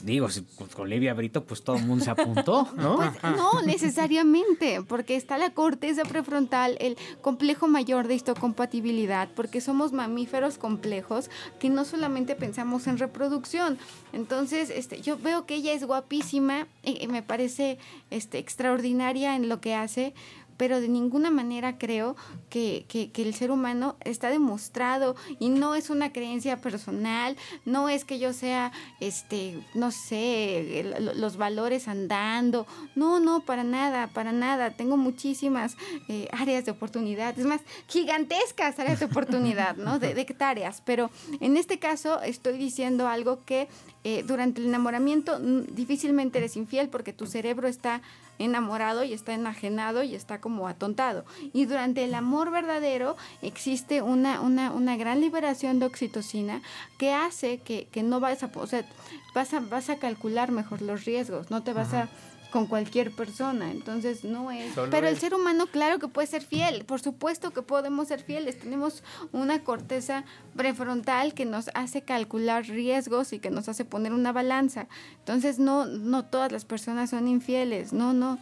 Digo, 0.03 0.27
pues, 0.57 0.75
con 0.75 0.89
Livia 0.89 1.13
Brito, 1.13 1.43
pues 1.43 1.63
todo 1.63 1.75
el 1.75 1.85
mundo 1.85 2.03
se 2.03 2.11
apuntó, 2.11 2.67
¿no? 2.75 2.99
Pues, 3.21 3.35
no 3.35 3.61
necesariamente, 3.63 4.81
porque 4.87 5.15
está 5.15 5.37
la 5.37 5.51
corteza 5.51 6.03
prefrontal, 6.03 6.77
el 6.79 6.97
complejo 7.21 7.67
mayor 7.67 8.07
de 8.07 8.15
histocompatibilidad, 8.15 9.29
porque 9.35 9.61
somos 9.61 9.91
mamíferos 9.91 10.57
complejos 10.57 11.29
que 11.59 11.69
no 11.69 11.85
solamente 11.85 12.35
pensamos 12.35 12.87
en 12.87 12.97
reproducción. 12.97 13.77
Entonces, 14.13 14.69
este, 14.69 15.01
yo 15.01 15.17
veo 15.17 15.45
que 15.45 15.55
ella 15.55 15.73
es 15.73 15.85
guapísima, 15.85 16.67
y, 16.83 17.03
y 17.03 17.07
me 17.07 17.21
parece 17.21 17.77
este, 18.09 18.37
extraordinaria 18.37 19.35
en 19.35 19.49
lo 19.49 19.61
que 19.61 19.75
hace, 19.75 20.13
pero 20.61 20.79
de 20.79 20.89
ninguna 20.89 21.31
manera 21.31 21.79
creo 21.79 22.15
que, 22.51 22.85
que- 22.87 23.09
el 23.23 23.33
ser 23.33 23.49
humano 23.49 23.95
está 24.01 24.29
demostrado 24.29 25.15
y 25.39 25.49
no 25.49 25.73
es 25.73 25.89
una 25.89 26.13
creencia 26.13 26.57
personal, 26.61 27.35
no 27.65 27.89
es 27.89 28.05
que 28.05 28.19
yo 28.19 28.31
sea, 28.31 28.71
este, 28.99 29.59
no 29.73 29.89
sé, 29.89 30.85
los 31.15 31.37
valores 31.37 31.87
andando, 31.87 32.67
no, 32.95 33.19
no, 33.19 33.39
para 33.43 33.63
nada, 33.63 34.09
para 34.13 34.31
nada, 34.33 34.69
tengo 34.69 34.97
muchísimas 34.97 35.77
eh, 36.07 36.27
áreas 36.31 36.63
de 36.65 36.69
oportunidad, 36.71 37.39
es 37.39 37.47
más, 37.47 37.61
gigantescas 37.87 38.77
áreas 38.77 38.99
de 38.99 39.05
oportunidad, 39.07 39.77
¿no? 39.77 39.97
De, 39.97 40.13
de 40.13 40.21
hectáreas, 40.21 40.83
pero 40.85 41.09
en 41.39 41.57
este 41.57 41.79
caso 41.79 42.21
estoy 42.21 42.59
diciendo 42.59 43.07
algo 43.07 43.39
que 43.45 43.67
eh, 44.03 44.23
durante 44.27 44.61
el 44.61 44.67
enamoramiento 44.67 45.39
mm, 45.39 45.73
difícilmente 45.73 46.37
eres 46.37 46.55
infiel 46.55 46.89
porque 46.89 47.13
tu 47.13 47.25
cerebro 47.25 47.67
está 47.67 48.01
enamorado 48.41 49.03
y 49.03 49.13
está 49.13 49.33
enajenado 49.33 50.03
y 50.03 50.15
está 50.15 50.41
como 50.41 50.67
atontado. 50.67 51.25
Y 51.53 51.65
durante 51.65 52.03
el 52.03 52.13
amor 52.13 52.51
verdadero 52.51 53.15
existe 53.41 54.01
una, 54.01 54.41
una, 54.41 54.71
una 54.71 54.97
gran 54.97 55.21
liberación 55.21 55.79
de 55.79 55.85
oxitocina 55.85 56.61
que 56.97 57.13
hace 57.13 57.59
que, 57.59 57.87
que 57.91 58.03
no 58.03 58.19
vas 58.19 58.43
a, 58.43 58.51
o 58.53 58.67
sea, 58.67 58.85
vas 59.33 59.53
a, 59.53 59.59
vas 59.59 59.89
a 59.89 59.97
calcular 59.97 60.51
mejor 60.51 60.81
los 60.81 61.05
riesgos, 61.05 61.51
no 61.51 61.63
te 61.63 61.73
vas 61.73 61.93
a 61.93 62.09
con 62.51 62.67
cualquier 62.67 63.11
persona, 63.11 63.71
entonces 63.71 64.23
no 64.23 64.51
es. 64.51 64.75
Solo 64.75 64.91
Pero 64.91 65.07
el 65.07 65.17
ser 65.17 65.33
humano, 65.33 65.67
claro 65.67 65.97
que 65.99 66.07
puede 66.07 66.27
ser 66.27 66.43
fiel, 66.43 66.85
por 66.85 67.01
supuesto 67.01 67.51
que 67.51 67.61
podemos 67.61 68.09
ser 68.09 68.21
fieles, 68.21 68.59
tenemos 68.59 69.03
una 69.31 69.63
corteza 69.63 70.25
prefrontal 70.55 71.33
que 71.33 71.45
nos 71.45 71.69
hace 71.73 72.01
calcular 72.03 72.65
riesgos 72.65 73.33
y 73.33 73.39
que 73.39 73.49
nos 73.49 73.69
hace 73.69 73.85
poner 73.85 74.13
una 74.13 74.31
balanza. 74.31 74.87
Entonces 75.19 75.57
no, 75.57 75.85
no 75.85 76.25
todas 76.25 76.51
las 76.51 76.65
personas 76.65 77.09
son 77.09 77.27
infieles, 77.27 77.93
no, 77.93 78.13
no, 78.13 78.37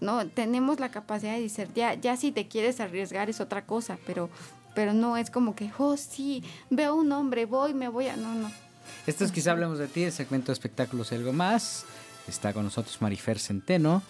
no, 0.00 0.26
tenemos 0.26 0.80
la 0.80 0.90
capacidad 0.90 1.34
de 1.34 1.42
decir, 1.42 1.68
ya, 1.74 1.94
ya 1.94 2.16
si 2.16 2.32
te 2.32 2.48
quieres 2.48 2.80
arriesgar 2.80 3.30
es 3.30 3.40
otra 3.40 3.66
cosa, 3.66 3.98
pero, 4.06 4.30
pero 4.74 4.94
no 4.94 5.16
es 5.16 5.30
como 5.30 5.54
que, 5.54 5.70
oh 5.78 5.96
sí, 5.96 6.42
veo 6.70 6.94
un 6.94 7.12
hombre, 7.12 7.44
voy, 7.44 7.74
me 7.74 7.88
voy 7.88 8.08
a, 8.08 8.16
no, 8.16 8.34
no. 8.34 8.50
Esto 9.06 9.24
es 9.24 9.32
quizá 9.32 9.52
hablemos 9.52 9.78
de 9.78 9.88
ti, 9.88 10.04
el 10.04 10.12
segmento 10.12 10.46
de 10.48 10.54
espectáculos 10.54 11.12
y 11.12 11.16
algo 11.16 11.32
más. 11.32 11.84
Está 12.28 12.52
con 12.52 12.64
nosotros 12.64 13.00
Marifer 13.00 13.38
Centeno, 13.38 14.02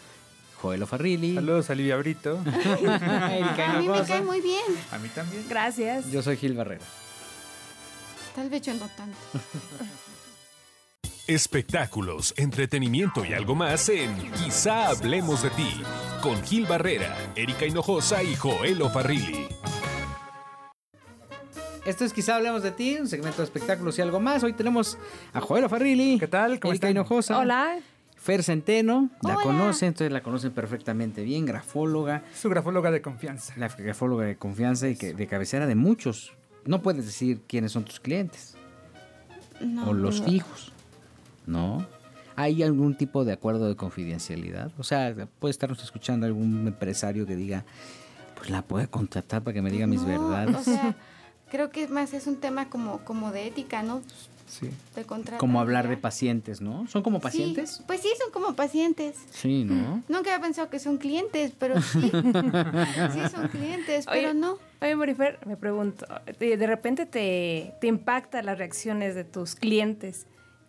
Joel 0.60 0.86
Farrilli. 0.86 1.34
Saludos 1.34 1.70
a 1.70 1.74
Livia 1.74 1.96
Brito. 1.96 2.38
Erika 2.46 3.72
A 3.72 3.78
mí 3.78 3.88
me 3.88 4.02
cae 4.04 4.22
muy 4.22 4.40
bien, 4.40 4.62
A 4.90 4.98
mí 4.98 5.08
también. 5.08 5.44
Gracias. 5.48 6.10
Yo 6.10 6.22
soy 6.22 6.36
Gil 6.36 6.54
Barrera. 6.54 6.84
tal 8.34 8.48
vez 8.50 8.62
yo 8.62 8.74
no 8.74 8.88
tanto. 8.96 9.16
Espectáculos, 11.26 12.34
entretenimiento 12.36 13.24
y 13.24 13.32
algo 13.32 13.54
más 13.54 13.88
en 13.88 14.14
Quizá 14.32 14.88
hablemos 14.88 15.42
de 15.42 15.50
ti, 15.50 15.82
con 16.20 16.42
Gil 16.42 16.66
Barrera, 16.66 17.16
Erika 17.36 17.64
Hinojosa 17.64 18.22
y 18.24 18.34
Joel 18.34 18.82
Farrilli. 18.92 19.46
Esto 21.84 22.04
es 22.04 22.12
quizá 22.12 22.36
hablemos 22.36 22.62
de 22.62 22.70
ti, 22.70 22.96
un 23.00 23.08
segmento 23.08 23.38
de 23.38 23.44
espectáculos 23.44 23.98
y 23.98 24.02
algo 24.02 24.20
más. 24.20 24.42
Hoy 24.44 24.52
tenemos 24.52 24.98
a 25.32 25.40
Joel 25.40 25.68
Farrilli. 25.68 26.18
¿Qué 26.18 26.28
tal? 26.28 26.60
¿Cómo 26.60 26.72
Erika 26.72 26.88
están? 26.88 26.90
Hinojosa. 27.02 27.38
Hola. 27.38 27.78
Fer 28.22 28.42
Centeno, 28.44 29.10
la 29.22 29.34
Hola. 29.34 29.42
conocen, 29.42 29.88
entonces 29.88 30.12
la 30.12 30.22
conocen 30.22 30.52
perfectamente 30.52 31.22
bien, 31.24 31.44
grafóloga, 31.44 32.22
Su 32.40 32.48
grafóloga 32.48 32.90
de 32.92 33.02
confianza. 33.02 33.52
la 33.56 33.68
grafóloga 33.68 34.24
de 34.26 34.36
confianza 34.36 34.88
y 34.88 34.94
que, 34.96 35.12
de 35.12 35.26
cabecera 35.26 35.66
de 35.66 35.74
muchos. 35.74 36.32
No 36.64 36.82
puedes 36.82 37.04
decir 37.04 37.40
quiénes 37.48 37.72
son 37.72 37.84
tus 37.84 37.98
clientes 37.98 38.54
No, 39.60 39.88
o 39.90 39.92
los 39.92 40.20
no. 40.20 40.26
fijos, 40.28 40.72
¿no? 41.46 41.84
¿Hay 42.36 42.62
algún 42.62 42.96
tipo 42.96 43.24
de 43.24 43.32
acuerdo 43.32 43.68
de 43.68 43.74
confidencialidad? 43.74 44.70
O 44.78 44.84
sea, 44.84 45.12
puede 45.40 45.50
estarnos 45.50 45.82
escuchando 45.82 46.24
algún 46.24 46.66
empresario 46.68 47.26
que 47.26 47.34
diga, 47.34 47.64
pues 48.36 48.50
la 48.50 48.62
puede 48.62 48.86
contratar 48.86 49.42
para 49.42 49.52
que 49.54 49.62
me 49.62 49.70
diga 49.70 49.86
mis 49.88 50.04
verdades. 50.04 50.56
O 50.56 50.62
sea, 50.62 50.94
creo 51.50 51.70
que 51.70 51.88
más 51.88 52.14
es 52.14 52.26
un 52.28 52.36
tema 52.36 52.70
como, 52.70 52.98
como 53.04 53.32
de 53.32 53.48
ética, 53.48 53.82
¿no? 53.82 54.00
Sí. 54.52 54.68
Como 55.38 55.60
hablar 55.60 55.88
de 55.88 55.96
pacientes, 55.96 56.60
¿no? 56.60 56.86
¿Son 56.86 57.02
como 57.02 57.20
pacientes? 57.20 57.76
Sí, 57.76 57.82
pues 57.86 58.02
sí, 58.02 58.10
son 58.22 58.30
como 58.32 58.54
pacientes. 58.54 59.16
Sí, 59.30 59.64
¿no? 59.64 60.02
Nunca 60.08 60.34
había 60.34 60.40
pensado 60.42 60.68
que 60.68 60.78
son 60.78 60.98
clientes, 60.98 61.52
pero 61.58 61.80
sí. 61.80 62.00
sí, 63.12 63.20
son 63.30 63.48
clientes, 63.48 64.04
pero 64.06 64.34
no. 64.34 64.58
Oye, 64.82 64.94
Morifer, 64.94 65.38
me 65.46 65.56
pregunto, 65.56 66.04
de, 66.38 66.56
de 66.58 66.66
repente 66.66 67.06
te, 67.06 67.72
te 67.80 67.86
impacta 67.86 68.42
las 68.42 68.58
reacciones 68.58 69.14
de 69.14 69.24
tus 69.24 69.54
clientes. 69.54 70.26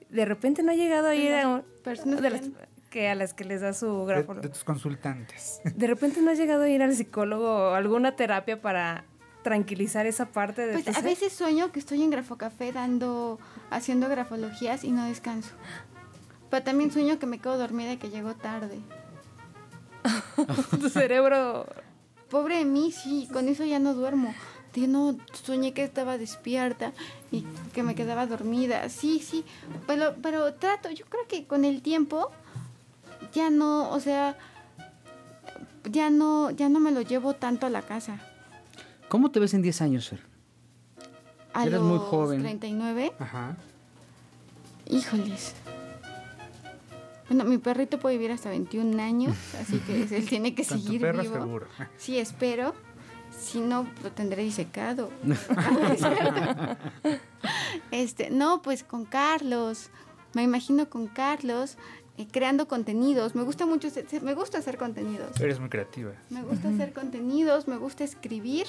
De 0.09 0.23
repente 0.25 0.63
no 0.63 0.71
ha 0.71 0.75
llegado 0.75 1.07
a 1.09 1.15
ir 1.15 1.33
a 1.33 1.47
un- 1.49 1.63
personas 1.83 2.21
de 2.21 2.29
que 2.29 2.35
las, 2.37 2.49
que 2.89 3.09
a 3.09 3.15
las 3.15 3.33
que 3.33 3.43
les 3.43 3.59
da 3.61 3.73
su 3.73 4.05
De, 4.05 4.13
grafólogo. 4.13 4.47
de 4.47 4.49
tus 4.53 4.63
consultantes. 4.63 5.59
De 5.75 5.87
repente 5.87 6.21
no 6.21 6.31
has 6.31 6.37
llegado 6.37 6.63
a 6.63 6.69
ir 6.69 6.81
al 6.83 6.95
psicólogo 6.95 7.71
o 7.71 7.73
alguna 7.73 8.15
terapia 8.15 8.61
para 8.61 9.03
tranquilizar 9.43 10.05
esa 10.05 10.25
parte 10.25 10.65
de 10.65 10.73
Pues 10.73 10.87
a 10.87 10.93
ser? 10.93 11.03
veces 11.03 11.33
sueño 11.33 11.71
que 11.71 11.79
estoy 11.79 12.01
en 12.01 12.09
Grafocafé 12.09 12.71
dando, 12.71 13.39
haciendo 13.69 14.09
grafologías 14.09 14.83
y 14.83 14.91
no 14.91 15.05
descanso. 15.05 15.51
Pero 16.49 16.63
también 16.63 16.91
sueño 16.91 17.19
que 17.19 17.25
me 17.25 17.39
quedo 17.39 17.57
dormida 17.57 17.93
y 17.93 17.97
que 17.97 18.09
llego 18.09 18.33
tarde. 18.33 18.79
tu 20.79 20.89
cerebro 20.89 21.65
Pobre 22.33 22.57
de 22.57 22.65
mí, 22.65 22.91
sí, 22.91 23.29
con 23.31 23.47
eso 23.47 23.63
ya 23.63 23.77
no 23.77 23.93
duermo. 23.93 24.33
Digo, 24.73 24.87
no, 24.87 25.17
soñé 25.33 25.71
que 25.73 25.83
estaba 25.83 26.17
despierta 26.17 26.91
y 27.31 27.45
que 27.75 27.83
me 27.83 27.93
quedaba 27.93 28.25
dormida. 28.25 28.89
Sí, 28.89 29.19
sí, 29.19 29.45
pero, 29.85 30.15
pero 30.19 30.55
trato, 30.55 30.89
yo 30.89 31.05
creo 31.05 31.27
que 31.27 31.45
con 31.45 31.63
el 31.63 31.83
tiempo 31.83 32.31
ya 33.33 33.51
no, 33.51 33.87
o 33.91 33.99
sea, 33.99 34.35
ya 35.83 36.09
no, 36.09 36.49
ya 36.49 36.69
no 36.69 36.79
me 36.79 36.91
lo 36.91 37.01
llevo 37.01 37.35
tanto 37.35 37.67
a 37.67 37.69
la 37.69 37.83
casa. 37.83 38.19
¿Cómo 39.13 39.29
te 39.29 39.39
ves 39.39 39.53
en 39.53 39.61
10 39.61 39.81
años, 39.83 40.09
Fer? 40.09 40.21
A 41.53 41.67
Eres 41.67 41.73
los 41.73 41.83
muy 41.83 41.99
joven. 41.99 42.39
39, 42.39 43.13
Ajá. 43.19 43.55
híjoles. 44.89 45.53
Bueno, 47.29 47.43
mi 47.43 47.59
perrito 47.59 47.99
puede 47.99 48.17
vivir 48.17 48.31
hasta 48.31 48.49
21 48.49 48.99
años, 49.03 49.37
así 49.61 49.77
que 49.77 50.01
él 50.15 50.27
tiene 50.27 50.55
que 50.55 50.63
seguir 50.63 51.01
perro 51.01 51.21
vivo. 51.21 51.35
seguro. 51.35 51.67
Sí, 51.95 52.17
espero. 52.17 52.73
Si 53.39 53.59
no, 53.59 53.85
lo 54.01 54.11
tendré 54.11 54.41
disecado. 54.41 55.11
este, 57.91 58.31
no, 58.31 58.63
pues 58.63 58.83
con 58.83 59.05
Carlos. 59.05 59.91
Me 60.33 60.41
imagino 60.41 60.89
con 60.89 61.05
Carlos 61.05 61.77
eh, 62.15 62.27
creando 62.31 62.67
contenidos. 62.67 63.33
Me 63.33 63.41
gusta 63.41 63.65
mucho, 63.65 63.87
me 64.21 64.35
gusta 64.35 64.59
hacer 64.59 64.77
contenidos. 64.77 65.39
Eres 65.39 65.59
muy 65.59 65.69
creativa. 65.69 66.11
Me 66.29 66.43
gusta 66.43 66.69
hacer 66.69 66.93
contenidos, 66.93 67.67
me 67.67 67.77
gusta 67.77 68.03
escribir. 68.03 68.67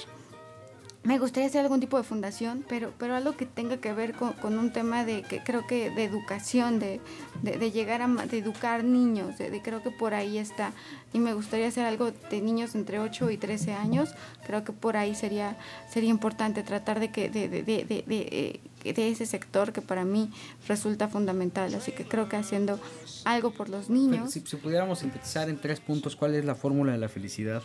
Me 1.05 1.19
gustaría 1.19 1.47
hacer 1.47 1.61
algún 1.61 1.79
tipo 1.79 1.97
de 1.97 2.03
fundación, 2.03 2.65
pero, 2.67 2.91
pero 2.97 3.15
algo 3.15 3.37
que 3.37 3.45
tenga 3.45 3.77
que 3.77 3.93
ver 3.93 4.13
con, 4.13 4.33
con 4.33 4.57
un 4.57 4.71
tema 4.71 5.05
de, 5.05 5.21
que 5.21 5.43
creo 5.43 5.67
que 5.67 5.91
de 5.91 6.03
educación, 6.03 6.79
de, 6.79 6.99
de, 7.43 7.59
de 7.59 7.71
llegar 7.71 8.01
a, 8.01 8.07
de 8.07 8.39
educar 8.39 8.83
niños, 8.83 9.37
de, 9.37 9.51
de 9.51 9.61
creo 9.61 9.83
que 9.83 9.91
por 9.91 10.15
ahí 10.15 10.39
está. 10.39 10.73
Y 11.13 11.19
me 11.19 11.35
gustaría 11.35 11.67
hacer 11.67 11.85
algo 11.85 12.11
de 12.11 12.41
niños 12.41 12.73
entre 12.73 12.99
8 12.99 13.29
y 13.29 13.37
13 13.37 13.73
años. 13.73 14.09
Creo 14.47 14.63
que 14.63 14.73
por 14.73 14.97
ahí 14.97 15.13
sería, 15.13 15.57
sería 15.87 16.09
importante 16.09 16.63
tratar 16.63 16.99
de 16.99 17.11
que, 17.11 17.29
de, 17.29 17.49
de, 17.49 17.61
de, 17.61 17.85
de, 17.85 18.03
de, 18.07 18.61
eh, 18.83 18.93
de 18.93 19.09
ese 19.09 19.27
sector 19.27 19.73
que 19.73 19.81
para 19.81 20.05
mí 20.05 20.31
resulta 20.67 21.07
fundamental. 21.07 21.75
Así 21.75 21.91
que 21.91 22.03
creo 22.05 22.27
que 22.27 22.35
haciendo 22.35 22.79
algo 23.25 23.51
por 23.51 23.69
los 23.69 23.91
niños, 23.91 24.31
Si, 24.33 24.41
si 24.41 24.55
pudiéramos 24.55 24.99
sintetizar 24.99 25.49
en 25.49 25.57
tres 25.61 25.79
puntos, 25.79 26.15
¿cuál 26.15 26.33
es 26.33 26.43
la 26.45 26.55
fórmula 26.55 26.93
de 26.93 26.97
la 26.97 27.09
felicidad? 27.09 27.61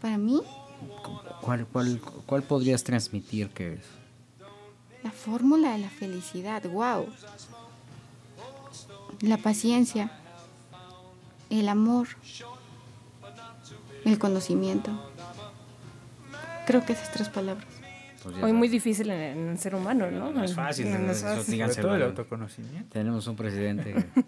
para 0.00 0.18
mí, 0.18 0.42
¿Cuál, 1.40 1.66
cuál, 1.66 2.00
cuál 2.26 2.42
podrías 2.42 2.84
transmitir 2.84 3.48
que 3.50 3.74
es? 3.74 3.80
La 5.02 5.10
fórmula 5.10 5.72
de 5.72 5.78
la 5.78 5.88
felicidad, 5.88 6.62
wow. 6.64 7.06
La 9.20 9.36
paciencia, 9.36 10.10
el 11.50 11.68
amor, 11.68 12.08
el 14.04 14.18
conocimiento. 14.18 14.90
Creo 16.66 16.84
que 16.84 16.92
esas 16.92 17.10
tres 17.12 17.28
palabras. 17.28 17.66
pues 18.22 18.36
Hoy 18.42 18.52
muy 18.52 18.68
difícil 18.68 19.10
en, 19.10 19.20
en 19.20 19.48
el 19.48 19.58
ser 19.58 19.74
humano, 19.74 20.10
¿no? 20.10 20.30
No, 20.30 20.44
es 20.44 20.54
fácil, 20.54 20.90
No, 20.90 20.98
no 20.98 21.10
es 21.10 21.18
eso 21.18 21.26
fácil. 21.26 21.58
Sobre 21.58 21.82
todo 21.82 21.96
el 21.96 22.02
autoconocimiento. 22.04 22.88
Tenemos 22.90 23.26
un 23.26 23.34
presidente 23.36 23.92
que, 23.92 24.22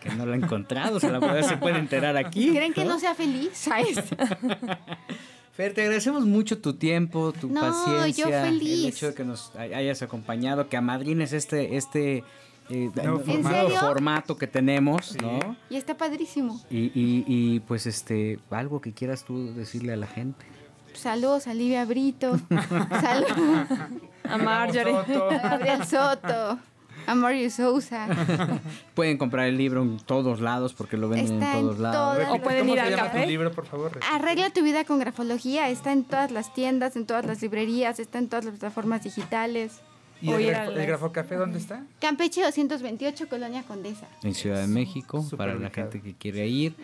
que 0.00 0.14
no 0.16 0.26
lo 0.26 0.32
ha 0.32 0.36
encontrado, 0.36 0.98
se, 0.98 1.10
la 1.10 1.20
puede, 1.20 1.44
se 1.44 1.56
puede 1.56 1.78
enterar 1.78 2.16
aquí. 2.16 2.50
¿Creen 2.50 2.72
que 2.72 2.84
no 2.84 2.98
sea 2.98 3.14
feliz? 3.14 3.50
Fer, 5.52 5.74
te 5.74 5.82
agradecemos 5.82 6.24
mucho 6.26 6.58
tu 6.58 6.74
tiempo, 6.74 7.32
tu 7.32 7.48
No, 7.48 7.60
paciencia, 7.60 8.24
yo 8.24 8.34
el 8.34 8.44
feliz. 8.44 8.94
hecho 8.94 9.08
de 9.08 9.14
que 9.14 9.24
nos 9.24 9.54
hay- 9.56 9.74
hayas 9.74 10.00
acompañado, 10.02 10.68
que 10.68 10.76
amadrines 10.76 11.32
este 11.32 11.76
este 11.76 12.24
eh, 12.70 12.90
formato. 12.94 13.70
formato 13.80 14.36
que 14.38 14.46
tenemos, 14.46 15.16
¿no? 15.20 15.56
Y 15.68 15.76
está 15.76 15.96
padrísimo. 15.96 16.60
Y, 16.70 16.84
y, 16.94 17.24
y, 17.26 17.60
pues 17.60 17.86
este 17.86 18.38
algo 18.50 18.80
que 18.80 18.92
quieras 18.92 19.24
tú 19.24 19.52
decirle 19.54 19.92
a 19.92 19.96
la 19.96 20.06
gente. 20.06 20.46
Saludos 20.94 21.46
a 21.48 21.54
Livia 21.54 21.84
Brito. 21.84 22.38
Saludos 23.00 23.78
A 24.24 24.38
Marjorie. 24.38 24.94
a 24.94 25.38
Gabriel 25.50 25.84
Soto. 25.84 26.58
A 27.06 27.14
Mario 27.14 27.50
Sousa. 27.50 28.06
Pueden 28.94 29.18
comprar 29.18 29.46
el 29.46 29.56
libro 29.58 29.82
en 29.82 29.98
todos 29.98 30.40
lados 30.40 30.72
porque 30.74 30.96
lo 30.96 31.08
venden 31.08 31.34
Está 31.40 31.52
en 31.52 31.58
en 31.58 31.62
todos 31.66 31.78
lados. 31.78 32.16
todas 32.18 32.30
O 32.38 32.42
pueden 32.42 32.60
¿cómo 32.60 32.72
ir 32.74 32.80
se 32.80 32.86
al 32.86 32.90
llama 32.90 33.02
café. 33.08 33.22
tu 33.22 33.28
libro, 33.28 33.52
por 33.52 33.66
favor? 33.66 34.00
Arregla 34.12 34.50
tu 34.50 34.62
vida 34.62 34.84
con 34.84 34.98
grafología. 34.98 35.68
Está 35.68 35.92
en 35.92 36.04
todas 36.04 36.30
las 36.30 36.52
tiendas, 36.54 36.96
en 36.96 37.06
todas 37.06 37.24
las 37.26 37.40
librerías, 37.42 37.98
está 38.00 38.18
en 38.18 38.28
todas 38.28 38.44
las 38.44 38.52
plataformas 38.58 39.02
digitales. 39.04 39.80
¿Y 40.22 40.30
el, 40.32 40.54
al- 40.54 40.76
el 40.78 40.86
grafocafé 40.86 41.36
dónde 41.36 41.58
está? 41.58 41.82
Campeche 42.00 42.42
228, 42.42 43.28
Colonia 43.28 43.62
Condesa. 43.62 44.06
En 44.22 44.34
Ciudad 44.34 44.60
de 44.60 44.66
México, 44.66 45.22
Súper 45.22 45.38
para 45.38 45.54
la 45.54 45.70
gente 45.70 46.02
que 46.02 46.14
quiere 46.14 46.46
ir. 46.46 46.74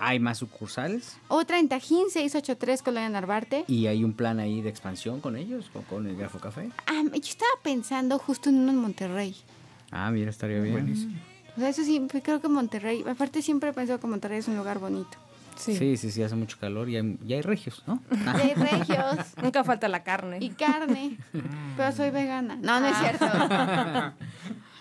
Hay 0.00 0.20
más 0.20 0.38
sucursales 0.38 1.16
Otra 1.28 1.58
en 1.58 1.68
Tajín 1.68 2.10
683, 2.10 2.82
Colonia 2.82 3.08
Narvarte. 3.08 3.64
y 3.66 3.86
hay 3.88 4.04
un 4.04 4.12
plan 4.12 4.38
ahí 4.38 4.60
de 4.60 4.68
expansión 4.68 5.20
con 5.20 5.36
ellos, 5.36 5.68
con, 5.72 5.82
con 5.82 6.06
el 6.06 6.16
Grafo 6.16 6.38
Café. 6.38 6.70
Ah, 6.86 7.02
yo 7.04 7.16
estaba 7.16 7.50
pensando 7.62 8.18
justo 8.18 8.48
en 8.48 8.56
uno 8.60 8.70
en 8.72 8.78
Monterrey. 8.78 9.34
Ah, 9.90 10.10
mira, 10.10 10.30
estaría 10.30 10.60
bien. 10.60 10.72
Buenísimo. 10.74 11.16
O 11.56 11.60
sea, 11.60 11.68
eso 11.70 11.82
sí, 11.82 12.00
pues, 12.08 12.22
creo 12.22 12.40
que 12.40 12.46
Monterrey. 12.48 13.04
Aparte, 13.08 13.42
siempre 13.42 13.70
he 13.70 13.72
pensado 13.72 13.98
que 13.98 14.06
Monterrey 14.06 14.38
es 14.38 14.46
un 14.48 14.56
lugar 14.56 14.78
bonito. 14.78 15.18
Sí. 15.56 15.74
Sí, 15.76 15.96
sí, 15.96 16.12
sí, 16.12 16.22
hace 16.22 16.36
mucho 16.36 16.56
calor 16.60 16.88
y 16.88 16.96
hay, 16.96 17.18
y 17.26 17.32
hay 17.32 17.42
regios, 17.42 17.82
¿no? 17.88 18.00
Y 18.12 18.40
hay 18.50 18.54
regios 18.54 19.16
Nunca 19.42 19.64
falta 19.64 19.88
la 19.88 20.04
carne. 20.04 20.38
y 20.40 20.50
carne. 20.50 21.18
Pero 21.76 21.90
soy 21.90 22.10
vegana. 22.10 22.54
No, 22.62 22.78
no 22.78 22.86
es 22.86 22.96
cierto. 22.98 23.26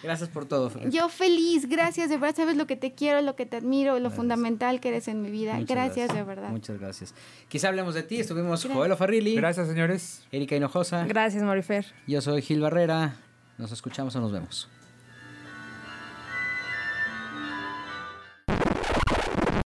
Gracias 0.03 0.29
por 0.29 0.45
todo, 0.45 0.69
Fer. 0.69 0.89
Yo 0.89 1.09
feliz, 1.09 1.67
gracias, 1.67 2.09
de 2.09 2.17
verdad 2.17 2.35
sabes 2.35 2.55
lo 2.55 2.67
que 2.67 2.75
te 2.75 2.93
quiero, 2.93 3.21
lo 3.21 3.35
que 3.35 3.45
te 3.45 3.57
admiro, 3.57 3.99
lo 3.99 4.11
fundamental 4.11 4.79
que 4.79 4.89
eres 4.89 5.07
en 5.07 5.21
mi 5.21 5.31
vida. 5.31 5.53
Muchas 5.55 5.75
Gracias, 5.75 6.13
de 6.13 6.23
verdad. 6.23 6.49
Muchas 6.49 6.79
gracias. 6.79 7.13
Quizá 7.49 7.69
hablemos 7.69 7.93
de 7.93 8.03
ti. 8.03 8.19
Estuvimos 8.19 8.65
Joel 8.65 8.95
Farrilli, 8.95 9.35
Gracias, 9.35 9.67
señores. 9.67 10.25
Erika 10.31 10.55
Hinojosa. 10.55 11.05
Gracias, 11.05 11.43
Morifer. 11.43 11.85
Yo 12.07 12.21
soy 12.21 12.41
Gil 12.41 12.61
Barrera. 12.61 13.17
Nos 13.57 13.71
escuchamos 13.71 14.15
o 14.15 14.21
nos 14.21 14.31
vemos. 14.31 14.69